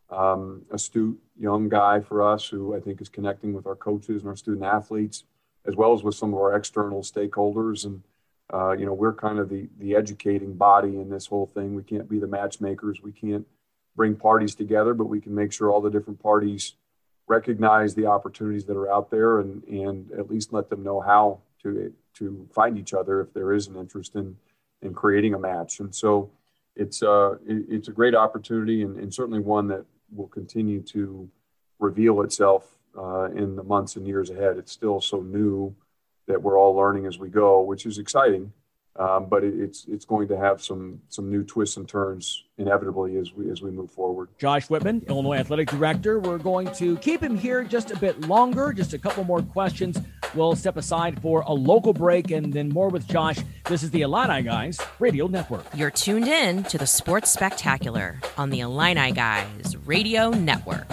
um, 0.10 0.64
astute 0.72 1.20
young 1.38 1.70
guy 1.70 2.00
for 2.00 2.22
us 2.22 2.48
who 2.48 2.76
I 2.76 2.80
think 2.80 3.02
is 3.02 3.10
connecting 3.10 3.54
with 3.54 3.68
our 3.68 3.76
coaches 3.76 4.22
and 4.22 4.30
our 4.30 4.36
student 4.36 4.66
athletes, 4.66 5.26
as 5.66 5.76
well 5.76 5.94
as 5.94 6.04
with 6.04 6.16
some 6.16 6.34
of 6.34 6.40
our 6.40 6.56
external 6.56 7.02
stakeholders. 7.02 7.86
And 7.86 8.04
uh, 8.54 8.72
you 8.72 8.86
know, 8.86 8.94
we're 8.94 9.14
kind 9.14 9.40
of 9.40 9.50
the 9.50 9.68
the 9.80 9.96
educating 9.96 10.54
body 10.54 11.00
in 11.00 11.10
this 11.10 11.28
whole 11.28 11.50
thing. 11.54 11.76
We 11.76 11.84
can't 11.84 12.10
be 12.10 12.20
the 12.20 12.28
matchmakers. 12.28 13.02
We 13.02 13.12
can't 13.12 13.48
bring 13.96 14.16
parties 14.16 14.56
together, 14.56 14.94
but 14.94 15.06
we 15.06 15.22
can 15.22 15.34
make 15.34 15.52
sure 15.52 15.70
all 15.70 15.82
the 15.82 15.90
different 15.90 16.22
parties 16.22 16.76
recognize 17.28 17.96
the 17.96 18.06
opportunities 18.06 18.66
that 18.66 18.76
are 18.76 18.92
out 18.92 19.10
there 19.10 19.40
and 19.40 19.64
and 19.64 20.12
at 20.12 20.30
least 20.30 20.54
let 20.54 20.70
them 20.70 20.84
know 20.84 21.00
how 21.00 21.40
to 21.62 21.94
to 22.16 22.48
find 22.54 22.78
each 22.78 22.94
other 22.94 23.22
if 23.22 23.34
there 23.34 23.54
is 23.54 23.68
an 23.68 23.76
interest 23.76 24.16
in 24.16 24.36
in 24.82 24.94
creating 24.94 25.34
a 25.34 25.40
match. 25.40 25.80
And 25.80 25.94
so 25.96 26.30
it's 26.76 27.02
uh 27.02 27.36
it, 27.48 27.66
it's 27.70 27.88
a 27.88 27.92
great 27.92 28.16
opportunity 28.16 28.82
and, 28.84 28.98
and 28.98 29.14
certainly 29.14 29.40
one 29.40 29.68
that 29.68 29.86
will 30.12 30.28
continue 30.28 30.82
to 30.82 31.30
reveal 31.80 32.22
itself 32.22 32.78
uh, 32.98 33.30
in 33.32 33.56
the 33.56 33.64
months 33.64 33.96
and 33.96 34.08
years 34.08 34.30
ahead. 34.30 34.58
It's 34.58 34.72
still 34.72 35.02
so 35.02 35.22
new 35.22 35.76
that 36.28 36.42
we're 36.42 36.58
all 36.58 36.74
learning 36.76 37.06
as 37.06 37.20
we 37.20 37.30
go, 37.30 37.62
which 37.62 37.86
is 37.86 37.98
exciting. 37.98 38.54
Um, 38.96 39.26
but 39.28 39.44
it, 39.44 39.56
it's 39.60 39.86
it's 39.88 40.06
going 40.06 40.28
to 40.28 40.38
have 40.38 40.62
some 40.62 41.02
some 41.10 41.28
new 41.28 41.44
twists 41.44 41.78
and 41.78 41.90
turns 41.90 42.44
inevitably 42.60 43.18
as 43.18 43.34
we 43.34 43.50
as 43.50 43.60
we 43.60 43.72
move 43.72 43.90
forward. 43.90 44.30
Josh 44.38 44.70
Whitman, 44.70 45.04
Illinois 45.08 45.38
Athletic 45.38 45.70
Director. 45.70 46.20
We're 46.20 46.38
going 46.38 46.72
to 46.74 46.98
keep 46.98 47.22
him 47.22 47.36
here 47.36 47.64
just 47.64 47.90
a 47.90 47.98
bit 47.98 48.22
longer, 48.22 48.72
just 48.72 48.94
a 48.94 49.00
couple 49.00 49.24
more 49.24 49.42
questions. 49.42 49.98
We'll 50.36 50.56
step 50.56 50.78
aside 50.78 51.20
for 51.24 51.42
a 51.42 51.54
local 51.54 51.94
break 51.94 52.30
and 52.30 52.54
then 52.54 52.70
more 52.70 52.90
with 52.90 53.08
Josh. 53.08 53.38
This 53.66 53.82
is 53.82 53.90
the 53.90 54.02
Illini 54.02 54.44
Guys 54.44 54.80
Radio 55.00 55.26
Network. 55.26 55.66
You're 55.76 55.92
tuned 55.92 56.28
in 56.28 56.64
to 56.66 56.78
the 56.78 56.88
Sports 56.88 57.32
Spectacular 57.32 58.20
on 58.38 58.52
the 58.52 58.60
Illini 58.60 59.12
Guys 59.12 59.76
Radio 59.86 60.30
Network. 60.30 60.88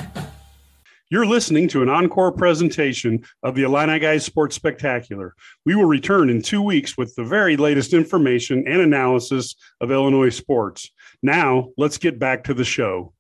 You're 1.13 1.27
listening 1.27 1.67
to 1.71 1.83
an 1.83 1.89
encore 1.89 2.31
presentation 2.31 3.25
of 3.43 3.57
the 3.57 3.65
Illini 3.65 3.99
Guys 3.99 4.25
Sports 4.25 4.55
Spectacular. 4.55 5.35
We 5.67 5.75
will 5.75 5.87
return 5.87 6.31
in 6.31 6.41
two 6.41 6.63
weeks 6.63 6.97
with 6.97 7.13
the 7.17 7.25
very 7.25 7.57
latest 7.57 7.93
information 7.93 8.63
and 8.69 8.81
analysis 8.81 9.57
of 9.81 9.91
Illinois 9.91 10.29
sports. 10.29 10.89
Now, 11.21 11.71
let's 11.77 11.99
get 11.99 12.21
back 12.21 12.45
to 12.45 12.55
the 12.55 12.63
show. 12.63 13.13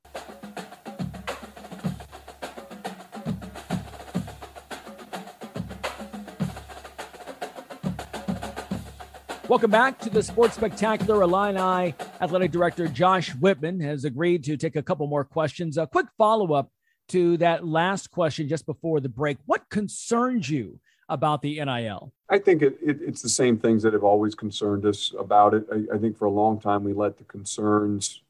Welcome 9.49 9.73
back 9.73 9.99
to 9.99 10.11
the 10.11 10.23
Sports 10.23 10.55
Spectacular. 10.55 11.23
Illini 11.23 11.93
Athletic 12.21 12.53
Director 12.53 12.87
Josh 12.87 13.35
Whitman 13.35 13.81
has 13.81 14.05
agreed 14.05 14.45
to 14.45 14.57
take 14.57 14.77
a 14.77 14.83
couple 14.83 15.09
more 15.09 15.25
questions. 15.25 15.77
A 15.77 15.89
quick 15.89 16.07
follow 16.17 16.53
up 16.53 16.71
to 17.11 17.37
that 17.39 17.67
last 17.67 18.11
question 18.11 18.49
just 18.49 18.67
before 18.67 19.01
the 19.01 19.09
break. 19.09 19.39
What 19.47 19.69
concerns 19.69 20.49
you 20.49 20.81
about 21.09 21.43
the 21.43 21.63
NIL? 21.65 22.13
I 22.29 22.39
think 22.39 22.63
it, 22.63 22.79
it, 22.81 22.99
it's 23.03 23.21
the 23.21 23.29
same 23.29 23.59
things 23.59 23.83
that 23.83 23.93
have 23.93 24.05
always 24.05 24.35
concerned 24.35 24.87
us 24.87 25.13
about 25.19 25.55
it. 25.55 25.67
I, 25.73 25.97
I, 25.97 25.99
think 25.99 26.17
for 26.17 26.27
a 26.27 26.31
long 26.31 26.61
time 26.61 26.85
we 26.85 26.93
let 26.93 27.19
the 27.19 27.25
concerns 27.25 28.23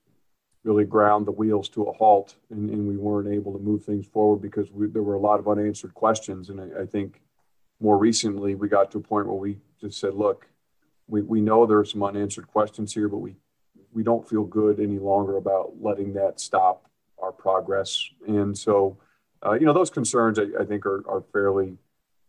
really 0.64 0.84
ground 0.84 1.26
the 1.26 1.32
wheels 1.32 1.68
to 1.70 1.84
a 1.84 1.92
halt 1.92 2.36
and, 2.50 2.70
and 2.70 2.88
we 2.88 2.96
weren't 2.96 3.32
able 3.32 3.52
to 3.52 3.58
move 3.58 3.84
things 3.84 4.06
forward 4.06 4.40
because 4.40 4.70
we, 4.70 4.86
there 4.86 5.02
were 5.02 5.14
a 5.14 5.20
lot 5.20 5.38
of 5.38 5.48
unanswered 5.48 5.94
questions. 5.94 6.48
And 6.48 6.60
I, 6.60 6.82
I, 6.82 6.86
think 6.86 7.20
more 7.80 7.98
recently 7.98 8.54
we 8.54 8.68
got 8.68 8.90
to 8.92 8.98
a 8.98 9.02
point 9.02 9.26
where 9.26 9.36
we 9.36 9.58
just 9.80 10.00
said, 10.00 10.14
look, 10.14 10.46
we, 11.06 11.20
we 11.20 11.42
know 11.42 11.66
there 11.66 11.78
are 11.78 11.84
some 11.84 12.02
unanswered 12.02 12.46
questions 12.46 12.94
here, 12.94 13.08
but 13.08 13.18
we, 13.18 13.36
we 13.92 14.02
don't 14.02 14.26
feel 14.26 14.44
good 14.44 14.80
any 14.80 14.98
longer 14.98 15.36
about 15.36 15.74
letting 15.80 16.14
that 16.14 16.40
stop 16.40 16.89
our 17.22 17.32
progress. 17.32 18.08
And 18.26 18.56
so, 18.56 18.96
uh, 19.44 19.52
you 19.52 19.66
know, 19.66 19.72
those 19.72 19.90
concerns 19.90 20.38
I, 20.38 20.46
I, 20.58 20.64
think 20.64 20.86
are, 20.86 21.02
are 21.08 21.22
fairly 21.32 21.76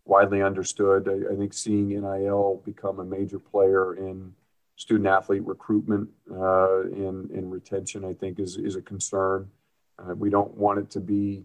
widely 0.05 0.41
understood. 0.41 1.07
I, 1.07 1.33
I, 1.33 1.35
think 1.35 1.53
seeing 1.53 1.89
NIL 1.89 2.61
become 2.65 2.99
a 2.99 3.05
major 3.05 3.39
player 3.39 3.95
in 3.95 4.33
student 4.75 5.07
athlete 5.07 5.45
recruitment 5.45 6.09
uh, 6.31 6.81
and, 6.81 7.29
and 7.31 7.51
retention, 7.51 8.05
I 8.05 8.13
think, 8.13 8.39
is, 8.39 8.57
is 8.57 8.75
a 8.75 8.81
concern. 8.81 9.49
Uh, 9.99 10.15
we 10.15 10.29
don't 10.29 10.53
want 10.55 10.79
it 10.79 10.89
to 10.91 10.99
be 10.99 11.43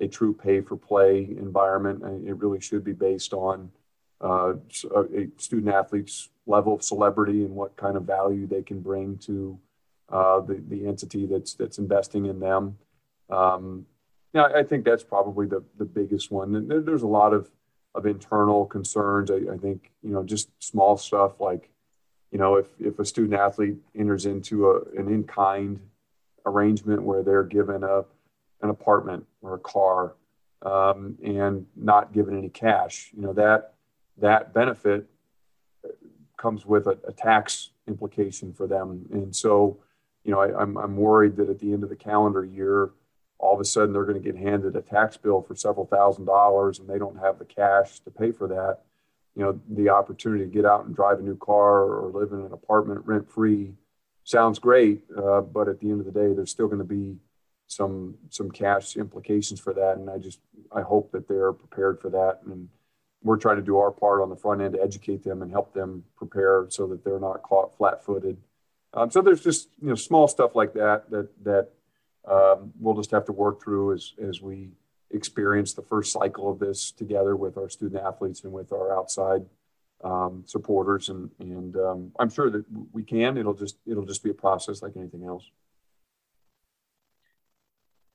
a 0.00 0.08
true 0.08 0.34
pay 0.34 0.60
for 0.60 0.76
play 0.76 1.28
environment. 1.38 2.02
It 2.26 2.36
really 2.36 2.60
should 2.60 2.84
be 2.84 2.92
based 2.92 3.32
on 3.32 3.70
uh, 4.20 4.54
a 4.54 5.28
student 5.36 5.74
athlete's 5.74 6.30
level 6.46 6.74
of 6.74 6.82
celebrity 6.82 7.44
and 7.44 7.54
what 7.54 7.76
kind 7.76 7.96
of 7.96 8.04
value 8.04 8.46
they 8.46 8.62
can 8.62 8.80
bring 8.80 9.16
to 9.18 9.58
uh, 10.08 10.40
the, 10.40 10.62
the 10.68 10.86
entity 10.86 11.26
that's, 11.26 11.54
that's 11.54 11.78
investing 11.78 12.26
in 12.26 12.40
them. 12.40 12.76
Um, 13.30 13.86
yeah, 14.32 14.48
I 14.54 14.62
think 14.62 14.84
that's 14.84 15.04
probably 15.04 15.46
the, 15.46 15.62
the 15.78 15.84
biggest 15.84 16.30
one. 16.30 16.54
And 16.54 16.86
there's 16.86 17.02
a 17.02 17.06
lot 17.06 17.32
of, 17.32 17.50
of 17.94 18.06
internal 18.06 18.66
concerns. 18.66 19.30
I, 19.30 19.36
I 19.52 19.56
think, 19.56 19.92
you 20.02 20.10
know, 20.10 20.22
just 20.24 20.50
small 20.58 20.96
stuff 20.96 21.40
like, 21.40 21.70
you 22.32 22.38
know, 22.38 22.56
if, 22.56 22.66
if 22.80 22.98
a 22.98 23.04
student 23.04 23.34
athlete 23.34 23.76
enters 23.96 24.26
into 24.26 24.70
a, 24.70 24.80
an 24.98 25.08
in 25.08 25.24
kind 25.24 25.80
arrangement 26.44 27.02
where 27.02 27.22
they're 27.22 27.44
given 27.44 27.84
a, 27.84 28.04
an 28.60 28.70
apartment 28.70 29.24
or 29.40 29.54
a 29.54 29.58
car 29.58 30.14
um, 30.62 31.16
and 31.24 31.66
not 31.76 32.12
given 32.12 32.36
any 32.36 32.48
cash, 32.48 33.10
you 33.16 33.22
know, 33.22 33.32
that, 33.32 33.74
that 34.18 34.52
benefit 34.52 35.06
comes 36.36 36.66
with 36.66 36.88
a, 36.88 36.98
a 37.06 37.12
tax 37.12 37.70
implication 37.86 38.52
for 38.52 38.66
them. 38.66 39.06
And 39.12 39.34
so, 39.34 39.78
you 40.24 40.32
know, 40.32 40.40
I, 40.40 40.60
I'm, 40.60 40.76
I'm 40.76 40.96
worried 40.96 41.36
that 41.36 41.50
at 41.50 41.60
the 41.60 41.72
end 41.72 41.82
of 41.82 41.90
the 41.90 41.96
calendar 41.96 42.44
year, 42.44 42.90
all 43.38 43.54
of 43.54 43.60
a 43.60 43.64
sudden 43.64 43.92
they're 43.92 44.04
going 44.04 44.20
to 44.20 44.32
get 44.32 44.40
handed 44.40 44.74
a 44.74 44.80
tax 44.80 45.16
bill 45.16 45.42
for 45.42 45.54
several 45.54 45.86
thousand 45.86 46.24
dollars 46.24 46.78
and 46.78 46.88
they 46.88 46.98
don't 46.98 47.18
have 47.18 47.38
the 47.38 47.44
cash 47.44 48.00
to 48.00 48.10
pay 48.10 48.32
for 48.32 48.48
that. 48.48 48.78
You 49.36 49.42
know 49.42 49.60
the 49.68 49.88
opportunity 49.88 50.44
to 50.44 50.50
get 50.50 50.64
out 50.64 50.86
and 50.86 50.94
drive 50.94 51.18
a 51.18 51.22
new 51.22 51.36
car 51.36 51.82
or 51.82 52.10
live 52.14 52.32
in 52.32 52.40
an 52.40 52.52
apartment 52.52 53.04
rent 53.04 53.28
free 53.28 53.74
sounds 54.22 54.58
great 54.60 55.02
uh, 55.18 55.40
but 55.40 55.68
at 55.68 55.80
the 55.80 55.90
end 55.90 56.00
of 56.00 56.06
the 56.06 56.12
day 56.12 56.32
there's 56.32 56.52
still 56.52 56.68
going 56.68 56.78
to 56.78 56.84
be 56.84 57.16
some 57.66 58.14
some 58.30 58.50
cash 58.50 58.96
implications 58.96 59.58
for 59.58 59.74
that. 59.74 59.96
And 59.96 60.08
i 60.08 60.18
just 60.18 60.38
i 60.72 60.82
hope 60.82 61.10
that 61.12 61.28
they're 61.28 61.52
prepared 61.52 62.00
for 62.00 62.10
that. 62.10 62.40
And 62.46 62.68
we're 63.22 63.36
trying 63.38 63.56
to 63.56 63.62
do 63.62 63.78
our 63.78 63.90
part 63.90 64.22
on 64.22 64.30
the 64.30 64.36
front 64.36 64.60
end 64.60 64.74
to 64.74 64.82
educate 64.82 65.24
them 65.24 65.42
and 65.42 65.50
help 65.50 65.74
them 65.74 66.04
prepare 66.16 66.66
so 66.68 66.86
that 66.86 67.04
they're 67.04 67.18
not 67.18 67.42
caught 67.42 67.76
flat-footed 67.76 68.36
um, 68.94 69.10
so 69.10 69.20
there's 69.20 69.42
just 69.42 69.68
you 69.82 69.88
know 69.88 69.94
small 69.94 70.26
stuff 70.26 70.54
like 70.54 70.72
that 70.74 71.10
that 71.10 71.28
that 71.44 71.68
um, 72.30 72.72
we'll 72.80 72.94
just 72.94 73.10
have 73.10 73.26
to 73.26 73.32
work 73.32 73.62
through 73.62 73.92
as, 73.92 74.14
as 74.22 74.40
we 74.40 74.70
experience 75.10 75.74
the 75.74 75.82
first 75.82 76.12
cycle 76.12 76.50
of 76.50 76.58
this 76.58 76.90
together 76.90 77.36
with 77.36 77.56
our 77.56 77.68
student 77.68 78.02
athletes 78.02 78.44
and 78.44 78.52
with 78.52 78.72
our 78.72 78.96
outside 78.96 79.44
um, 80.02 80.42
supporters. 80.46 81.08
And, 81.08 81.30
and 81.38 81.76
um, 81.76 82.12
I'm 82.18 82.30
sure 82.30 82.50
that 82.50 82.64
we 82.92 83.02
can, 83.02 83.36
it'll 83.36 83.54
just, 83.54 83.76
it'll 83.86 84.06
just 84.06 84.22
be 84.22 84.30
a 84.30 84.34
process 84.34 84.82
like 84.82 84.92
anything 84.96 85.24
else. 85.24 85.48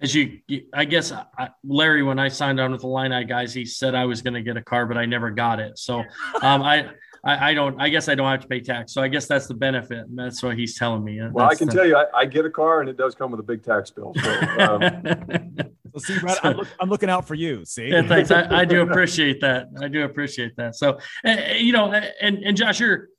As 0.01 0.15
you, 0.15 0.39
I 0.73 0.85
guess, 0.85 1.11
I, 1.11 1.49
Larry, 1.63 2.03
when 2.03 2.19
I 2.19 2.29
signed 2.29 2.59
on 2.59 2.71
with 2.71 2.81
the 2.81 2.87
Illini 2.87 3.25
guys, 3.25 3.53
he 3.53 3.65
said 3.65 3.95
I 3.95 4.05
was 4.05 4.21
going 4.21 4.33
to 4.33 4.41
get 4.41 4.55
a 4.55 4.61
car, 4.61 4.85
but 4.85 4.97
I 4.97 5.05
never 5.05 5.29
got 5.29 5.59
it. 5.59 5.77
So 5.77 5.99
um, 6.41 6.63
I, 6.63 6.89
I, 7.23 7.51
I, 7.51 7.53
don't. 7.53 7.79
I 7.81 7.89
guess 7.89 8.07
I 8.07 8.15
don't 8.15 8.29
have 8.29 8.41
to 8.41 8.47
pay 8.47 8.61
tax. 8.61 8.93
So 8.93 9.01
I 9.01 9.07
guess 9.07 9.27
that's 9.27 9.47
the 9.47 9.53
benefit. 9.53 10.07
And 10.07 10.17
that's 10.17 10.41
what 10.41 10.57
he's 10.57 10.77
telling 10.77 11.03
me. 11.03 11.19
Well, 11.31 11.49
I 11.49 11.55
can 11.55 11.67
the, 11.67 11.73
tell 11.73 11.85
you, 11.85 11.95
I, 11.95 12.05
I, 12.13 12.25
get 12.25 12.45
a 12.45 12.49
car, 12.49 12.81
and 12.81 12.89
it 12.89 12.97
does 12.97 13.15
come 13.15 13.31
with 13.31 13.39
a 13.39 13.43
big 13.43 13.63
tax 13.63 13.89
bill. 13.89 14.13
So, 14.21 14.31
um, 14.59 14.81
so 15.93 15.99
see, 15.99 16.19
Brad, 16.19 16.37
I'm, 16.43 16.57
look, 16.57 16.67
I'm, 16.79 16.89
looking 16.89 17.09
out 17.09 17.27
for 17.27 17.35
you. 17.35 17.65
See, 17.65 17.89
yeah, 17.89 18.01
thanks. 18.03 18.31
I, 18.31 18.59
I, 18.59 18.65
do 18.65 18.81
appreciate 18.89 19.41
that. 19.41 19.67
I 19.81 19.87
do 19.87 20.03
appreciate 20.03 20.55
that. 20.57 20.75
So, 20.75 20.99
uh, 21.25 21.35
you 21.57 21.73
know, 21.73 21.91
and 21.91 22.37
and 22.39 22.55
Josh, 22.55 22.79
you're 22.79 23.09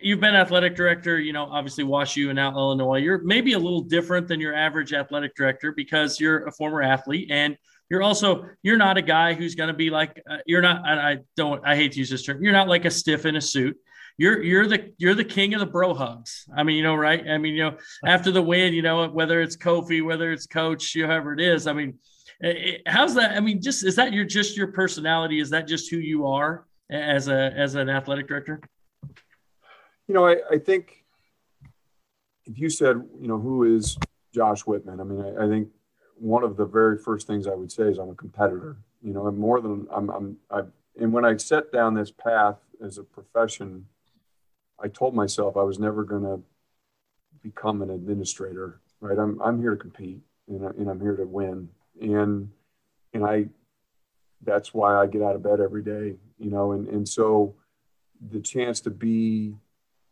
you've 0.00 0.20
been 0.20 0.34
athletic 0.34 0.76
director. 0.76 1.18
You 1.18 1.32
know, 1.32 1.44
obviously 1.44 1.84
Wash 1.84 2.14
WashU 2.14 2.28
and 2.28 2.36
now 2.36 2.52
Illinois. 2.52 2.98
You're 2.98 3.22
maybe 3.22 3.54
a 3.54 3.58
little 3.58 3.82
different 3.82 4.28
than 4.28 4.40
your 4.40 4.54
average 4.54 4.92
athletic 4.92 5.34
director 5.34 5.72
because 5.72 6.20
you're 6.20 6.46
a 6.46 6.52
former 6.52 6.82
athlete 6.82 7.30
and 7.30 7.56
you're 7.90 8.02
also 8.02 8.46
you're 8.62 8.78
not 8.78 8.96
a 8.96 9.02
guy 9.02 9.34
who's 9.34 9.54
going 9.56 9.68
to 9.68 9.74
be 9.74 9.90
like 9.90 10.22
uh, 10.30 10.38
you're 10.46 10.62
not. 10.62 10.86
I 10.86 11.18
don't. 11.36 11.60
I 11.66 11.74
hate 11.76 11.92
to 11.92 11.98
use 11.98 12.08
this 12.08 12.22
term. 12.22 12.42
You're 12.42 12.52
not 12.52 12.68
like 12.68 12.84
a 12.84 12.90
stiff 12.90 13.26
in 13.26 13.36
a 13.36 13.40
suit. 13.40 13.76
you're 14.16 14.42
you're 14.42 14.66
the 14.66 14.92
you're 14.98 15.14
the 15.14 15.24
king 15.24 15.54
of 15.54 15.60
the 15.60 15.66
bro 15.66 15.94
hugs. 15.94 16.46
I 16.54 16.62
mean, 16.62 16.76
you 16.76 16.82
know, 16.82 16.94
right? 16.94 17.26
I 17.26 17.38
mean, 17.38 17.54
you 17.54 17.64
know, 17.64 17.78
after 18.06 18.30
the 18.30 18.42
win, 18.42 18.74
you 18.74 18.82
know, 18.82 19.08
whether 19.08 19.40
it's 19.40 19.56
Kofi, 19.56 20.04
whether 20.04 20.30
it's 20.30 20.46
Coach, 20.46 20.92
whoever 20.92 21.32
it 21.32 21.40
is. 21.40 21.66
I 21.66 21.72
mean, 21.72 21.98
it, 22.40 22.82
how's 22.86 23.14
that? 23.14 23.32
I 23.32 23.40
mean, 23.40 23.60
just 23.60 23.84
is 23.84 23.96
that 23.96 24.12
your 24.12 24.24
just 24.24 24.56
your 24.56 24.68
personality? 24.68 25.40
Is 25.40 25.50
that 25.50 25.66
just 25.66 25.90
who 25.90 25.96
you 25.96 26.26
are 26.26 26.66
as 26.90 27.28
a 27.28 27.52
as 27.56 27.74
an 27.74 27.88
athletic 27.88 28.28
director? 28.28 28.60
You 30.06 30.14
know, 30.14 30.26
I, 30.26 30.36
I 30.50 30.58
think 30.58 31.04
if 32.44 32.58
you 32.58 32.68
said, 32.68 32.96
you 33.20 33.26
know, 33.28 33.38
who 33.38 33.74
is 33.74 33.96
Josh 34.34 34.66
Whitman? 34.66 35.00
I 35.00 35.04
mean, 35.04 35.22
I, 35.22 35.46
I 35.46 35.48
think 35.48 35.68
one 36.20 36.44
of 36.44 36.56
the 36.56 36.66
very 36.66 36.98
first 36.98 37.26
things 37.26 37.46
I 37.46 37.54
would 37.54 37.72
say 37.72 37.84
is 37.84 37.98
I'm 37.98 38.10
a 38.10 38.14
competitor. 38.14 38.76
You 39.02 39.14
know, 39.14 39.26
I'm 39.26 39.38
more 39.38 39.60
than 39.60 39.88
I'm. 39.90 40.10
I'm. 40.10 40.36
I 40.50 40.60
and 41.00 41.12
when 41.12 41.24
I 41.24 41.36
set 41.38 41.72
down 41.72 41.94
this 41.94 42.10
path 42.10 42.58
as 42.84 42.98
a 42.98 43.02
profession, 43.02 43.86
I 44.78 44.88
told 44.88 45.14
myself 45.14 45.56
I 45.56 45.62
was 45.62 45.78
never 45.78 46.04
going 46.04 46.24
to 46.24 46.42
become 47.42 47.80
an 47.80 47.90
administrator. 47.90 48.80
Right? 49.00 49.18
I'm. 49.18 49.40
I'm 49.40 49.60
here 49.60 49.70
to 49.70 49.76
compete, 49.76 50.20
and, 50.46 50.66
I, 50.66 50.70
and 50.70 50.90
I'm 50.90 51.00
here 51.00 51.16
to 51.16 51.24
win. 51.24 51.70
And 52.00 52.50
and 53.14 53.24
I. 53.24 53.46
That's 54.42 54.72
why 54.72 54.96
I 54.96 55.06
get 55.06 55.22
out 55.22 55.36
of 55.36 55.42
bed 55.42 55.60
every 55.60 55.82
day. 55.82 56.16
You 56.38 56.50
know, 56.50 56.72
and 56.72 56.86
and 56.88 57.08
so 57.08 57.54
the 58.30 58.40
chance 58.40 58.80
to 58.80 58.90
be 58.90 59.54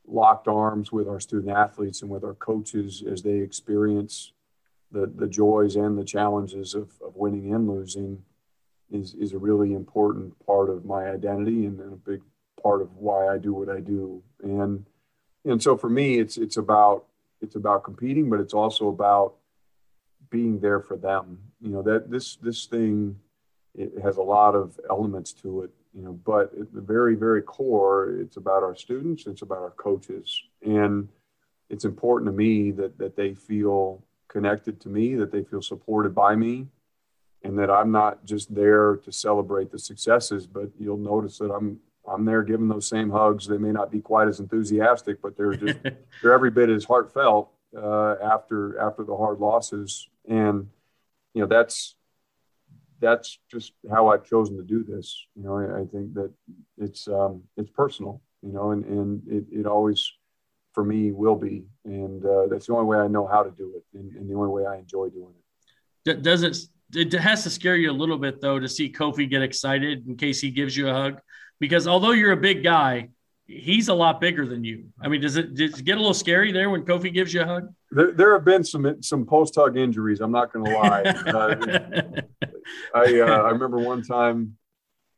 locked 0.07 0.49
arms 0.49 0.91
with 0.91 1.07
our 1.07 1.21
student 1.21 1.55
athletes 1.55 2.01
and 2.01 2.11
with 2.11 2.25
our 2.25 2.33
coaches 2.33 3.03
as 3.07 3.23
they 3.23 3.41
experience 3.41 4.33
the, 4.91 5.07
the 5.07 5.27
joys 5.27 5.77
and 5.77 5.99
the 5.99 6.05
challenges 6.05 6.75
of, 6.75 6.91
of 7.05 7.17
winning 7.17 7.55
and 7.55 7.69
losing 7.69 8.23
is, 8.91 9.15
is 9.15 9.33
a 9.33 9.39
really 9.39 9.75
important 9.75 10.35
part 10.47 10.71
of 10.71 10.85
my 10.85 11.11
identity 11.11 11.67
and, 11.67 11.79
and 11.81 11.93
a 11.93 11.97
big 11.97 12.23
part 12.63 12.81
of 12.81 12.95
why 12.97 13.29
I 13.29 13.39
do 13.39 13.53
what 13.53 13.69
I 13.69 13.81
do. 13.81 14.23
And, 14.43 14.87
and 15.45 15.63
so 15.63 15.77
for 15.77 15.91
me, 15.91 16.19
it's, 16.19 16.39
it's 16.39 16.57
about, 16.57 17.05
it's 17.41 17.55
about 17.55 17.85
competing, 17.85 18.31
but 18.31 18.41
it's 18.41 18.55
also 18.55 18.89
about 18.89 19.35
being 20.31 20.59
there 20.61 20.81
for 20.81 20.97
them. 20.97 21.39
You 21.61 21.71
know, 21.71 21.83
that 21.83 22.11
this, 22.11 22.37
this 22.37 22.67
thing, 22.67 23.19
it 23.75 23.93
has 24.03 24.17
a 24.17 24.23
lot 24.23 24.55
of 24.55 24.79
elements 24.91 25.33
to 25.35 25.63
it, 25.63 25.71
you 25.95 26.03
know, 26.03 26.13
but 26.25 26.53
at 26.59 26.73
the 26.73 26.81
very, 26.81 27.15
very 27.15 27.43
core, 27.43 28.11
it's 28.21 28.37
about 28.37 28.63
our 28.63 28.75
students, 28.75 29.27
it's 29.27 29.43
about 29.43 29.59
our 29.59 29.71
coaches. 29.71 30.43
And 30.65 31.09
it's 31.71 31.85
important 31.85 32.31
to 32.31 32.37
me 32.37 32.71
that, 32.73 32.99
that 32.99 33.17
they 33.17 33.35
feel 33.35 34.03
connected 34.29 34.81
to 34.83 34.89
me, 34.89 35.15
that 35.17 35.33
they 35.33 35.43
feel 35.43 35.63
supported 35.63 36.15
by 36.15 36.37
me, 36.37 36.69
and 37.43 37.59
that 37.59 37.71
I'm 37.71 37.91
not 37.91 38.25
just 38.25 38.55
there 38.55 38.97
to 38.97 39.13
celebrate 39.13 39.71
the 39.71 39.79
successes, 39.79 40.47
but 40.47 40.71
you'll 40.79 40.97
notice 40.97 41.39
that 41.39 41.53
I'm 41.53 41.81
I'm 42.07 42.25
there 42.25 42.43
giving 42.43 42.69
those 42.69 42.87
same 42.87 43.11
hugs. 43.11 43.47
They 43.47 43.59
may 43.59 43.73
not 43.73 43.91
be 43.91 44.01
quite 44.01 44.29
as 44.29 44.41
enthusiastic, 44.41 45.21
but 45.21 45.37
they're 45.37 45.55
just 45.55 45.79
they're 46.23 46.33
every 46.33 46.51
bit 46.51 46.71
as 46.71 46.85
heartfelt 46.85 47.51
uh, 47.77 48.17
after 48.23 48.79
after 48.79 49.05
the 49.05 49.17
hard 49.17 49.39
losses, 49.39 50.09
and 50.29 50.69
you 51.35 51.43
know 51.43 51.47
that's 51.47 51.97
that's 53.01 53.39
just 53.51 53.73
how 53.91 54.09
I've 54.09 54.25
chosen 54.25 54.57
to 54.57 54.63
do 54.63 54.83
this. 54.83 55.27
You 55.37 55.45
know, 55.45 55.59
I, 55.59 55.81
I 55.81 55.85
think 55.87 56.15
that 56.15 56.33
it's 56.79 57.09
um, 57.09 57.43
it's 57.57 57.71
personal. 57.71 58.21
You 58.43 58.53
know, 58.53 58.71
and 58.71 58.85
and 58.85 59.23
it, 59.29 59.45
it 59.51 59.67
always 59.67 60.13
for 60.79 60.85
me 60.85 61.11
will 61.11 61.35
be, 61.35 61.65
and 61.85 62.25
uh, 62.25 62.47
that's 62.49 62.69
the 62.69 62.73
only 62.73 62.85
way 62.85 62.99
I 62.99 63.09
know 63.09 63.27
how 63.27 63.43
to 63.43 63.51
do 63.51 63.73
it, 63.75 63.99
and, 63.99 64.15
and 64.15 64.31
the 64.31 64.35
only 64.35 64.51
way 64.51 64.65
I 64.65 64.77
enjoy 64.77 65.09
doing 65.09 65.35
it. 66.05 66.23
Does 66.23 66.45
it? 66.45 66.57
It 66.95 67.13
has 67.15 67.43
to 67.43 67.51
scare 67.51 67.75
you 67.75 67.91
a 67.91 67.99
little 68.03 68.17
bit 68.17 68.41
though 68.41 68.61
to 68.61 68.69
see 68.69 68.89
Kofi 68.89 69.29
get 69.29 69.43
excited 69.43 70.07
in 70.07 70.17
case 70.17 70.41
he 70.41 70.53
gives 70.53 70.77
you 70.77 70.89
a 70.89 70.93
hug, 70.93 71.19
because 71.59 71.89
although 71.89 72.13
you're 72.13 72.31
a 72.31 72.37
big 72.37 72.63
guy, 72.63 73.09
he's 73.49 73.89
a 73.89 73.95
lot 73.95 74.21
bigger 74.21 74.47
than 74.47 74.63
you. 74.63 74.85
I 75.03 75.09
mean, 75.09 75.21
does 75.21 75.37
it, 75.37 75.57
does 75.57 75.81
it 75.81 75.85
get 75.85 75.97
a 75.97 76.01
little 76.01 76.15
scary 76.15 76.53
there 76.53 76.71
when 76.71 76.85
Kofi 76.85 77.13
gives 77.13 77.35
you 77.35 77.41
a 77.41 77.47
hug? 77.47 77.75
There, 77.91 78.13
there 78.13 78.33
have 78.35 78.45
been 78.45 78.63
some 78.63 79.03
some 79.03 79.27
post 79.27 79.57
hug 79.57 79.77
injuries. 79.77 80.21
I'm 80.21 80.31
not 80.31 80.53
going 80.53 80.65
to 80.65 80.79
lie. 80.79 81.03
uh, 81.27 82.21
I 82.95 83.19
uh, 83.19 83.43
I 83.43 83.51
remember 83.51 83.79
one 83.79 84.05
time, 84.05 84.57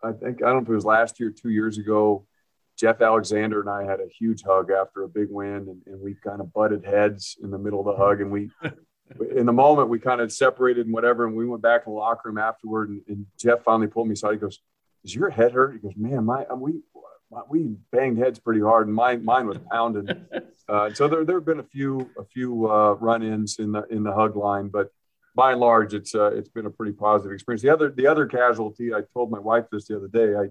I 0.02 0.12
think 0.12 0.42
I 0.42 0.46
don't 0.46 0.56
know 0.56 0.62
if 0.62 0.68
it 0.70 0.74
was 0.74 0.86
last 0.86 1.20
year, 1.20 1.30
two 1.30 1.50
years 1.50 1.76
ago. 1.76 2.24
Jeff 2.80 3.02
Alexander 3.02 3.60
and 3.60 3.68
I 3.68 3.84
had 3.84 4.00
a 4.00 4.08
huge 4.18 4.42
hug 4.42 4.70
after 4.70 5.02
a 5.02 5.08
big 5.08 5.28
win, 5.30 5.68
and, 5.68 5.82
and 5.86 6.00
we 6.00 6.14
kind 6.14 6.40
of 6.40 6.50
butted 6.54 6.82
heads 6.82 7.36
in 7.42 7.50
the 7.50 7.58
middle 7.58 7.80
of 7.80 7.86
the 7.86 8.02
hug. 8.02 8.22
And 8.22 8.30
we, 8.30 8.50
in 9.36 9.44
the 9.44 9.52
moment, 9.52 9.90
we 9.90 9.98
kind 9.98 10.22
of 10.22 10.32
separated 10.32 10.86
and 10.86 10.94
whatever. 10.94 11.26
And 11.26 11.36
we 11.36 11.46
went 11.46 11.62
back 11.62 11.82
in 11.86 11.92
the 11.92 11.98
locker 11.98 12.30
room 12.30 12.38
afterward, 12.38 12.88
and, 12.88 13.02
and 13.06 13.26
Jeff 13.38 13.62
finally 13.64 13.88
pulled 13.88 14.08
me 14.08 14.14
aside. 14.14 14.32
He 14.32 14.38
goes, 14.38 14.60
"Is 15.04 15.14
your 15.14 15.28
head 15.28 15.52
hurt?" 15.52 15.74
He 15.74 15.78
goes, 15.80 15.92
"Man, 15.94 16.24
my 16.24 16.46
we 16.54 16.80
we 17.50 17.76
banged 17.92 18.18
heads 18.18 18.38
pretty 18.38 18.62
hard, 18.62 18.86
and 18.86 18.96
mine 18.96 19.24
mine 19.24 19.46
was 19.46 19.58
pounding." 19.70 20.08
Uh, 20.68 20.88
so 20.94 21.08
there 21.08 21.24
there 21.24 21.34
have 21.34 21.44
been 21.44 21.58
a 21.58 21.64
few 21.64 22.08
a 22.16 22.24
few 22.24 22.70
uh, 22.70 22.92
run-ins 22.92 23.58
in 23.58 23.72
the 23.72 23.82
in 23.90 24.04
the 24.04 24.12
hug 24.12 24.36
line, 24.36 24.68
but 24.68 24.88
by 25.34 25.50
and 25.50 25.60
large, 25.60 25.94
it's 25.94 26.14
uh, 26.14 26.30
it's 26.30 26.48
been 26.48 26.66
a 26.66 26.70
pretty 26.70 26.92
positive 26.92 27.32
experience. 27.32 27.60
The 27.60 27.70
other 27.70 27.90
the 27.90 28.06
other 28.06 28.24
casualty, 28.24 28.94
I 28.94 29.00
told 29.12 29.32
my 29.32 29.40
wife 29.40 29.64
this 29.72 29.88
the 29.88 29.96
other 29.96 30.06
day. 30.06 30.36
I 30.36 30.50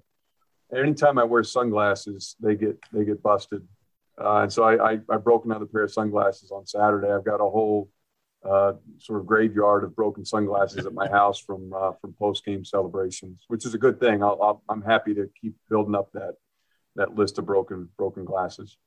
anytime 0.76 1.18
I 1.18 1.24
wear 1.24 1.44
sunglasses, 1.44 2.36
they 2.40 2.56
get 2.56 2.78
they 2.92 3.06
get 3.06 3.22
busted. 3.22 3.68
Uh, 4.20 4.42
and 4.42 4.52
so 4.52 4.64
I, 4.64 4.94
I, 4.94 5.00
I 5.10 5.18
broke 5.18 5.46
another 5.46 5.66
pair 5.66 5.84
of 5.84 5.92
sunglasses 5.92 6.52
on 6.52 6.66
Saturday. 6.66 7.10
I've 7.10 7.24
got 7.24 7.36
a 7.36 7.50
whole 7.50 7.90
uh, 8.44 8.74
sort 8.98 9.22
of 9.22 9.26
graveyard 9.26 9.84
of 9.84 9.96
broken 9.96 10.26
sunglasses 10.26 10.86
at 10.86 10.94
my 10.94 11.08
house 11.12 11.40
from 11.40 11.74
uh, 11.74 11.94
from 12.02 12.14
post 12.14 12.46
game 12.46 12.66
celebrations, 12.66 13.46
which 13.48 13.66
is 13.66 13.74
a 13.74 13.78
good 13.78 14.00
thing. 14.00 14.24
i 14.24 14.54
am 14.70 14.82
happy 14.82 15.14
to 15.14 15.30
keep 15.40 15.56
building 15.70 15.96
up 15.96 16.12
that 16.14 16.36
that 16.96 17.16
list 17.16 17.38
of 17.38 17.46
broken 17.46 17.90
broken 17.98 18.26
glasses. 18.26 18.78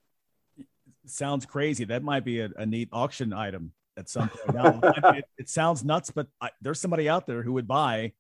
Sounds 1.07 1.47
crazy. 1.47 1.85
That 1.85 2.03
might 2.03 2.25
be 2.25 2.41
a, 2.41 2.51
a 2.57 2.65
neat 2.65 2.89
auction 2.93 3.33
item 3.33 3.73
at 3.97 4.09
some 4.09 4.29
point. 4.29 4.55
Now, 4.55 4.81
it, 5.15 5.25
it, 5.37 5.49
sounds 5.49 5.85
nuts, 5.85 6.11
but 6.11 6.29
I, 6.41 6.51
there's 6.61 6.81
somebody 6.81 7.09
out 7.09 7.27
there 7.27 7.43
who 7.43 7.55
would 7.55 7.67
buy 7.67 8.13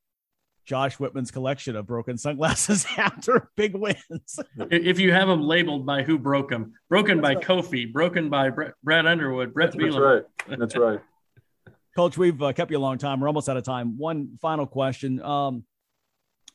Josh 0.64 0.98
Whitman's 0.98 1.30
collection 1.30 1.76
of 1.76 1.86
broken 1.86 2.16
sunglasses 2.16 2.86
after 2.96 3.50
big 3.56 3.74
wins. 3.74 4.38
if 4.70 4.98
you 4.98 5.12
have 5.12 5.28
them 5.28 5.42
labeled 5.42 5.84
by 5.84 6.02
who 6.02 6.18
broke 6.18 6.50
them, 6.50 6.72
broken 6.88 7.20
That's 7.20 7.34
by 7.34 7.34
right. 7.34 7.44
Kofi, 7.44 7.92
broken 7.92 8.30
by 8.30 8.50
Bret, 8.50 8.74
Brad 8.82 9.06
Underwood, 9.06 9.52
Bret 9.52 9.72
That's, 9.76 9.96
right. 9.96 10.22
That's 10.48 10.76
right. 10.76 11.00
Coach, 11.96 12.16
we've 12.16 12.40
uh, 12.42 12.52
kept 12.52 12.70
you 12.70 12.78
a 12.78 12.80
long 12.80 12.96
time. 12.98 13.20
We're 13.20 13.28
almost 13.28 13.48
out 13.48 13.56
of 13.56 13.64
time. 13.64 13.98
One 13.98 14.38
final 14.40 14.66
question. 14.66 15.20
Um, 15.20 15.64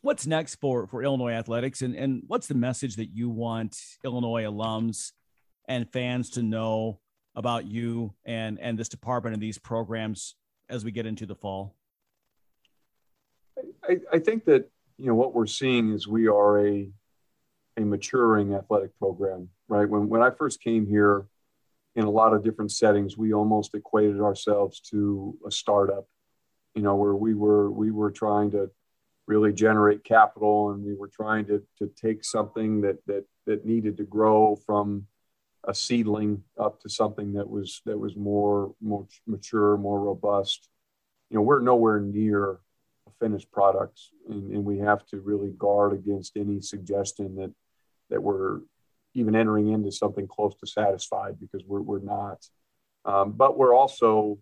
what's 0.02 0.26
next 0.26 0.56
for, 0.56 0.88
for 0.88 1.04
Illinois 1.04 1.34
athletics 1.34 1.82
and, 1.82 1.96
and 1.96 2.24
what's 2.28 2.48
the 2.48 2.56
message 2.56 2.96
that 2.96 3.10
you 3.14 3.30
want 3.30 3.78
Illinois 4.04 4.44
alums 4.44 5.12
and 5.68 5.92
fans 5.92 6.32
to 6.32 6.44
know 6.44 7.00
about 7.36 7.68
you 7.68 8.14
and, 8.26 8.60
and 8.60 8.80
this 8.80 8.90
department 8.90 9.34
and 9.34 9.44
these 9.44 9.58
programs 9.58 10.36
as 10.70 10.84
we 10.84 10.92
get 10.92 11.06
into 11.06 11.26
the 11.26 11.36
fall? 11.36 11.76
I, 13.88 13.98
I 14.14 14.20
think 14.20 14.46
that 14.46 14.70
you 14.98 15.06
know 15.06 15.16
what 15.16 15.34
we're 15.34 15.48
seeing 15.48 15.94
is 15.94 16.08
we 16.08 16.28
are 16.28 16.66
a 16.66 16.90
a 17.78 17.82
maturing 17.82 18.56
athletic 18.56 18.98
program, 18.98 19.50
right? 19.68 19.88
When 19.88 20.10
when 20.10 20.22
I 20.22 20.32
first 20.32 20.62
came 20.62 20.88
here, 20.88 21.26
in 21.96 22.06
a 22.06 22.10
lot 22.10 22.34
of 22.34 22.44
different 22.44 22.72
settings, 22.72 23.18
we 23.18 23.34
almost 23.34 23.74
equated 23.74 24.22
ourselves 24.22 24.80
to 24.80 25.36
a 25.46 25.52
startup, 25.52 26.08
you 26.76 26.84
know, 26.84 26.96
where 26.96 27.16
we 27.16 27.34
were 27.34 27.72
we 27.72 27.92
were 27.92 28.12
trying 28.12 28.52
to 28.52 28.70
really 29.26 29.52
generate 29.52 30.04
capital 30.04 30.72
and 30.72 30.84
we 30.84 30.94
were 30.94 31.10
trying 31.10 31.46
to 31.46 31.64
to 31.80 31.92
take 32.00 32.24
something 32.24 32.82
that 32.82 32.98
that 33.08 33.26
that 33.46 33.66
needed 33.66 33.98
to 33.98 34.04
grow 34.04 34.56
from 34.66 35.08
a 35.68 35.74
seedling 35.74 36.44
up 36.60 36.80
to 36.82 36.90
something 36.90 37.34
that 37.34 37.50
was 37.50 37.82
that 37.86 37.98
was 37.98 38.16
more 38.16 38.76
more 38.80 39.08
mature, 39.26 39.76
more 39.76 40.00
robust. 40.00 40.70
You 41.30 41.38
know, 41.38 41.42
we're 41.42 41.62
nowhere 41.62 42.00
near 42.00 42.60
finished 43.20 43.52
products, 43.52 44.12
and, 44.30 44.52
and 44.52 44.66
we 44.66 44.80
have 44.80 45.06
to 45.08 45.20
really 45.20 45.52
guard 45.58 45.94
against 45.94 46.38
any 46.38 46.62
suggestion 46.62 47.36
that 47.36 47.54
that 48.10 48.22
we're 48.22 48.60
even 49.14 49.36
entering 49.36 49.70
into 49.72 49.92
something 49.92 50.28
close 50.28 50.54
to 50.56 50.68
satisfied 50.68 51.38
because 51.40 51.64
we're 51.66 51.82
we're 51.82 52.00
not. 52.00 52.46
Um, 53.06 53.32
but 53.32 53.58
we're 53.58 53.74
also, 53.74 54.38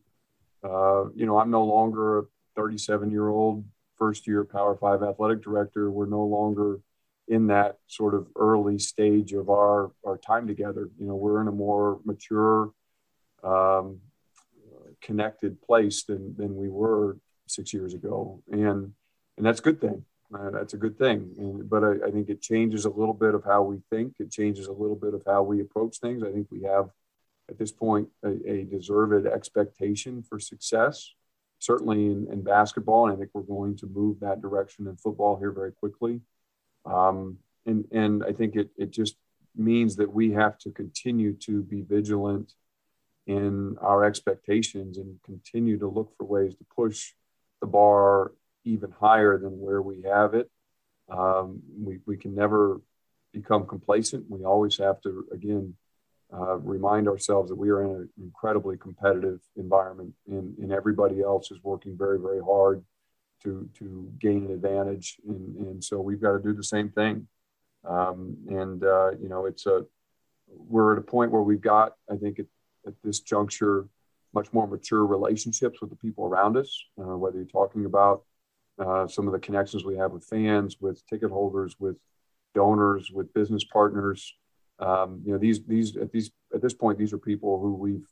uh, 0.63 1.05
you 1.15 1.25
know, 1.25 1.37
I'm 1.37 1.51
no 1.51 1.63
longer 1.63 2.19
a 2.19 2.23
37 2.55 3.11
year 3.11 3.27
old 3.27 3.63
first 3.97 4.27
year 4.27 4.43
Power 4.43 4.75
Five 4.75 5.03
athletic 5.03 5.43
director. 5.43 5.89
We're 5.91 6.07
no 6.07 6.23
longer 6.23 6.79
in 7.27 7.47
that 7.47 7.77
sort 7.87 8.13
of 8.13 8.27
early 8.35 8.79
stage 8.79 9.33
of 9.33 9.49
our 9.49 9.91
our 10.05 10.17
time 10.17 10.47
together. 10.47 10.89
You 10.99 11.07
know, 11.07 11.15
we're 11.15 11.41
in 11.41 11.47
a 11.47 11.51
more 11.51 11.99
mature, 12.03 12.71
um, 13.43 13.99
connected 15.01 15.61
place 15.61 16.03
than 16.03 16.35
than 16.35 16.55
we 16.55 16.69
were 16.69 17.17
six 17.47 17.73
years 17.73 17.93
ago, 17.93 18.41
and 18.51 18.93
and 19.37 19.45
that's 19.45 19.59
a 19.59 19.63
good 19.63 19.81
thing. 19.81 20.05
Uh, 20.33 20.49
that's 20.49 20.73
a 20.73 20.77
good 20.77 20.97
thing. 20.97 21.33
And, 21.37 21.69
but 21.69 21.83
I, 21.83 22.07
I, 22.07 22.11
think 22.11 22.29
it 22.29 22.41
changes 22.41 22.85
a 22.85 22.89
little 22.89 23.13
bit 23.13 23.35
of 23.35 23.43
how 23.43 23.61
we 23.61 23.77
think. 23.91 24.15
It 24.19 24.31
changes 24.31 24.67
a 24.67 24.71
little 24.71 24.95
bit 24.95 25.13
of 25.13 25.21
how 25.25 25.43
we 25.43 25.61
approach 25.61 25.99
things. 25.99 26.23
I 26.23 26.31
think 26.31 26.47
we 26.49 26.63
have 26.63 26.89
at 27.49 27.59
this 27.59 27.71
point 27.71 28.09
a, 28.23 28.29
a 28.49 28.63
deserved 28.63 29.27
expectation 29.27 30.23
for 30.23 30.39
success, 30.39 31.11
certainly 31.59 32.05
in, 32.07 32.27
in, 32.31 32.41
basketball, 32.41 33.05
and 33.05 33.13
I 33.13 33.17
think 33.17 33.29
we're 33.33 33.43
going 33.43 33.77
to 33.77 33.87
move 33.87 34.19
that 34.21 34.41
direction 34.41 34.87
in 34.87 34.97
football 34.97 35.37
here 35.37 35.51
very 35.51 35.71
quickly. 35.71 36.21
Um, 36.85 37.37
and 37.65 37.85
and 37.91 38.23
I 38.23 38.31
think 38.31 38.55
it 38.55 38.69
it 38.77 38.91
just 38.91 39.17
means 39.55 39.95
that 39.97 40.11
we 40.11 40.31
have 40.31 40.57
to 40.59 40.71
continue 40.71 41.33
to 41.33 41.61
be 41.63 41.81
vigilant 41.81 42.53
in 43.27 43.77
our 43.81 44.03
expectations 44.03 44.97
and 44.97 45.19
continue 45.23 45.77
to 45.79 45.87
look 45.87 46.13
for 46.17 46.25
ways 46.25 46.55
to 46.55 46.65
push 46.75 47.13
the 47.61 47.67
bar 47.67 48.31
even 48.63 48.91
higher 48.91 49.37
than 49.37 49.59
where 49.59 49.81
we 49.81 50.03
have 50.03 50.33
it. 50.33 50.49
Um, 51.09 51.61
we, 51.79 51.99
we 52.05 52.17
can 52.17 52.33
never 52.33 52.81
become 53.31 53.65
complacent. 53.67 54.25
We 54.29 54.43
always 54.43 54.77
have 54.77 55.01
to, 55.01 55.27
again, 55.31 55.75
uh, 56.33 56.57
remind 56.57 57.07
ourselves 57.07 57.49
that 57.49 57.55
we 57.55 57.69
are 57.69 57.83
in 57.83 57.91
an 57.91 58.09
incredibly 58.17 58.77
competitive 58.77 59.39
environment 59.55 60.13
and, 60.27 60.57
and 60.57 60.71
everybody 60.71 61.21
else 61.21 61.51
is 61.51 61.59
working 61.63 61.95
very, 61.97 62.19
very 62.19 62.41
hard 62.41 62.83
to, 63.43 63.69
to 63.77 64.11
gain 64.19 64.45
an 64.45 64.51
advantage. 64.51 65.17
And, 65.27 65.55
and 65.57 65.83
so 65.83 66.01
we've 66.01 66.21
got 66.21 66.31
to 66.31 66.39
do 66.39 66.53
the 66.53 66.63
same 66.63 66.89
thing. 66.89 67.27
Um, 67.87 68.37
and, 68.49 68.83
uh, 68.83 69.11
you 69.21 69.29
know, 69.29 69.45
it's 69.45 69.67
a, 69.67 69.85
we're 70.47 70.93
at 70.93 70.99
a 70.99 71.03
point 71.03 71.31
where 71.31 71.43
we've 71.43 71.61
got, 71.61 71.93
I 72.11 72.15
think 72.15 72.39
at, 72.39 72.47
at 72.87 72.93
this 73.03 73.19
juncture, 73.19 73.87
much 74.35 74.51
more 74.53 74.67
mature 74.67 75.05
relationships 75.05 75.81
with 75.81 75.89
the 75.89 75.95
people 75.95 76.25
around 76.25 76.57
us, 76.57 76.83
uh, 76.99 77.17
whether 77.17 77.37
you're 77.37 77.45
talking 77.45 77.85
about 77.85 78.23
uh, 78.77 79.07
some 79.07 79.25
of 79.25 79.33
the 79.33 79.39
connections 79.39 79.85
we 79.85 79.95
have 79.95 80.11
with 80.11 80.25
fans, 80.25 80.77
with 80.81 81.05
ticket 81.07 81.31
holders, 81.31 81.77
with 81.79 81.95
donors, 82.53 83.09
with 83.11 83.33
business 83.33 83.63
partners. 83.63 84.35
Um, 84.79 85.21
you 85.25 85.31
know, 85.31 85.37
these 85.37 85.63
these 85.63 85.95
at 85.95 86.11
these 86.11 86.31
at 86.53 86.61
this 86.61 86.73
point, 86.73 86.97
these 86.99 87.13
are 87.13 87.17
people 87.17 87.59
who 87.59 87.73
we've 87.73 88.07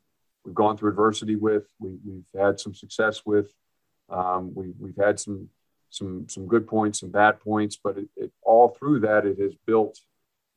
we've 0.46 0.56
gone 0.56 0.78
through 0.78 0.92
adversity 0.92 1.36
with. 1.36 1.66
We, 1.80 1.98
have 2.34 2.46
had 2.46 2.60
some 2.60 2.74
success 2.74 3.26
with. 3.26 3.54
Um, 4.10 4.54
we, 4.56 4.74
we've 4.80 4.98
had 4.98 5.20
some 5.20 5.50
some 5.90 6.28
some 6.30 6.48
good 6.48 6.68
points, 6.68 7.02
some 7.02 7.12
bad 7.12 7.40
points, 7.42 7.78
but 7.82 7.98
it, 7.98 8.08
it, 8.16 8.32
all 8.42 8.70
through 8.70 9.02
that, 9.02 9.26
it 9.26 9.40
has 9.40 9.54
built 9.66 10.00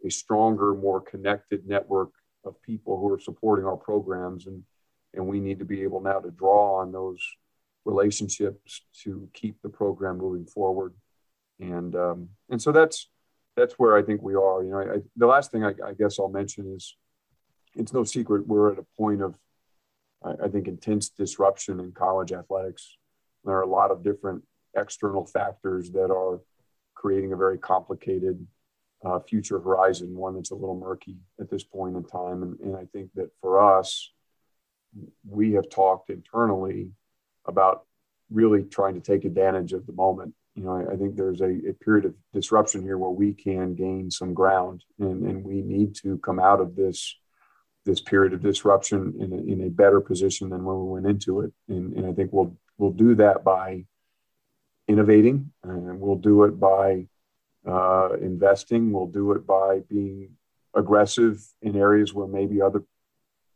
a 0.05 0.11
stronger, 0.11 0.75
more 0.75 1.01
connected 1.01 1.67
network 1.67 2.11
of 2.45 2.61
people 2.63 2.99
who 2.99 3.13
are 3.13 3.19
supporting 3.19 3.67
our 3.67 3.77
programs, 3.77 4.47
and 4.47 4.63
and 5.17 5.27
we 5.27 5.41
need 5.41 5.59
to 5.59 5.65
be 5.65 5.83
able 5.83 6.01
now 6.01 6.21
to 6.21 6.31
draw 6.31 6.81
on 6.81 6.93
those 6.93 7.21
relationships 7.85 8.83
to 9.03 9.29
keep 9.33 9.61
the 9.63 9.69
program 9.69 10.19
moving 10.19 10.47
forward, 10.47 10.95
and 11.59 11.97
um, 11.97 12.29
and 12.51 12.61
so 12.61 12.73
that's 12.73 13.09
that's 13.57 13.75
where 13.75 13.97
I 13.97 14.03
think 14.03 14.23
we 14.23 14.35
are. 14.35 14.63
You 14.63 14.71
know, 14.71 14.81
I, 14.81 14.99
the 15.17 15.27
last 15.27 15.51
thing 15.51 15.65
I, 15.65 15.73
I, 15.85 15.95
guess 15.99 16.19
I'll 16.19 16.29
mention 16.29 16.75
is 16.77 16.95
it's 17.75 17.93
no 17.93 18.05
secret 18.05 18.47
we're 18.47 18.73
at 18.73 18.79
a 18.79 18.87
point 18.97 19.23
of 19.23 19.35
I, 20.23 20.45
I 20.45 20.49
think 20.49 20.69
intense 20.69 21.09
disruption 21.09 21.81
in 21.81 21.93
college 21.93 22.33
athletics. 22.33 22.97
There 23.45 23.57
are 23.57 23.63
a 23.63 23.69
lot 23.69 23.91
of 23.91 24.05
different 24.05 24.45
external 24.77 25.25
factors 25.25 25.91
that 25.93 26.11
are 26.11 26.41
creating 26.95 27.33
a 27.33 27.37
very 27.37 27.59
complicated 27.59 28.47
uh, 29.05 29.21
future 29.21 29.61
horizon, 29.61 30.17
one 30.17 30.35
that's 30.35 30.51
a 30.51 30.55
little 30.55 30.79
murky 30.79 31.17
at 31.41 31.51
this 31.51 31.63
point 31.65 31.97
in 31.97 32.05
time. 32.05 32.43
And, 32.43 32.59
and 32.61 32.77
I 32.77 32.87
think 32.93 33.11
that 33.15 33.31
for 33.41 33.79
us, 33.79 34.11
we 35.29 35.53
have 35.53 35.69
talked 35.69 36.11
internally 36.11 36.91
about 37.47 37.85
really 38.31 38.65
trying 38.65 38.95
to 38.95 39.01
take 39.01 39.25
advantage 39.25 39.73
of 39.73 39.87
the 39.87 39.93
moment. 39.93 40.35
You 40.55 40.65
know, 40.65 40.73
I, 40.73 40.95
I 40.95 40.97
think 40.97 41.17
there's 41.17 41.41
a, 41.41 41.69
a, 41.69 41.73
period 41.75 42.07
of 42.07 42.15
disruption 42.33 42.83
here 42.83 42.99
where 42.99 43.11
we 43.11 43.33
can 43.33 43.75
gain 43.75 44.11
some 44.11 44.35
ground, 44.35 44.85
and, 44.99 45.27
and 45.27 45.45
we 45.45 45.63
need 45.63 45.95
to 45.97 46.19
come 46.19 46.39
out 46.39 46.61
of 46.61 46.75
this 46.77 47.15
this 47.85 48.01
period 48.01 48.33
of 48.33 48.43
disruption 48.43 49.15
in 49.21 49.33
a, 49.33 49.37
in 49.37 49.67
a 49.67 49.71
better 49.71 50.01
position 50.01 50.51
than 50.51 50.65
when 50.65 50.77
we 50.77 50.91
went 50.91 51.07
into 51.07 51.41
it. 51.43 51.53
And, 51.69 51.93
and 51.93 52.07
I 52.07 52.13
think 52.13 52.33
we'll 52.33 52.57
we'll 52.79 52.91
do 52.91 53.15
that 53.17 53.45
by 53.45 53.85
innovating, 54.89 55.53
and 55.63 56.01
we'll 56.01 56.17
do 56.17 56.45
it 56.45 56.59
by 56.59 57.07
uh, 57.67 58.15
investing. 58.21 58.93
We'll 58.93 59.07
do 59.07 59.33
it 59.33 59.47
by 59.47 59.81
being 59.89 60.31
aggressive 60.75 61.43
in 61.63 61.77
areas 61.77 62.13
where 62.15 62.27
maybe 62.27 62.61
other 62.61 62.83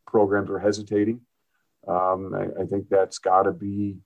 programs 0.06 0.50
are 0.50 0.58
hesitating. 0.58 1.20
Um, 1.86 2.34
I, 2.34 2.62
I, 2.62 2.66
think 2.66 2.88
that's 2.88 3.18
got 3.18 3.44
to 3.44 3.52
be 3.52 3.96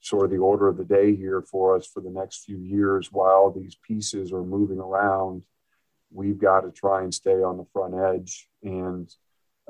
sort 0.00 0.24
of 0.24 0.30
the 0.32 0.38
order 0.38 0.66
of 0.66 0.76
the 0.76 0.84
day 0.84 1.14
here 1.14 1.40
for 1.40 1.76
us 1.76 1.86
for 1.86 2.00
the 2.00 2.10
next 2.10 2.44
few 2.44 2.58
years 2.58 3.12
while 3.12 3.52
these 3.52 3.76
pieces 3.86 4.32
are 4.32 4.42
moving 4.42 4.78
around. 4.78 5.44
We've 6.10 6.38
got 6.38 6.62
to 6.62 6.72
try 6.72 7.02
and 7.02 7.14
stay 7.14 7.42
on 7.42 7.58
the 7.58 7.64
front 7.72 7.94
edge 7.94 8.48
and 8.62 9.08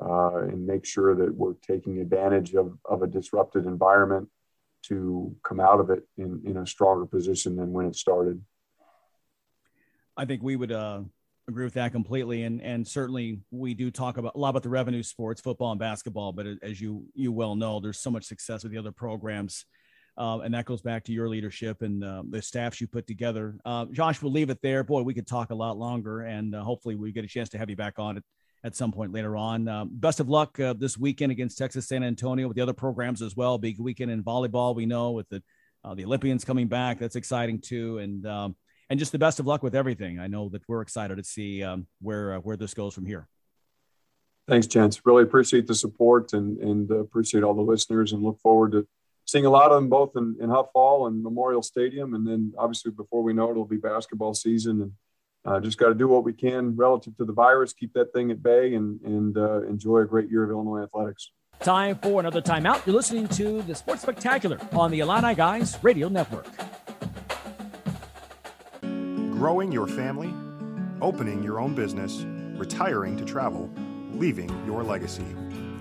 uh, 0.01 0.37
and 0.37 0.65
make 0.65 0.85
sure 0.85 1.15
that 1.15 1.35
we're 1.35 1.53
taking 1.65 1.99
advantage 1.99 2.55
of, 2.55 2.77
of 2.85 3.03
a 3.03 3.07
disrupted 3.07 3.65
environment 3.65 4.27
to 4.83 5.35
come 5.43 5.59
out 5.59 5.79
of 5.79 5.91
it 5.91 6.03
in, 6.17 6.41
in 6.45 6.57
a 6.57 6.67
stronger 6.67 7.05
position 7.05 7.55
than 7.55 7.71
when 7.71 7.85
it 7.85 7.95
started. 7.95 8.41
I 10.17 10.25
think 10.25 10.41
we 10.43 10.55
would 10.55 10.71
uh, 10.71 11.01
agree 11.47 11.65
with 11.65 11.73
that 11.73 11.91
completely, 11.91 12.43
and 12.43 12.61
and 12.61 12.87
certainly 12.87 13.39
we 13.51 13.73
do 13.73 13.91
talk 13.91 14.17
about 14.17 14.35
a 14.35 14.37
lot 14.37 14.49
about 14.49 14.63
the 14.63 14.69
revenue 14.69 15.03
sports, 15.03 15.41
football 15.41 15.71
and 15.71 15.79
basketball. 15.79 16.31
But 16.31 16.47
as 16.61 16.79
you 16.79 17.05
you 17.13 17.31
well 17.31 17.55
know, 17.55 17.79
there's 17.79 17.99
so 17.99 18.11
much 18.11 18.25
success 18.25 18.63
with 18.63 18.71
the 18.71 18.77
other 18.77 18.91
programs, 18.91 19.65
uh, 20.17 20.39
and 20.39 20.53
that 20.53 20.65
goes 20.65 20.81
back 20.81 21.03
to 21.05 21.11
your 21.11 21.27
leadership 21.27 21.81
and 21.81 22.03
uh, 22.03 22.23
the 22.29 22.41
staffs 22.41 22.79
you 22.79 22.87
put 22.87 23.07
together. 23.07 23.57
Uh, 23.65 23.85
Josh, 23.91 24.21
we'll 24.21 24.31
leave 24.31 24.49
it 24.49 24.61
there. 24.61 24.83
Boy, 24.83 25.01
we 25.01 25.13
could 25.13 25.27
talk 25.27 25.49
a 25.49 25.55
lot 25.55 25.77
longer, 25.77 26.21
and 26.21 26.55
uh, 26.55 26.63
hopefully 26.63 26.95
we 26.95 27.11
get 27.11 27.25
a 27.25 27.27
chance 27.27 27.49
to 27.49 27.57
have 27.57 27.69
you 27.69 27.75
back 27.75 27.99
on 27.99 28.17
it 28.17 28.23
at 28.63 28.75
some 28.75 28.91
point 28.91 29.11
later 29.11 29.35
on. 29.35 29.67
Um, 29.67 29.89
best 29.91 30.21
of 30.21 30.29
luck 30.29 30.57
uh, 30.59 30.73
this 30.73 30.97
weekend 30.97 31.31
against 31.31 31.57
Texas 31.57 31.87
San 31.87 32.03
Antonio 32.03 32.47
with 32.47 32.55
the 32.55 32.61
other 32.61 32.73
programs 32.73 33.21
as 33.21 33.35
well. 33.35 33.57
Big 33.57 33.79
weekend 33.79 34.11
in 34.11 34.23
volleyball, 34.23 34.75
we 34.75 34.85
know 34.85 35.11
with 35.11 35.27
the 35.29 35.43
uh, 35.85 35.93
the 35.93 36.05
Olympians 36.05 36.45
coming 36.45 36.67
back. 36.67 36.97
That's 36.97 37.17
exciting 37.17 37.59
too, 37.59 37.97
and 37.97 38.25
um, 38.25 38.55
and 38.93 38.99
just 38.99 39.11
the 39.11 39.17
best 39.17 39.39
of 39.39 39.47
luck 39.47 39.63
with 39.63 39.73
everything. 39.73 40.19
I 40.19 40.27
know 40.27 40.49
that 40.49 40.61
we're 40.67 40.81
excited 40.81 41.17
to 41.17 41.23
see 41.23 41.63
um, 41.63 41.87
where 41.99 42.35
uh, 42.35 42.37
where 42.37 42.55
this 42.55 42.75
goes 42.75 42.93
from 42.93 43.07
here. 43.07 43.27
Thanks, 44.47 44.67
Chance. 44.67 45.03
Really 45.03 45.23
appreciate 45.23 45.65
the 45.65 45.73
support 45.73 46.31
and 46.33 46.59
and 46.59 46.91
uh, 46.91 46.99
appreciate 46.99 47.43
all 47.43 47.55
the 47.55 47.63
listeners, 47.63 48.11
and 48.11 48.21
look 48.21 48.39
forward 48.39 48.73
to 48.73 48.87
seeing 49.25 49.47
a 49.47 49.49
lot 49.49 49.71
of 49.71 49.77
them 49.77 49.89
both 49.89 50.11
in, 50.15 50.35
in 50.39 50.47
Huff 50.47 50.67
Hall 50.75 51.07
and 51.07 51.23
Memorial 51.23 51.63
Stadium, 51.63 52.13
and 52.13 52.27
then 52.27 52.53
obviously 52.55 52.91
before 52.91 53.23
we 53.23 53.33
know 53.33 53.47
it, 53.47 53.51
it'll 53.53 53.65
be 53.65 53.77
basketball 53.77 54.35
season 54.35 54.83
and 54.83 54.91
uh, 55.43 55.59
just 55.59 55.79
got 55.79 55.87
to 55.87 55.95
do 55.95 56.07
what 56.07 56.23
we 56.23 56.31
can 56.31 56.75
relative 56.75 57.17
to 57.17 57.25
the 57.25 57.33
virus, 57.33 57.73
keep 57.73 57.93
that 57.93 58.13
thing 58.13 58.29
at 58.29 58.43
bay, 58.43 58.75
and 58.75 59.01
and 59.01 59.39
uh, 59.39 59.63
enjoy 59.63 60.01
a 60.01 60.05
great 60.05 60.29
year 60.29 60.43
of 60.43 60.51
Illinois 60.51 60.83
athletics. 60.83 61.31
Time 61.61 61.95
for 61.95 62.19
another 62.19 62.43
timeout. 62.43 62.85
You're 62.85 62.95
listening 62.95 63.27
to 63.29 63.63
the 63.63 63.73
Sports 63.73 64.03
Spectacular 64.03 64.59
on 64.73 64.91
the 64.91 64.99
Illini 64.99 65.33
Guys 65.33 65.79
Radio 65.81 66.09
Network. 66.09 66.45
Growing 69.33 69.71
your 69.71 69.87
family, 69.87 70.31
opening 71.01 71.41
your 71.41 71.59
own 71.59 71.73
business, 71.73 72.23
retiring 72.55 73.17
to 73.17 73.25
travel, 73.25 73.67
leaving 74.11 74.47
your 74.63 74.83
legacy. 74.83 75.25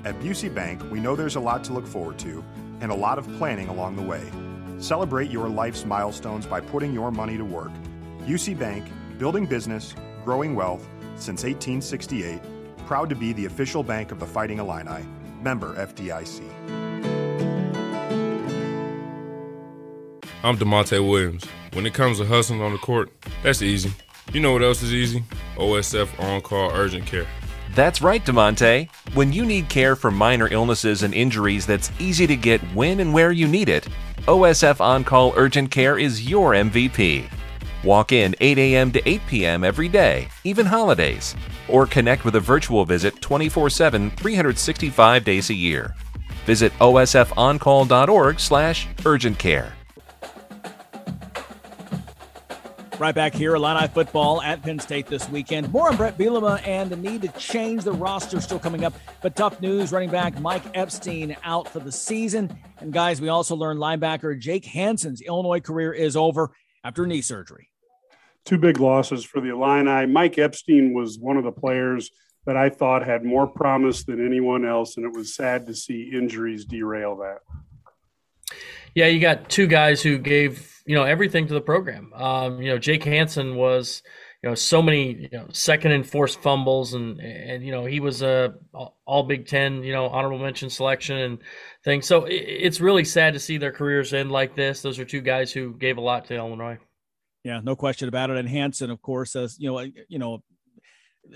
At 0.07 0.19
Busey 0.21 0.53
Bank, 0.53 0.83
we 0.91 1.01
know 1.01 1.15
there's 1.15 1.37
a 1.37 1.41
lot 1.41 1.63
to 1.65 1.75
look 1.75 1.87
forward 1.87 2.19
to 2.21 2.43
and 2.81 2.91
a 2.91 2.95
lot 2.95 3.19
of 3.19 3.29
planning 3.37 3.69
along 3.69 3.97
the 3.97 4.03
way. 4.03 4.23
Celebrate 4.79 5.31
your 5.31 5.51
life's 5.51 5.85
milestones 5.85 6.47
by 6.47 6.63
putting 6.63 6.95
your 6.95 7.13
money 7.13 7.37
to 7.37 7.45
work. 7.45 7.71
Busey 8.21 8.59
Bank 8.59 8.91
building 9.19 9.45
business, 9.45 9.95
growing 10.25 10.55
wealth 10.55 10.89
since 11.17 11.45
1868. 11.45 12.41
Proud 12.87 13.11
to 13.11 13.15
be 13.15 13.35
the 13.35 13.45
official 13.45 13.83
bank 13.83 14.13
of 14.13 14.19
the 14.19 14.27
Fighting 14.27 14.61
Illini. 14.61 15.05
Member 15.43 15.75
FDIC. 15.77 16.82
I'm 20.45 20.59
Da'Monte 20.59 21.09
Williams. 21.09 21.45
When 21.73 21.87
it 21.87 21.95
comes 21.95 22.19
to 22.19 22.27
hustling 22.27 22.63
on 22.63 22.73
the 22.73 22.79
court, 22.79 23.13
that's 23.45 23.63
easy. 23.63 23.93
You 24.33 24.41
know 24.41 24.53
what 24.53 24.63
else 24.63 24.83
is 24.83 24.93
easy? 24.93 25.23
OSF 25.55 26.19
On 26.19 26.41
Call 26.41 26.73
Urgent 26.73 27.07
Care. 27.07 27.29
That's 27.77 28.03
right, 28.03 28.25
Da'Monte. 28.25 28.89
When 29.15 29.33
you 29.33 29.47
need 29.47 29.69
care 29.69 29.95
for 29.95 30.11
minor 30.11 30.49
illnesses 30.49 31.05
and 31.05 31.15
injuries 31.15 31.65
that's 31.65 31.93
easy 32.01 32.27
to 32.27 32.35
get 32.35 32.61
when 32.75 32.99
and 32.99 33.15
where 33.15 33.31
you 33.31 33.47
need 33.47 33.69
it, 33.69 33.87
OSF 34.23 34.81
On 34.81 35.05
Call 35.05 35.33
Urgent 35.37 35.71
Care 35.71 35.97
is 35.97 36.29
your 36.29 36.55
MVP. 36.55 37.31
Walk 37.85 38.11
in 38.11 38.35
8 38.41 38.59
a.m. 38.59 38.91
to 38.91 39.09
8 39.09 39.21
p.m. 39.29 39.63
every 39.63 39.89
day, 39.89 40.27
even 40.43 40.67
holidays, 40.67 41.37
or 41.69 41.87
connect 41.87 42.25
with 42.25 42.35
a 42.35 42.41
virtual 42.41 42.85
visit 42.85 43.21
24 43.21 43.71
7, 43.71 44.11
365 44.11 45.25
days 45.25 45.51
a 45.51 45.55
year. 45.55 45.95
Visit 46.47 46.73
osfoncall.org 46.81 48.41
slash 48.41 48.89
urgent 49.07 49.39
care. 49.39 49.73
Right 53.03 53.17
back 53.17 53.35
here, 53.35 53.57
Illini 53.57 53.89
football 53.89 54.41
at 54.43 54.63
Penn 54.63 54.79
State 54.79 55.09
this 55.09 55.29
weekend. 55.29 55.73
More 55.73 55.89
on 55.89 55.97
Bret 55.97 56.17
Bielema 56.17 56.65
and 56.65 56.89
the 56.89 56.95
need 56.95 57.23
to 57.23 57.29
change 57.31 57.83
the 57.83 57.91
roster 57.91 58.41
still 58.41 58.61
coming 58.61 58.85
up. 58.85 58.95
But 59.23 59.35
tough 59.35 59.61
news, 59.61 59.91
running 59.91 60.09
back 60.09 60.39
Mike 60.39 60.63
Epstein 60.75 61.37
out 61.43 61.67
for 61.67 61.81
the 61.81 61.91
season. 61.91 62.57
And 62.79 62.93
guys, 62.93 63.21
we 63.21 63.29
also 63.29 63.57
learned 63.57 63.81
linebacker 63.81 64.39
Jake 64.39 64.65
Hansen's 64.67 65.21
Illinois 65.21 65.59
career 65.59 65.93
is 65.93 66.15
over 66.15 66.53
after 66.85 67.05
knee 67.05 67.23
surgery 67.23 67.71
two 68.45 68.59
big 68.59 68.79
losses 68.79 69.25
for 69.25 69.41
the 69.41 69.49
Illini. 69.49 70.07
Mike 70.07 70.39
Epstein 70.39 70.95
was 70.95 71.19
one 71.19 71.37
of 71.37 71.43
the 71.43 71.51
players 71.51 72.13
that 72.47 72.57
I 72.57 72.69
thought 72.69 73.05
had 73.05 73.25
more 73.25 73.49
promise 73.49 74.05
than 74.05 74.25
anyone 74.25 74.65
else, 74.65 74.97
and 74.97 75.05
it 75.05 75.13
was 75.13 75.35
sad 75.35 75.67
to 75.67 75.75
see 75.75 76.13
injuries 76.15 76.65
derail 76.67 77.17
that. 77.17 77.39
Yeah, 78.95 79.09
you 79.09 79.19
got 79.19 79.49
two 79.49 79.67
guys 79.67 80.03
who 80.03 80.19
gave 80.19 80.72
you 80.87 80.95
know 80.95 81.05
everything 81.05 81.47
to 81.49 81.55
the 81.55 81.61
program. 81.61 82.13
Um, 82.15 82.61
you 82.61 82.71
know, 82.71 82.79
Jake 82.79 83.05
Hansen 83.05 83.57
was 83.57 84.03
you 84.43 84.49
know, 84.49 84.55
so 84.57 84.83
many 84.83 85.29
you 85.33 85.39
know, 85.39 85.47
second 85.53 85.93
and 85.93 86.09
forced 86.09 86.41
fumbles, 86.41 86.95
and 86.95 87.21
and 87.21 87.65
you 87.65 87.71
know 87.71 87.85
he 87.85 88.01
was 88.01 88.23
a 88.23 88.55
all 89.07 89.23
Big 89.23 89.47
Ten, 89.47 89.85
you 89.85 89.93
know, 89.93 90.07
honorable 90.07 90.39
mention 90.39 90.69
selection 90.69 91.17
and 91.17 91.39
things. 91.85 92.07
So 92.07 92.25
it, 92.25 92.35
it's 92.35 92.81
really 92.81 93.05
sad 93.05 93.35
to 93.35 93.41
see 93.41 93.57
their 93.57 93.71
careers 93.71 94.13
end 94.13 94.33
like 94.33 94.57
this. 94.57 94.83
Those 94.83 94.99
are 94.99 95.05
two 95.05 95.21
guys 95.21 95.53
who 95.53 95.75
gave 95.75 95.97
a 95.97 96.01
lot 96.01 96.25
to 96.27 96.35
Illinois. 96.35 96.79
Yeah, 97.45 97.61
no 97.63 97.77
question 97.77 98.09
about 98.09 98.31
it. 98.31 98.37
And 98.37 98.49
Hansen, 98.49 98.91
of 98.91 99.01
course, 99.01 99.37
as 99.37 99.57
you 99.61 99.71
know, 99.71 99.79
you 100.09 100.19
know, 100.19 100.43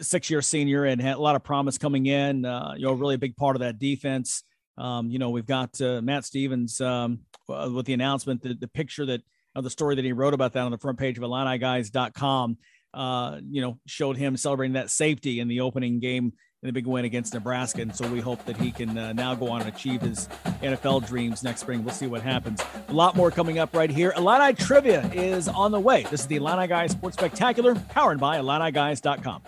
six 0.01 0.29
year 0.29 0.43
senior 0.43 0.85
and 0.85 1.01
had 1.01 1.17
a 1.17 1.21
lot 1.21 1.37
of 1.37 1.45
promise 1.45 1.79
coming 1.79 2.07
in. 2.07 2.45
Uh, 2.45 2.75
you 2.77 2.87
know, 2.87 2.93
really 2.93 3.15
a 3.15 3.19
big 3.19 3.37
part 3.37 3.55
of 3.55 3.61
that 3.61 3.79
defense. 3.79 4.43
Um, 4.79 5.11
you 5.11 5.21
know, 5.21 5.31
we've 5.31 5.47
got 5.47 5.81
uh, 5.81 6.03
Matt 6.03 6.25
Stevens 6.25 6.81
um, 6.81 7.21
uh, 7.49 7.71
with 7.73 7.87
the 7.87 7.95
announcement, 7.95 8.43
the, 8.43 8.55
the 8.55 8.69
picture 8.69 9.07
that 9.07 9.23
of 9.57 9.65
the 9.65 9.71
story 9.71 9.97
that 9.97 10.05
he 10.05 10.13
wrote 10.13 10.35
about 10.35 10.53
that 10.53 10.63
on 10.63 10.71
the 10.71 10.79
front 10.79 10.99
page 10.99 11.19
of 11.19 11.25
IlliniGuys.com 11.25 12.59
uh, 12.97 13.41
you 13.51 13.61
know, 13.61 13.79
showed 13.87 14.17
him 14.17 14.37
celebrating 14.37 14.73
that 14.73 14.91
safety 14.91 15.39
in 15.39 15.49
the 15.49 15.61
opening 15.61 16.01
game 16.01 16.33
in 16.63 16.67
the 16.67 16.73
big 16.73 16.87
win 16.87 17.05
against 17.05 17.35
Nebraska. 17.35 17.83
And 17.83 17.95
so 17.95 18.11
we 18.11 18.21
hope 18.21 18.43
that 18.47 18.57
he 18.57 18.73
can 18.73 18.97
uh, 18.97 19.13
now 19.13 19.35
go 19.35 19.51
on 19.51 19.61
and 19.61 19.69
achieve 19.69 20.01
his 20.01 20.29
NFL 20.63 21.07
dreams 21.07 21.43
next 21.43 21.61
spring. 21.61 21.85
We'll 21.85 21.95
see 21.95 22.07
what 22.07 22.23
happens. 22.23 22.61
A 22.89 22.93
lot 22.93 23.15
more 23.15 23.31
coming 23.31 23.59
up 23.59 23.75
right 23.75 23.91
here. 23.91 24.15
Illini 24.17 24.55
Trivia 24.55 25.07
is 25.13 25.47
on 25.47 25.73
the 25.73 25.81
way. 25.81 26.05
This 26.05 26.21
is 26.21 26.27
the 26.27 26.37
Illini 26.37 26.67
Guys 26.67 26.93
Sports 26.93 27.19
Spectacular, 27.19 27.75
powered 27.75 28.19
by 28.19 28.39
IlliniGuys.com. 28.39 29.43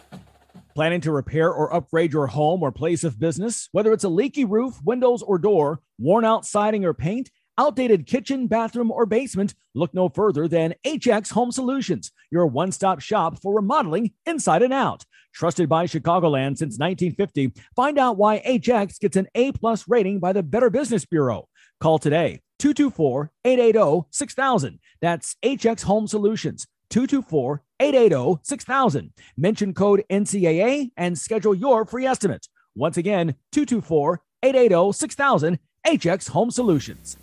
Planning 0.74 1.00
to 1.00 1.11
repair 1.11 1.50
or 1.50 1.74
upgrade 1.74 2.12
your 2.12 2.26
home 2.26 2.62
or 2.62 2.70
place 2.70 3.02
of 3.02 3.18
business? 3.18 3.70
Whether 3.72 3.94
it's 3.94 4.04
a 4.04 4.09
leaky 4.11 4.44
roof, 4.44 4.78
windows, 4.84 5.22
or 5.22 5.38
door, 5.38 5.80
worn 5.98 6.26
out 6.26 6.44
siding 6.44 6.84
or 6.84 6.92
paint, 6.92 7.30
outdated 7.59 8.06
kitchen, 8.06 8.46
bathroom, 8.46 8.90
or 8.90 9.04
basement, 9.04 9.54
look 9.74 9.92
no 9.92 10.09
further 10.09 10.48
than 10.48 10.74
HX 10.86 11.32
Home 11.32 11.50
Solutions, 11.50 12.12
your 12.30 12.46
one 12.46 12.72
stop 12.72 13.00
shop 13.00 13.42
for 13.42 13.54
remodeling 13.54 14.12
inside 14.24 14.62
and 14.62 14.72
out. 14.72 15.04
Trusted 15.34 15.68
by 15.68 15.86
Chicagoland 15.86 16.56
since 16.56 16.78
1950, 16.78 17.52
find 17.76 17.98
out 17.98 18.16
why 18.16 18.40
HX 18.40 18.98
gets 19.00 19.16
an 19.16 19.26
A 19.34 19.52
plus 19.52 19.86
rating 19.88 20.20
by 20.20 20.32
the 20.32 20.42
Better 20.42 20.70
Business 20.70 21.04
Bureau. 21.04 21.48
Call 21.80 21.98
today 21.98 22.40
224 22.61 23.30
880 23.44 24.06
6000. 24.11 24.78
That's 25.00 25.36
HX 25.44 25.82
Home 25.82 26.06
Solutions. 26.06 26.66
224 26.90 27.62
880 27.80 28.40
6000. 28.42 29.12
Mention 29.36 29.74
code 29.74 30.04
NCAA 30.11 30.90
and 30.96 31.18
schedule 31.18 31.54
your 31.54 31.84
free 31.84 32.06
estimate. 32.06 32.48
Once 32.74 32.96
again, 32.96 33.34
224 33.52 34.22
880 34.42 34.92
6000. 34.92 35.59
HX 35.86 36.30
Home 36.30 36.50
Solutions. 36.50 37.16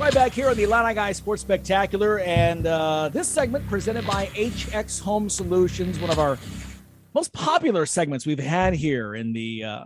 Right 0.00 0.14
back 0.14 0.32
here 0.32 0.48
on 0.48 0.56
the 0.56 0.62
Illini 0.62 0.94
Guy 0.94 1.12
Sports 1.12 1.42
Spectacular, 1.42 2.20
and 2.20 2.66
uh, 2.66 3.10
this 3.10 3.28
segment 3.28 3.68
presented 3.68 4.06
by 4.06 4.26
HX 4.28 4.98
Home 5.02 5.28
Solutions, 5.28 5.98
one 5.98 6.10
of 6.10 6.18
our 6.18 6.38
most 7.14 7.34
popular 7.34 7.84
segments 7.84 8.24
we've 8.24 8.38
had 8.38 8.72
here 8.72 9.14
in 9.14 9.34
the 9.34 9.62
uh, 9.62 9.84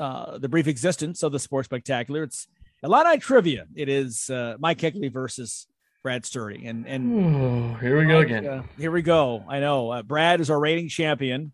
uh, 0.00 0.38
the 0.38 0.48
brief 0.48 0.66
existence 0.66 1.22
of 1.22 1.30
the 1.30 1.38
Sports 1.38 1.66
Spectacular. 1.66 2.24
It's 2.24 2.48
Illini 2.82 3.18
Trivia. 3.18 3.66
It 3.76 3.88
is 3.88 4.28
uh, 4.30 4.56
Mike 4.58 4.78
Kegley 4.78 5.12
versus 5.12 5.68
Brad 6.02 6.26
Sturdy, 6.26 6.66
and 6.66 6.84
and 6.84 7.12
Ooh, 7.12 7.74
here 7.76 8.00
we 8.00 8.06
go 8.06 8.18
Mike, 8.18 8.26
again. 8.26 8.46
uh, 8.48 8.62
here 8.76 8.90
we 8.90 9.02
go. 9.02 9.44
I 9.48 9.60
know 9.60 9.90
uh, 9.92 10.02
Brad 10.02 10.40
is 10.40 10.50
our 10.50 10.58
rating 10.58 10.88
champion. 10.88 11.52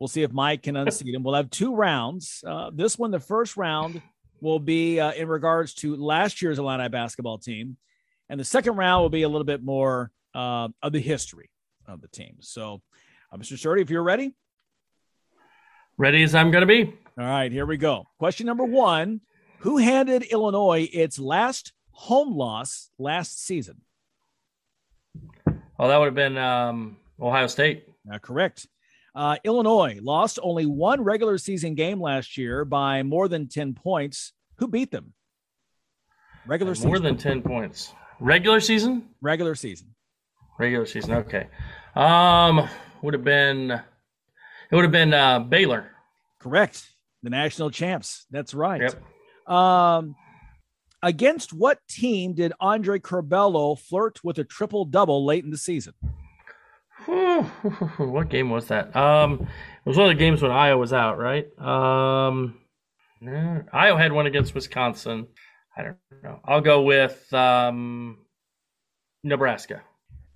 We'll 0.00 0.08
see 0.08 0.22
if 0.24 0.32
Mike 0.32 0.64
can 0.64 0.74
unseat 0.76 1.14
him. 1.14 1.22
We'll 1.22 1.34
have 1.36 1.50
two 1.50 1.74
rounds. 1.76 2.42
Uh, 2.44 2.70
this 2.74 2.98
one, 2.98 3.12
the 3.12 3.20
first 3.20 3.56
round, 3.56 4.02
will 4.40 4.58
be 4.58 5.00
uh, 5.00 5.12
in 5.12 5.28
regards 5.28 5.74
to 5.74 5.96
last 5.96 6.42
year's 6.42 6.58
Illini 6.58 6.88
basketball 6.88 7.38
team, 7.38 7.76
and 8.28 8.38
the 8.38 8.44
second 8.44 8.76
round 8.76 9.02
will 9.02 9.10
be 9.10 9.22
a 9.22 9.28
little 9.28 9.44
bit 9.44 9.62
more 9.62 10.10
uh, 10.34 10.68
of 10.82 10.92
the 10.92 11.00
history 11.00 11.50
of 11.86 12.00
the 12.00 12.08
team. 12.08 12.36
So, 12.40 12.82
uh, 13.32 13.36
Mr. 13.36 13.58
Sturdy, 13.58 13.82
if 13.82 13.90
you're 13.90 14.02
ready, 14.02 14.34
Ready 15.96 16.22
as 16.22 16.32
I'm 16.32 16.52
going 16.52 16.62
to 16.62 16.66
be. 16.66 16.84
all 17.18 17.24
right, 17.24 17.50
here 17.50 17.66
we 17.66 17.76
go. 17.76 18.04
Question 18.20 18.46
number 18.46 18.62
one: 18.62 19.20
Who 19.60 19.78
handed 19.78 20.22
Illinois 20.22 20.88
its 20.92 21.18
last 21.18 21.72
home 21.90 22.36
loss 22.36 22.90
last 23.00 23.44
season? 23.44 23.80
Oh, 25.80 25.88
that 25.88 25.96
would 25.96 26.04
have 26.06 26.14
been 26.14 26.38
um, 26.38 26.96
Ohio 27.20 27.48
State. 27.48 27.84
Uh, 28.12 28.18
correct. 28.18 28.68
Uh, 29.14 29.36
Illinois 29.44 29.98
lost 30.00 30.38
only 30.42 30.66
one 30.66 31.02
regular 31.02 31.38
season 31.38 31.74
game 31.74 32.00
last 32.00 32.36
year 32.36 32.64
by 32.64 33.02
more 33.02 33.28
than 33.28 33.48
10 33.48 33.74
points. 33.74 34.32
Who 34.56 34.68
beat 34.68 34.90
them? 34.90 35.14
Regular 36.46 36.74
season. 36.74 36.90
More 36.90 36.98
than 36.98 37.16
10 37.16 37.42
points. 37.42 37.92
Regular 38.20 38.60
season? 38.60 39.08
regular 39.20 39.54
season. 39.54 39.94
Regular 40.58 40.86
season. 40.86 41.14
Okay. 41.14 41.46
Um, 41.94 42.68
would 43.02 43.14
have 43.14 43.24
been, 43.24 43.70
it 43.70 44.74
would 44.74 44.84
have 44.84 44.92
been 44.92 45.14
uh, 45.14 45.40
Baylor. 45.40 45.90
Correct. 46.38 46.88
The 47.22 47.30
national 47.30 47.70
champs. 47.70 48.26
That's 48.30 48.54
right. 48.54 48.80
Yep. 48.80 49.52
Um, 49.52 50.16
against 51.02 51.52
what 51.52 51.78
team 51.88 52.34
did 52.34 52.52
Andre 52.60 52.98
Curbelo 52.98 53.78
flirt 53.78 54.22
with 54.24 54.38
a 54.38 54.44
triple 54.44 54.84
double 54.84 55.24
late 55.24 55.44
in 55.44 55.50
the 55.50 55.58
season? 55.58 55.94
what 57.98 58.28
game 58.28 58.50
was 58.50 58.66
that? 58.68 58.94
Um, 58.94 59.34
it 59.84 59.88
was 59.88 59.96
one 59.96 60.10
of 60.10 60.16
the 60.16 60.18
games 60.22 60.42
when 60.42 60.50
Ayo 60.50 60.78
was 60.78 60.92
out, 60.92 61.18
right? 61.18 61.46
Um, 61.58 62.58
no, 63.20 63.62
Ayo 63.72 63.98
had 63.98 64.12
one 64.12 64.26
against 64.26 64.54
Wisconsin. 64.54 65.26
I 65.76 65.82
don't 65.82 65.96
know. 66.22 66.40
I'll 66.44 66.60
go 66.60 66.82
with 66.82 67.32
um, 67.32 68.18
Nebraska. 69.22 69.82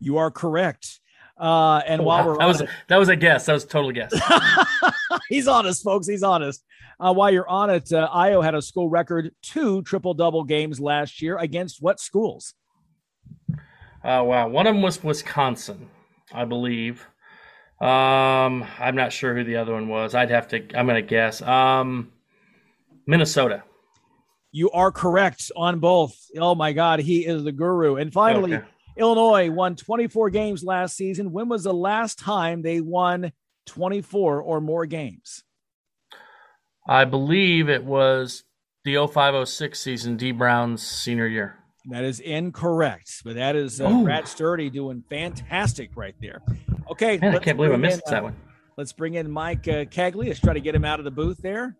You 0.01 0.19
are 0.19 0.31
correct. 0.31 1.01
Uh, 1.39 1.79
and 1.87 2.05
while 2.05 2.27
we're 2.27 2.39
that 2.39 2.47
was 2.47 2.61
it- 2.61 2.69
that 2.89 2.97
was 2.99 3.09
a 3.09 3.17
guess. 3.17 3.47
That 3.47 3.55
was 3.55 3.65
a 3.65 3.69
total 3.69 3.91
guess. 3.93 4.13
he's 5.29 5.49
honest, 5.49 5.83
folks. 5.83 6.07
He's 6.07 6.23
honest. 6.23 6.65
Uh, 7.01 7.13
while 7.13 7.33
you're 7.33 7.49
on 7.49 7.69
it, 7.71 7.93
uh, 7.93 8.09
Ayo 8.15 8.45
had 8.45 8.55
a 8.55 8.63
school 8.63 8.89
record 8.89 9.33
two 9.43 9.83
triple 9.83 10.15
double 10.15 10.45
games 10.45 10.79
last 10.79 11.21
year 11.21 11.37
against 11.39 11.83
what 11.83 11.99
schools? 11.99 12.55
Oh 14.05 14.25
wow, 14.25 14.49
one 14.49 14.67
of 14.67 14.75
them 14.75 14.83
was 14.83 15.03
Wisconsin, 15.03 15.89
I 16.33 16.45
believe. 16.45 17.07
Um, 17.81 18.65
I'm 18.79 18.95
not 18.95 19.13
sure 19.13 19.35
who 19.35 19.45
the 19.45 19.57
other 19.57 19.73
one 19.73 19.89
was. 19.89 20.15
I'd 20.15 20.31
have 20.31 20.49
to. 20.49 20.59
I'm 20.77 20.87
gonna 20.87 21.03
guess. 21.03 21.43
Um, 21.43 22.13
Minnesota. 23.07 23.65
You 24.53 24.71
are 24.71 24.93
correct 24.93 25.51
on 25.57 25.79
both. 25.81 26.15
Oh 26.39 26.55
my 26.55 26.73
God, 26.73 27.01
he 27.01 27.25
is 27.27 27.43
the 27.43 27.53
guru. 27.53 27.97
And 27.97 28.13
finally, 28.13 28.55
Okay. 28.55 28.67
Illinois 28.99 29.51
won 29.51 29.75
24 29.75 30.29
games 30.31 30.63
last 30.63 30.95
season. 30.97 31.33
When 31.33 31.49
was 31.49 31.65
the 31.65 31.73
last 31.73 32.19
time 32.19 32.61
they 32.61 32.83
won 32.83 33.33
24 33.67 34.43
or 34.43 34.61
more 34.61 34.85
games? 34.85 35.43
I 36.87 37.07
believe 37.07 37.71
it 37.71 37.85
was 37.85 38.45
the 38.85 38.97
0506 38.97 39.81
season, 39.81 40.17
Dee 40.19 40.33
Brown's 40.33 40.83
senior 40.87 41.27
year. 41.27 41.57
That 41.87 42.05
is 42.05 42.21
incorrect, 42.21 43.23
but 43.25 43.35
that 43.35 43.57
is 43.57 43.81
uh, 43.81 43.89
Ooh. 43.89 44.05
Brad 44.05 44.29
Sturdy 44.29 44.71
doing 44.71 45.03
fantastic 45.11 45.91
right 45.97 46.15
there. 46.21 46.41
Okay, 46.91 47.19
Man, 47.19 47.31
I 47.31 47.33
let's 47.35 47.45
can't 47.45 47.57
believe 47.57 47.73
I 47.73 47.75
bring 47.75 47.83
missed 47.83 48.03
in, 48.07 48.11
that 48.13 48.21
uh, 48.21 48.25
one. 48.25 48.37
Let's 48.77 48.93
bring 48.93 49.15
in 49.15 49.31
Mike 49.31 49.67
uh, 49.67 49.85
Cagley. 49.87 50.29
Let's 50.29 50.41
try 50.41 50.55
to 50.55 50.61
get 50.61 50.75
him 50.75 50.85
out 50.85 51.01
of 51.01 51.05
the 51.05 51.11
booth 51.11 51.39
there. 51.39 51.77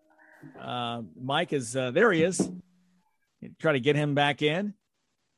Uh, 0.59 1.03
Mike 1.21 1.53
is 1.53 1.75
uh, 1.75 1.91
there. 1.91 2.11
He 2.11 2.23
is. 2.23 2.51
Try 3.59 3.73
to 3.73 3.79
get 3.79 3.95
him 3.95 4.13
back 4.13 4.41
in. 4.41 4.73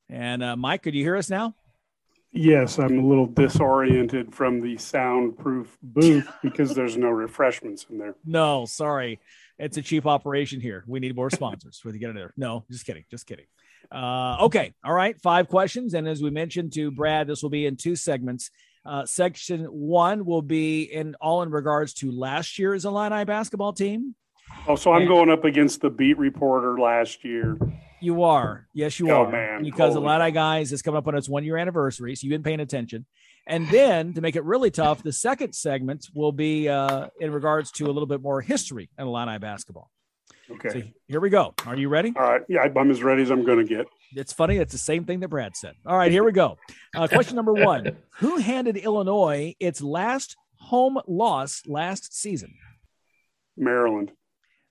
And 0.09 0.43
uh, 0.43 0.55
Mike, 0.55 0.83
could 0.83 0.95
you 0.95 1.03
hear 1.03 1.15
us 1.15 1.29
now? 1.29 1.55
Yes, 2.31 2.79
I'm 2.79 2.99
a 2.99 3.07
little 3.07 3.27
disoriented 3.27 4.35
from 4.35 4.61
the 4.61 4.77
soundproof 4.77 5.77
booth 5.81 6.29
because 6.43 6.75
there's 6.75 6.97
no 6.97 7.09
refreshments 7.09 7.85
in 7.89 7.97
there. 7.97 8.15
No, 8.25 8.65
sorry. 8.65 9.19
It's 9.57 9.77
a 9.77 9.81
cheap 9.81 10.05
operation 10.05 10.59
here. 10.59 10.83
We 10.85 10.99
need 10.99 11.15
more 11.15 11.29
sponsors 11.29 11.79
for 11.79 11.91
to 11.91 11.97
get 11.97 12.09
in 12.09 12.15
there. 12.15 12.33
No, 12.35 12.65
just 12.69 12.85
kidding. 12.85 13.05
Just 13.09 13.25
kidding. 13.25 13.45
Uh, 13.91 14.37
okay. 14.45 14.73
All 14.83 14.93
right. 14.93 15.19
Five 15.21 15.47
questions. 15.47 15.93
And 15.93 16.07
as 16.07 16.21
we 16.21 16.29
mentioned 16.29 16.73
to 16.73 16.91
Brad, 16.91 17.27
this 17.27 17.41
will 17.43 17.49
be 17.49 17.65
in 17.65 17.75
two 17.77 17.95
segments. 17.95 18.49
Uh, 18.85 19.05
section 19.05 19.65
one 19.65 20.25
will 20.25 20.41
be 20.43 20.83
in 20.83 21.15
all 21.19 21.41
in 21.41 21.49
regards 21.49 21.93
to 21.95 22.11
last 22.11 22.59
year's 22.59 22.85
Illini 22.85 23.25
basketball 23.25 23.73
team. 23.73 24.15
Oh, 24.67 24.75
so 24.75 24.93
I'm 24.93 25.07
going 25.07 25.29
up 25.31 25.43
against 25.43 25.81
the 25.81 25.89
beat 25.89 26.17
reporter 26.17 26.79
last 26.79 27.23
year. 27.25 27.57
You 27.99 28.23
are. 28.23 28.67
Yes, 28.73 28.99
you 28.99 29.09
Oh, 29.09 29.23
are. 29.23 29.31
man. 29.31 29.63
Because 29.63 29.95
Holy- 29.95 30.05
Illini 30.05 30.31
guys 30.31 30.71
is 30.71 30.81
coming 30.83 30.97
up 30.99 31.07
on 31.07 31.15
its 31.15 31.27
one 31.27 31.43
year 31.43 31.57
anniversary. 31.57 32.15
So 32.15 32.25
you've 32.27 32.31
been 32.31 32.43
paying 32.43 32.59
attention. 32.59 33.05
And 33.47 33.67
then 33.69 34.13
to 34.13 34.21
make 34.21 34.35
it 34.35 34.43
really 34.43 34.69
tough, 34.71 35.01
the 35.03 35.11
second 35.11 35.53
segment 35.53 36.07
will 36.13 36.31
be 36.31 36.69
uh, 36.69 37.07
in 37.19 37.31
regards 37.31 37.71
to 37.73 37.85
a 37.85 37.91
little 37.91 38.07
bit 38.07 38.21
more 38.21 38.41
history 38.41 38.89
in 38.99 39.07
Illini 39.07 39.39
basketball. 39.39 39.89
Okay. 40.51 40.69
So 40.69 40.81
here 41.07 41.19
we 41.19 41.29
go. 41.29 41.53
Are 41.65 41.75
you 41.75 41.89
ready? 41.89 42.13
All 42.15 42.23
right. 42.23 42.41
Yeah, 42.47 42.67
I'm 42.75 42.91
as 42.91 43.01
ready 43.01 43.23
as 43.23 43.31
I'm 43.31 43.43
going 43.43 43.57
to 43.57 43.63
get. 43.63 43.87
It's 44.15 44.31
funny. 44.33 44.57
It's 44.57 44.71
the 44.71 44.77
same 44.77 45.05
thing 45.05 45.19
that 45.21 45.29
Brad 45.29 45.55
said. 45.55 45.73
All 45.85 45.97
right, 45.97 46.11
here 46.11 46.23
we 46.23 46.31
go. 46.31 46.57
Uh, 46.95 47.07
question 47.07 47.35
number 47.35 47.53
one 47.53 47.97
Who 48.17 48.37
handed 48.37 48.77
Illinois 48.77 49.55
its 49.59 49.81
last 49.81 50.35
home 50.57 50.99
loss 51.07 51.63
last 51.65 52.13
season? 52.15 52.53
Maryland. 53.57 54.11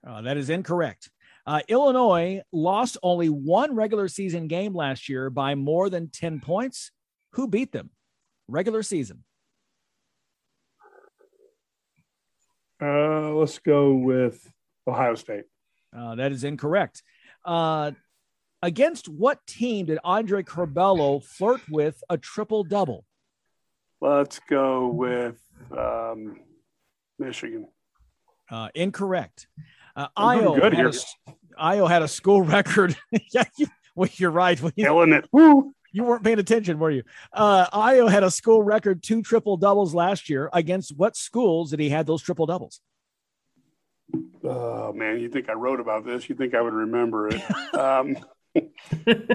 Uh, 0.07 0.21
that 0.21 0.37
is 0.37 0.49
incorrect. 0.49 1.09
Uh, 1.47 1.61
Illinois 1.67 2.41
lost 2.51 2.97
only 3.03 3.27
one 3.27 3.75
regular 3.75 4.07
season 4.07 4.47
game 4.47 4.73
last 4.73 5.09
year 5.09 5.29
by 5.29 5.55
more 5.55 5.89
than 5.89 6.09
10 6.09 6.39
points. 6.39 6.91
Who 7.33 7.47
beat 7.47 7.71
them? 7.71 7.91
Regular 8.47 8.81
season. 8.81 9.23
Uh, 12.81 13.31
let's 13.33 13.59
go 13.59 13.93
with 13.93 14.51
Ohio 14.87 15.15
State. 15.15 15.45
Uh, 15.97 16.15
that 16.15 16.31
is 16.31 16.43
incorrect. 16.43 17.03
Uh, 17.43 17.91
against 18.61 19.07
what 19.07 19.45
team 19.45 19.85
did 19.85 19.99
Andre 20.03 20.43
Curbelo 20.43 21.23
flirt 21.23 21.61
with 21.69 22.03
a 22.09 22.17
triple 22.17 22.63
double? 22.63 23.05
Let's 24.01 24.39
go 24.49 24.87
with 24.87 25.39
um, 25.75 26.39
Michigan. 27.17 27.67
Uh, 28.49 28.69
incorrect. 28.75 29.47
Uh, 29.95 30.07
I'm 30.17 30.39
Ayo, 30.39 30.55
good 30.55 30.73
had 30.73 30.73
here. 30.73 30.89
a, 30.89 31.33
Ayo 31.61 31.89
had 31.89 32.01
a 32.01 32.07
school 32.07 32.41
record. 32.55 32.95
yeah, 33.33 33.45
you, 33.57 33.67
well, 33.95 34.09
you're 34.15 34.31
right. 34.31 34.61
Well, 34.61 34.71
Killing 34.77 35.13
it. 35.13 35.27
Woo! 35.31 35.73
you 35.95 36.03
weren't 36.03 36.25
paying 36.25 36.39
attention, 36.39 36.77
were 36.77 36.91
you? 36.91 37.03
Uh, 37.31 37.65
Ayo 37.67 38.11
had 38.11 38.23
a 38.23 38.29
school 38.29 38.61
record 38.61 39.01
two 39.01 39.21
triple 39.21 39.55
doubles 39.55 39.95
last 39.95 40.29
year. 40.29 40.49
Against 40.51 40.95
what 40.97 41.15
schools 41.15 41.71
did 41.71 41.79
he 41.79 41.89
have 41.89 42.05
those 42.05 42.21
triple 42.21 42.45
doubles? 42.45 42.81
Oh 44.43 44.93
man, 44.93 45.19
you 45.19 45.29
think 45.29 45.49
I 45.49 45.53
wrote 45.53 45.79
about 45.79 46.05
this? 46.05 46.29
You 46.29 46.35
think 46.35 46.53
I 46.53 46.61
would 46.61 46.73
remember 46.73 47.29
it? 47.29 47.41
um, 47.75 48.17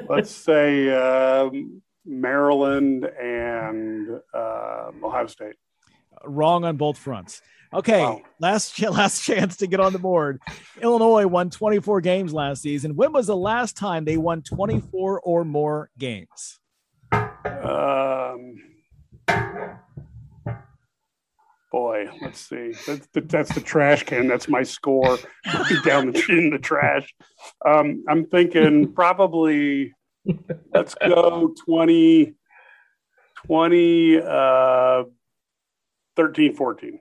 let's 0.09 0.31
say 0.31 0.91
um, 0.91 1.83
Maryland 2.05 3.05
and 3.05 4.09
um 4.33 5.05
Ohio 5.05 5.27
State. 5.27 5.57
Wrong 6.25 6.65
on 6.65 6.77
both 6.77 6.99
fronts. 6.99 7.43
Okay, 7.73 8.01
Wow. 8.01 8.21
last 8.41 8.81
last 8.83 9.23
chance 9.25 9.57
to 9.59 9.67
get 9.67 9.81
on 9.81 9.93
the 9.93 9.99
board. 9.99 10.41
Illinois 10.83 11.27
won 11.27 11.51
24 11.51 12.01
games 12.01 12.33
last 12.33 12.63
season. 12.63 12.97
When 12.97 13.13
was 13.13 13.27
the 13.29 13.37
last 13.37 13.77
time 13.77 14.05
they 14.05 14.17
won 14.17 14.43
24 14.43 15.21
or 15.21 15.45
more 15.45 15.91
games? 15.99 16.59
Um, 17.13 18.57
boy, 21.71 22.09
let's 22.21 22.41
see. 22.41 22.73
That's 22.87 23.07
the, 23.13 23.21
that's 23.23 23.55
the 23.55 23.61
trash 23.61 24.05
can. 24.05 24.29
That's 24.29 24.49
my 24.49 24.63
score 24.63 25.19
down 25.85 26.13
the 26.13 26.25
in 26.29 26.51
the 26.51 26.59
trash. 26.59 27.15
Um, 27.67 28.05
I'm 28.09 28.27
thinking 28.27 28.93
probably. 28.93 29.95
Let's 30.75 30.95
go 30.97 31.55
20, 31.65 32.35
20, 33.47 34.21
uh, 34.23 35.05
13, 36.17 36.55
14. 36.55 37.01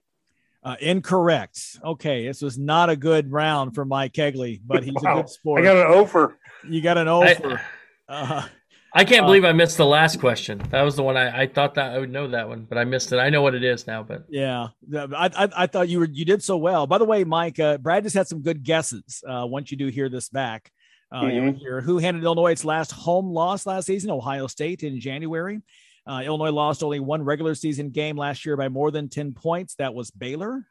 Uh, 0.64 0.76
incorrect. 0.80 1.80
Okay, 1.84 2.28
this 2.28 2.42
was 2.42 2.58
not 2.58 2.90
a 2.90 2.96
good 2.96 3.32
round 3.32 3.76
for 3.76 3.84
Mike 3.86 4.14
Kegley, 4.14 4.62
but 4.66 4.84
he's 4.84 4.96
a 4.96 5.14
good 5.16 5.30
sport. 5.30 5.62
I 5.62 5.64
got 5.64 5.78
an 5.78 6.00
offer. 6.00 6.38
you 6.68 6.82
got 6.82 6.98
an 6.98 7.08
I- 7.08 7.12
over. 7.12 7.62
Uh, 8.08 8.48
I 8.94 9.06
can't 9.06 9.24
Uh, 9.24 9.28
believe 9.28 9.46
I 9.46 9.52
missed 9.54 9.78
the 9.78 9.86
last 9.86 10.20
question. 10.20 10.58
That 10.72 10.82
was 10.82 10.96
the 10.96 11.04
one 11.04 11.16
I, 11.16 11.42
I 11.44 11.48
thought 11.48 11.76
that 11.76 11.94
I 11.94 12.00
would 12.00 12.12
know 12.12 12.28
that 12.30 12.48
one, 12.48 12.66
but 12.68 12.78
I 12.78 12.86
missed 12.86 13.12
it. 13.12 13.18
I 13.18 13.30
know 13.30 13.42
what 13.42 13.54
it 13.54 13.64
is 13.64 13.86
now, 13.86 14.02
but 14.04 14.26
yeah, 14.30 14.70
I, 14.94 15.30
I 15.36 15.50
I 15.58 15.68
thought 15.68 15.90
you 15.90 16.00
were 16.00 16.08
you 16.12 16.26
did 16.26 16.44
so 16.44 16.58
well. 16.58 16.88
By 16.88 16.98
the 16.98 17.06
way, 17.06 17.24
Mike, 17.24 17.60
uh, 17.60 17.78
Brad 17.78 18.04
just 18.04 18.16
had 18.16 18.28
some 18.28 18.42
good 18.42 18.64
guesses. 18.64 19.24
Uh, 19.28 19.46
once 19.48 19.70
you 19.72 19.78
do 19.78 19.88
hear 19.88 20.10
this 20.10 20.30
back, 20.30 20.72
uh, 21.16 21.28
you'll 21.28 21.54
hear 21.54 21.82
who 21.82 22.00
handed 22.00 22.24
Illinois 22.24 22.52
its 22.52 22.66
last 22.66 22.92
home 22.92 23.32
loss 23.32 23.66
last 23.68 23.86
season, 23.86 24.10
Ohio 24.10 24.48
State 24.48 24.84
in 24.84 25.00
January. 25.00 25.62
Uh, 26.08 26.22
Illinois 26.26 26.50
lost 26.52 26.82
only 26.82 27.00
one 27.00 27.22
regular 27.24 27.54
season 27.54 27.92
game 27.92 28.18
last 28.18 28.44
year 28.44 28.58
by 28.58 28.68
more 28.70 28.90
than 28.90 29.10
10 29.10 29.34
points. 29.34 29.76
That 29.76 29.94
was 29.94 30.10
Baylor 30.10 30.66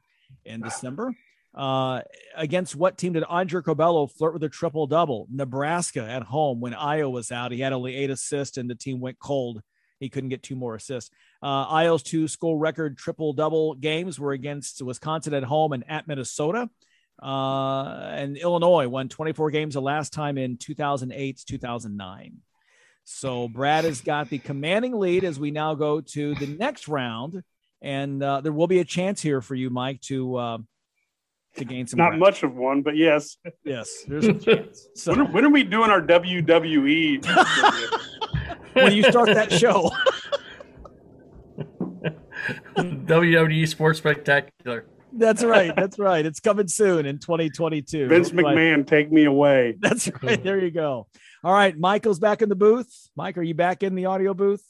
in 0.44 0.60
December. 0.62 1.14
Uh, 1.58 2.02
against 2.36 2.76
what 2.76 2.96
team 2.96 3.14
did 3.14 3.24
Andre 3.24 3.60
Curbelo 3.62 4.08
flirt 4.08 4.32
with 4.32 4.44
a 4.44 4.48
triple 4.48 4.86
double? 4.86 5.26
Nebraska 5.28 6.08
at 6.08 6.22
home 6.22 6.60
when 6.60 6.72
Ayo 6.72 7.10
was 7.10 7.32
out. 7.32 7.50
He 7.50 7.58
had 7.58 7.72
only 7.72 7.96
eight 7.96 8.10
assists 8.10 8.56
and 8.58 8.70
the 8.70 8.76
team 8.76 9.00
went 9.00 9.18
cold. 9.18 9.60
He 9.98 10.08
couldn't 10.08 10.28
get 10.28 10.44
two 10.44 10.54
more 10.54 10.76
assists. 10.76 11.10
Uh, 11.42 11.66
Ayo's 11.66 12.04
two 12.04 12.28
school 12.28 12.56
record 12.56 12.96
triple 12.96 13.32
double 13.32 13.74
games 13.74 14.20
were 14.20 14.30
against 14.30 14.80
Wisconsin 14.80 15.34
at 15.34 15.42
home 15.42 15.72
and 15.72 15.82
at 15.90 16.06
Minnesota. 16.06 16.70
Uh, 17.20 18.08
and 18.12 18.36
Illinois 18.36 18.86
won 18.86 19.08
24 19.08 19.50
games 19.50 19.74
the 19.74 19.82
last 19.82 20.12
time 20.12 20.38
in 20.38 20.58
2008, 20.58 21.42
2009. 21.44 22.36
So 23.02 23.48
Brad 23.48 23.84
has 23.84 24.00
got 24.00 24.28
the 24.28 24.38
commanding 24.38 24.96
lead 24.96 25.24
as 25.24 25.40
we 25.40 25.50
now 25.50 25.74
go 25.74 26.00
to 26.00 26.36
the 26.36 26.46
next 26.46 26.86
round, 26.86 27.42
and 27.82 28.22
uh, 28.22 28.42
there 28.42 28.52
will 28.52 28.68
be 28.68 28.78
a 28.78 28.84
chance 28.84 29.20
here 29.20 29.40
for 29.40 29.56
you, 29.56 29.70
Mike, 29.70 30.00
to 30.02 30.36
uh, 30.36 30.58
to 31.56 31.64
gain 31.64 31.86
some. 31.86 31.98
Not 31.98 32.08
ground. 32.08 32.20
much 32.20 32.42
of 32.42 32.54
one, 32.54 32.82
but 32.82 32.96
yes. 32.96 33.36
Yes, 33.64 34.04
there's 34.06 34.26
a 34.26 34.34
chance. 34.38 34.86
So 34.94 35.12
When 35.12 35.20
are, 35.20 35.24
when 35.32 35.44
are 35.44 35.50
we 35.50 35.64
doing 35.64 35.90
our? 35.90 36.00
WWE? 36.02 37.24
when 38.74 38.92
you 38.92 39.02
start 39.04 39.28
that 39.34 39.52
show, 39.52 39.90
WWE 42.76 43.66
Sports 43.68 43.98
Spectacular. 43.98 44.86
that's 45.12 45.42
right. 45.42 45.74
That's 45.74 45.98
right. 45.98 46.24
It's 46.24 46.40
coming 46.40 46.68
soon 46.68 47.06
in 47.06 47.18
2022. 47.18 48.08
Vince 48.08 48.30
McMahon, 48.30 48.86
take 48.86 49.10
me 49.10 49.24
away. 49.24 49.76
That's 49.80 50.10
right. 50.22 50.42
There 50.42 50.58
you 50.58 50.70
go. 50.70 51.06
All 51.44 51.52
right, 51.52 51.76
Michael's 51.78 52.18
back 52.18 52.42
in 52.42 52.48
the 52.48 52.56
booth. 52.56 53.10
Mike, 53.16 53.38
are 53.38 53.42
you 53.42 53.54
back 53.54 53.82
in 53.82 53.94
the 53.94 54.06
audio 54.06 54.34
booth? 54.34 54.62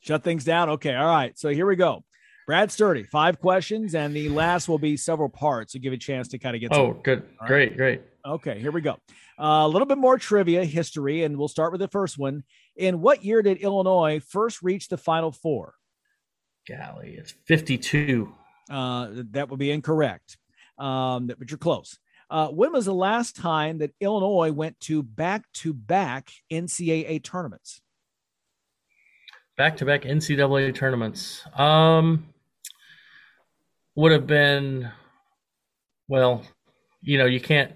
Shut 0.00 0.22
things 0.22 0.44
down. 0.44 0.68
Okay. 0.70 0.94
All 0.94 1.06
right. 1.06 1.38
So 1.38 1.48
here 1.48 1.64
we 1.66 1.76
go. 1.76 2.04
Brad 2.46 2.70
Sturdy, 2.70 3.04
five 3.04 3.40
questions, 3.40 3.94
and 3.94 4.14
the 4.14 4.28
last 4.28 4.68
will 4.68 4.78
be 4.78 4.96
several 4.96 5.28
parts 5.30 5.72
to 5.72 5.78
give 5.78 5.92
you 5.92 5.96
a 5.96 5.98
chance 5.98 6.28
to 6.28 6.38
kind 6.38 6.54
of 6.54 6.60
get. 6.60 6.72
Through. 6.72 6.82
Oh, 6.82 6.92
some- 6.92 7.02
good. 7.02 7.22
right. 7.40 7.48
Great, 7.48 7.76
great. 7.76 8.02
Okay, 8.26 8.58
here 8.58 8.70
we 8.70 8.80
go. 8.80 8.98
Uh, 9.38 9.62
a 9.64 9.68
little 9.68 9.86
bit 9.86 9.98
more 9.98 10.18
trivia 10.18 10.64
history, 10.64 11.24
and 11.24 11.38
we'll 11.38 11.48
start 11.48 11.72
with 11.72 11.80
the 11.80 11.88
first 11.88 12.18
one. 12.18 12.44
In 12.76 13.00
what 13.00 13.24
year 13.24 13.42
did 13.42 13.58
Illinois 13.58 14.20
first 14.20 14.62
reach 14.62 14.88
the 14.88 14.96
Final 14.96 15.32
Four? 15.32 15.74
Golly, 16.68 17.14
it's 17.18 17.32
52. 17.46 18.32
Uh, 18.70 19.08
that 19.32 19.50
would 19.50 19.58
be 19.58 19.70
incorrect, 19.70 20.38
um, 20.78 21.26
but 21.26 21.50
you're 21.50 21.58
close. 21.58 21.98
Uh, 22.30 22.48
when 22.48 22.72
was 22.72 22.86
the 22.86 22.94
last 22.94 23.36
time 23.36 23.78
that 23.78 23.92
Illinois 24.00 24.50
went 24.50 24.80
to 24.80 25.02
back-to-back 25.02 26.30
NCAA 26.50 27.22
tournaments? 27.22 27.82
Back 29.58 29.76
to 29.76 29.84
back 29.84 30.02
NCAA 30.02 30.74
tournaments. 30.74 31.44
Um, 31.54 32.26
would 33.96 34.12
have 34.12 34.26
been, 34.26 34.90
well, 36.08 36.42
you 37.00 37.18
know, 37.18 37.26
you 37.26 37.40
can't. 37.40 37.72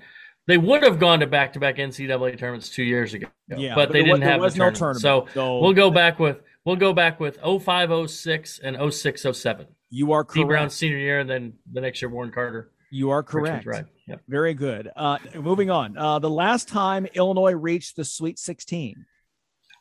They 0.46 0.56
would 0.58 0.82
have 0.82 0.98
gone 0.98 1.20
to 1.20 1.26
back 1.26 1.52
to 1.54 1.60
back 1.60 1.76
NCAA 1.76 2.38
tournaments 2.38 2.70
two 2.70 2.82
years 2.82 3.12
ago. 3.14 3.26
Yeah, 3.54 3.74
but, 3.74 3.88
but 3.88 3.92
they 3.92 4.02
didn't 4.02 4.20
there 4.20 4.30
have 4.30 4.40
was 4.40 4.54
the 4.54 4.60
no 4.60 4.70
tournament. 4.70 5.02
tournament, 5.02 5.30
So, 5.34 5.60
we'll 5.60 5.74
go 5.74 5.90
back 5.90 6.18
with 6.18 6.40
we'll 6.64 6.76
go 6.76 6.92
back 6.92 7.20
with 7.20 7.38
05, 7.42 8.10
06, 8.10 8.58
and 8.60 8.92
06, 8.92 9.26
07. 9.32 9.66
You 9.90 10.12
are 10.12 10.24
Dee 10.24 10.44
Brown 10.44 10.70
senior 10.70 10.98
year, 10.98 11.20
and 11.20 11.28
then 11.28 11.54
the 11.70 11.80
next 11.80 12.00
year 12.02 12.08
Warren 12.10 12.30
Carter. 12.30 12.72
You 12.90 13.10
are 13.10 13.22
correct. 13.22 13.64
Drive. 13.64 13.86
Yep. 14.06 14.22
Very 14.28 14.54
good. 14.54 14.90
Uh, 14.96 15.18
moving 15.34 15.70
on. 15.70 15.96
Uh, 15.98 16.18
the 16.18 16.30
last 16.30 16.68
time 16.68 17.06
Illinois 17.14 17.52
reached 17.52 17.96
the 17.96 18.04
Sweet 18.04 18.38
16. 18.38 19.04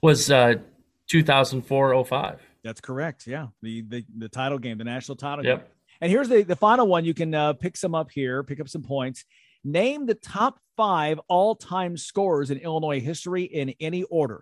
Was 0.03 0.29
uh 0.29 0.55
2004, 1.09 2.03
05. 2.05 2.41
That's 2.63 2.81
correct. 2.81 3.25
Yeah, 3.25 3.47
the 3.61 3.81
the, 3.88 4.05
the 4.17 4.27
title 4.29 4.59
game, 4.59 4.77
the 4.77 4.83
national 4.83 5.15
title 5.15 5.45
Yep. 5.45 5.59
game. 5.59 5.67
And 6.01 6.11
here's 6.11 6.29
the 6.29 6.43
the 6.43 6.55
final 6.55 6.87
one. 6.87 7.05
You 7.05 7.13
can 7.13 7.33
uh, 7.33 7.53
pick 7.53 7.75
some 7.77 7.95
up 7.95 8.11
here, 8.11 8.43
pick 8.43 8.59
up 8.59 8.69
some 8.69 8.83
points. 8.83 9.25
Name 9.63 10.05
the 10.05 10.13
top 10.15 10.59
five 10.77 11.19
all 11.27 11.55
time 11.55 11.97
scorers 11.97 12.51
in 12.51 12.57
Illinois 12.59 12.99
history 13.01 13.43
in 13.43 13.73
any 13.79 14.03
order. 14.03 14.41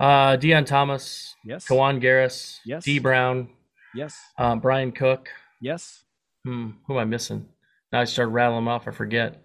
Uh, 0.00 0.36
Deon 0.36 0.66
Thomas, 0.66 1.34
Yes. 1.44 1.66
Kiwane 1.68 2.02
Garris, 2.02 2.58
Yes. 2.64 2.84
Dee 2.84 2.98
Brown, 2.98 3.48
Yes. 3.94 4.18
uh, 4.38 4.56
Brian 4.56 4.90
Cook. 4.90 5.28
Yes. 5.60 6.02
Hmm, 6.44 6.70
who 6.86 6.94
am 6.94 6.98
I 7.00 7.04
missing? 7.04 7.46
Now 7.92 8.00
I 8.00 8.04
start 8.04 8.30
rattling 8.30 8.56
them 8.64 8.68
off. 8.68 8.88
I 8.88 8.90
forget. 8.90 9.40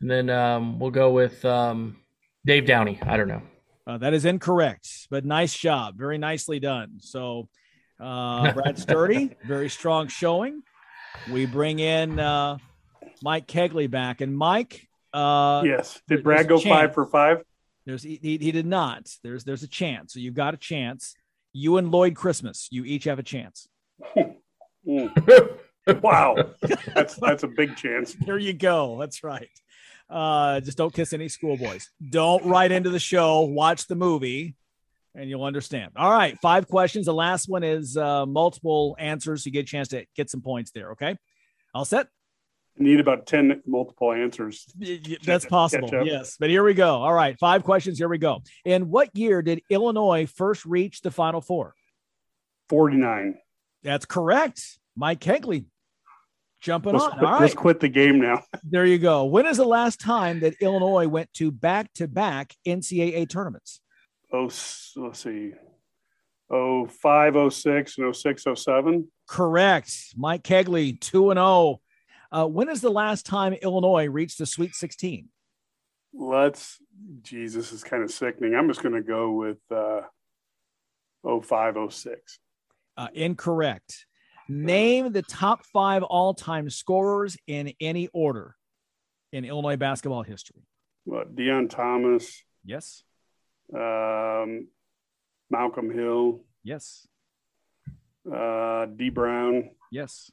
And 0.00 0.10
then 0.10 0.30
um, 0.30 0.80
we'll 0.80 0.90
go 0.90 1.12
with 1.12 1.44
um, 1.44 1.98
Dave 2.44 2.66
Downey. 2.66 2.98
I 3.02 3.16
don't 3.16 3.28
know. 3.28 3.42
Uh, 3.86 3.98
that 3.98 4.14
is 4.14 4.24
incorrect, 4.24 4.88
but 5.10 5.24
nice 5.24 5.56
job. 5.56 5.96
Very 5.96 6.18
nicely 6.18 6.58
done. 6.58 6.94
So, 6.98 7.48
uh, 8.04 8.52
Brad 8.52 8.78
Sturdy, 8.78 9.30
very 9.44 9.68
strong 9.68 10.08
showing. 10.08 10.62
We 11.32 11.46
bring 11.46 11.78
in 11.78 12.18
uh, 12.18 12.58
Mike 13.22 13.46
Kegley 13.46 13.90
back. 13.90 14.20
And 14.20 14.36
Mike, 14.36 14.86
uh, 15.12 15.62
yes. 15.64 16.00
Did 16.08 16.22
Brad 16.22 16.48
go 16.48 16.58
chance. 16.58 16.74
five 16.74 16.94
for 16.94 17.06
five? 17.06 17.42
There's 17.86 18.02
he, 18.02 18.18
he 18.20 18.38
he 18.38 18.52
did 18.52 18.66
not. 18.66 19.10
There's 19.22 19.44
there's 19.44 19.62
a 19.62 19.68
chance. 19.68 20.12
So 20.12 20.20
you've 20.20 20.34
got 20.34 20.54
a 20.54 20.56
chance. 20.56 21.14
You 21.52 21.76
and 21.76 21.90
Lloyd 21.90 22.14
Christmas, 22.16 22.68
you 22.70 22.84
each 22.84 23.04
have 23.04 23.18
a 23.18 23.22
chance. 23.22 23.68
Mm. 24.86 25.58
wow. 26.02 26.36
That's 26.94 27.14
that's 27.16 27.42
a 27.42 27.48
big 27.48 27.76
chance. 27.76 28.16
There 28.26 28.38
you 28.38 28.52
go. 28.52 28.98
That's 28.98 29.22
right. 29.22 29.48
Uh, 30.10 30.60
just 30.60 30.76
don't 30.76 30.92
kiss 30.92 31.12
any 31.12 31.28
schoolboys. 31.28 31.90
Don't 32.10 32.44
write 32.44 32.72
into 32.72 32.90
the 32.90 32.98
show. 32.98 33.42
Watch 33.42 33.86
the 33.86 33.94
movie, 33.94 34.56
and 35.14 35.28
you'll 35.30 35.44
understand. 35.44 35.92
All 35.96 36.10
right, 36.10 36.38
five 36.40 36.68
questions. 36.68 37.06
The 37.06 37.14
last 37.14 37.48
one 37.48 37.62
is 37.62 37.96
uh, 37.96 38.26
multiple 38.26 38.96
answers. 38.98 39.46
You 39.46 39.52
get 39.52 39.60
a 39.60 39.64
chance 39.64 39.88
to 39.88 40.06
get 40.16 40.30
some 40.30 40.40
points 40.40 40.70
there. 40.72 40.92
Okay, 40.92 41.16
all 41.74 41.84
set. 41.84 42.08
Need 42.76 42.98
about 42.98 43.26
10 43.26 43.62
multiple 43.66 44.12
answers. 44.12 44.66
That's 45.24 45.44
possible. 45.46 45.88
Yes, 46.04 46.36
but 46.40 46.50
here 46.50 46.64
we 46.64 46.74
go. 46.74 46.96
All 46.96 47.12
right, 47.12 47.38
five 47.38 47.62
questions. 47.62 47.98
Here 47.98 48.08
we 48.08 48.18
go. 48.18 48.42
In 48.64 48.90
what 48.90 49.10
year 49.16 49.42
did 49.42 49.62
Illinois 49.70 50.26
first 50.26 50.64
reach 50.64 51.00
the 51.00 51.12
Final 51.12 51.40
Four? 51.40 51.74
49. 52.70 53.38
That's 53.84 54.06
correct. 54.06 54.80
Mike 54.96 55.20
Kegley 55.20 55.66
jumping 56.60 56.94
Let's 56.94 57.04
on. 57.04 57.10
quit, 57.12 57.24
All 57.24 57.32
right. 57.32 57.40
let's 57.42 57.54
quit 57.54 57.78
the 57.80 57.88
game 57.88 58.20
now. 58.20 58.42
There 58.64 58.86
you 58.86 58.98
go. 58.98 59.24
When 59.26 59.46
is 59.46 59.58
the 59.58 59.64
last 59.66 60.00
time 60.00 60.40
that 60.40 60.54
Illinois 60.60 61.06
went 61.06 61.32
to 61.34 61.52
back 61.52 61.92
to 61.94 62.08
back 62.08 62.54
NCAA 62.66 63.28
tournaments? 63.28 63.80
Oh, 64.34 64.50
let's 64.96 65.20
see. 65.20 65.52
Oh, 66.50 66.86
five, 66.86 67.36
oh, 67.36 67.48
six, 67.48 67.98
and 67.98 68.06
oh, 68.08 68.12
six, 68.12 68.44
oh, 68.48 68.54
seven. 68.54 69.08
Correct. 69.28 69.92
Mike 70.16 70.42
Kegley, 70.42 71.00
2 71.00 71.30
and 71.30 71.38
0. 71.38 71.80
Uh, 72.32 72.46
when 72.46 72.68
is 72.68 72.80
the 72.80 72.90
last 72.90 73.26
time 73.26 73.52
Illinois 73.52 74.06
reached 74.06 74.38
the 74.38 74.46
Sweet 74.46 74.74
16? 74.74 75.28
Let's, 76.12 76.78
Jesus 77.22 77.70
is 77.70 77.84
kind 77.84 78.02
of 78.02 78.10
sickening. 78.10 78.56
I'm 78.56 78.66
just 78.66 78.82
going 78.82 78.96
to 78.96 79.02
go 79.02 79.30
with 79.30 79.58
uh, 79.70 80.00
oh, 81.22 81.40
five, 81.40 81.76
oh, 81.76 81.88
six. 81.88 82.40
Uh, 82.96 83.08
incorrect. 83.14 84.04
Name 84.48 85.12
the 85.12 85.22
top 85.22 85.64
five 85.66 86.02
all 86.02 86.34
time 86.34 86.68
scorers 86.70 87.36
in 87.46 87.72
any 87.80 88.08
order 88.12 88.56
in 89.32 89.44
Illinois 89.44 89.76
basketball 89.76 90.24
history. 90.24 90.66
What, 91.04 91.36
Deon 91.36 91.70
Thomas, 91.70 92.42
Yes. 92.64 93.04
Um, 93.72 94.68
Malcolm 95.50 95.90
Hill, 95.90 96.40
Yes. 96.62 97.06
uh, 98.32 98.86
Dee 98.86 99.10
Brown, 99.10 99.70
Yes. 99.90 100.30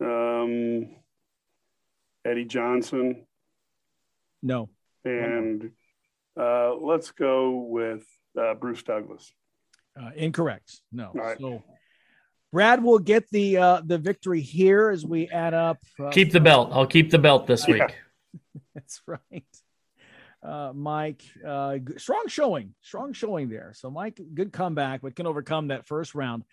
um, 0.00 0.96
Eddie 2.24 2.44
Johnson, 2.44 3.26
No. 4.42 4.68
and 5.04 5.72
uh, 6.38 6.74
let's 6.74 7.10
go 7.12 7.50
with 7.60 8.04
uh, 8.38 8.54
Bruce 8.54 8.82
Douglas. 8.82 9.32
Uh, 10.00 10.10
incorrect. 10.14 10.80
No. 10.92 11.06
All 11.06 11.12
right. 11.14 11.38
So 11.38 11.62
Brad 12.52 12.82
will 12.82 12.98
get 12.98 13.28
the 13.30 13.56
uh, 13.56 13.80
the 13.84 13.96
victory 13.98 14.40
here 14.42 14.90
as 14.90 15.06
we 15.06 15.28
add 15.28 15.54
up. 15.54 15.78
Uh, 15.98 16.10
Keep 16.10 16.32
the 16.32 16.40
belt. 16.40 16.70
I'll 16.72 16.86
keep 16.86 17.10
the 17.10 17.18
belt 17.18 17.46
this 17.46 17.66
week. 17.66 17.78
Yeah. 17.78 17.88
That's 18.74 19.00
right. 19.06 19.44
Uh, 20.46 20.72
Mike, 20.72 21.24
uh, 21.44 21.78
strong 21.96 22.24
showing, 22.28 22.74
strong 22.80 23.12
showing 23.12 23.48
there. 23.48 23.72
So, 23.74 23.90
Mike, 23.90 24.20
good 24.34 24.52
comeback, 24.52 25.02
but 25.02 25.16
can 25.16 25.26
overcome 25.26 25.68
that 25.68 25.86
first 25.88 26.14
round. 26.14 26.44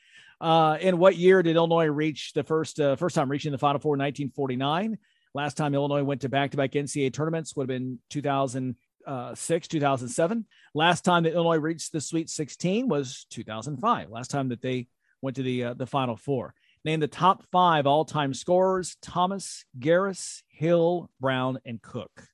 Uh, 0.41 0.77
in 0.81 0.97
what 0.97 1.15
year 1.15 1.43
did 1.43 1.55
Illinois 1.55 1.85
reach 1.85 2.33
the 2.33 2.43
first 2.43 2.79
uh, 2.79 2.95
first 2.95 3.15
time 3.15 3.29
reaching 3.29 3.51
the 3.51 3.57
Final 3.57 3.79
Four? 3.79 3.91
1949. 3.91 4.97
Last 5.35 5.57
time 5.57 5.75
Illinois 5.75 6.03
went 6.03 6.21
to 6.21 6.29
back 6.29 6.51
to 6.51 6.57
back 6.57 6.71
NCAA 6.71 7.13
tournaments 7.13 7.55
would 7.55 7.63
have 7.63 7.67
been 7.67 7.99
2006, 8.09 9.67
2007. 9.67 10.45
Last 10.73 11.05
time 11.05 11.23
that 11.23 11.33
Illinois 11.33 11.57
reached 11.57 11.91
the 11.91 12.01
Sweet 12.01 12.29
16 12.29 12.87
was 12.87 13.25
2005. 13.29 14.09
Last 14.09 14.31
time 14.31 14.49
that 14.49 14.61
they 14.61 14.87
went 15.21 15.35
to 15.35 15.43
the 15.43 15.65
uh, 15.65 15.73
the 15.75 15.87
Final 15.87 16.17
Four. 16.17 16.55
Name 16.83 16.99
the 16.99 17.07
top 17.07 17.43
five 17.51 17.85
all 17.85 18.05
time 18.05 18.33
scorers: 18.33 18.97
Thomas, 19.03 19.65
Garris, 19.77 20.41
Hill, 20.49 21.11
Brown, 21.19 21.59
and 21.63 21.81
Cook. 21.81 22.27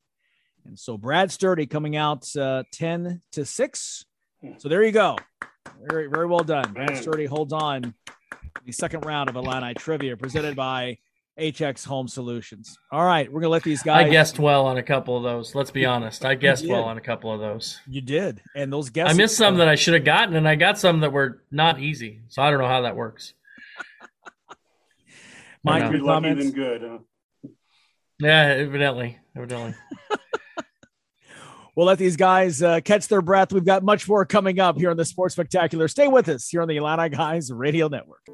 And 0.65 0.77
so 0.77 0.97
Brad 0.97 1.31
Sturdy 1.31 1.65
coming 1.65 1.95
out 1.95 2.35
uh, 2.35 2.63
10 2.71 3.21
to 3.33 3.45
6. 3.45 4.05
So 4.57 4.69
there 4.69 4.83
you 4.83 4.91
go. 4.91 5.17
Very, 5.89 6.07
very 6.07 6.25
well 6.25 6.43
done. 6.43 6.73
Brad 6.73 6.97
Sturdy 6.97 7.25
holds 7.25 7.53
on 7.53 7.93
the 8.65 8.71
second 8.71 9.05
round 9.05 9.29
of 9.29 9.35
Illini 9.35 9.73
trivia 9.73 10.15
presented 10.15 10.55
by 10.55 10.97
HX 11.39 11.85
Home 11.85 12.07
Solutions. 12.07 12.77
All 12.91 13.05
right, 13.05 13.31
we're 13.31 13.39
gonna 13.39 13.51
let 13.51 13.63
these 13.63 13.81
guys. 13.81 14.05
I 14.05 14.09
guessed 14.09 14.39
well 14.39 14.65
on 14.65 14.77
a 14.77 14.83
couple 14.83 15.15
of 15.15 15.23
those. 15.23 15.55
Let's 15.55 15.71
be 15.71 15.85
honest. 15.85 16.25
I 16.25 16.35
guessed 16.35 16.67
well 16.67 16.83
on 16.83 16.97
a 16.97 17.01
couple 17.01 17.33
of 17.33 17.39
those. 17.39 17.79
you 17.87 18.01
did, 18.01 18.41
and 18.55 18.71
those 18.71 18.89
guesses. 18.89 19.13
I 19.13 19.17
missed 19.17 19.37
some 19.37 19.57
that 19.57 19.69
I 19.69 19.75
should 19.75 19.93
have 19.93 20.03
gotten, 20.03 20.35
and 20.35 20.47
I 20.47 20.55
got 20.55 20.77
some 20.77 20.99
that 20.99 21.13
were 21.13 21.41
not 21.49 21.79
easy. 21.79 22.21
So 22.27 22.41
I 22.41 22.49
don't 22.51 22.59
know 22.59 22.67
how 22.67 22.81
that 22.81 22.95
works. 22.95 23.33
Mike, 25.63 25.83
I 25.83 25.89
Be 25.89 25.97
your 25.97 26.05
lucky 26.05 26.33
than 26.33 26.51
good. 26.51 26.81
Huh? 26.81 27.49
Yeah, 28.19 28.43
evidently, 28.57 29.17
evidently. 29.35 29.75
We'll 31.79 31.87
let 31.87 31.97
these 31.97 32.17
guys 32.17 32.61
uh, 32.61 32.81
catch 32.81 33.07
their 33.07 33.21
breath. 33.21 33.53
We've 33.53 33.63
got 33.63 33.83
much 33.83 34.05
more 34.05 34.25
coming 34.25 34.59
up 34.59 34.77
here 34.77 34.91
on 34.91 34.97
the 34.97 35.05
Sports 35.05 35.33
Spectacular. 35.35 35.87
Stay 35.87 36.09
with 36.09 36.27
us 36.27 36.49
here 36.49 36.61
on 36.61 36.67
the 36.67 36.75
Illini 36.75 37.07
Guys 37.07 37.53
Radio 37.53 37.87
Network. 37.87 38.27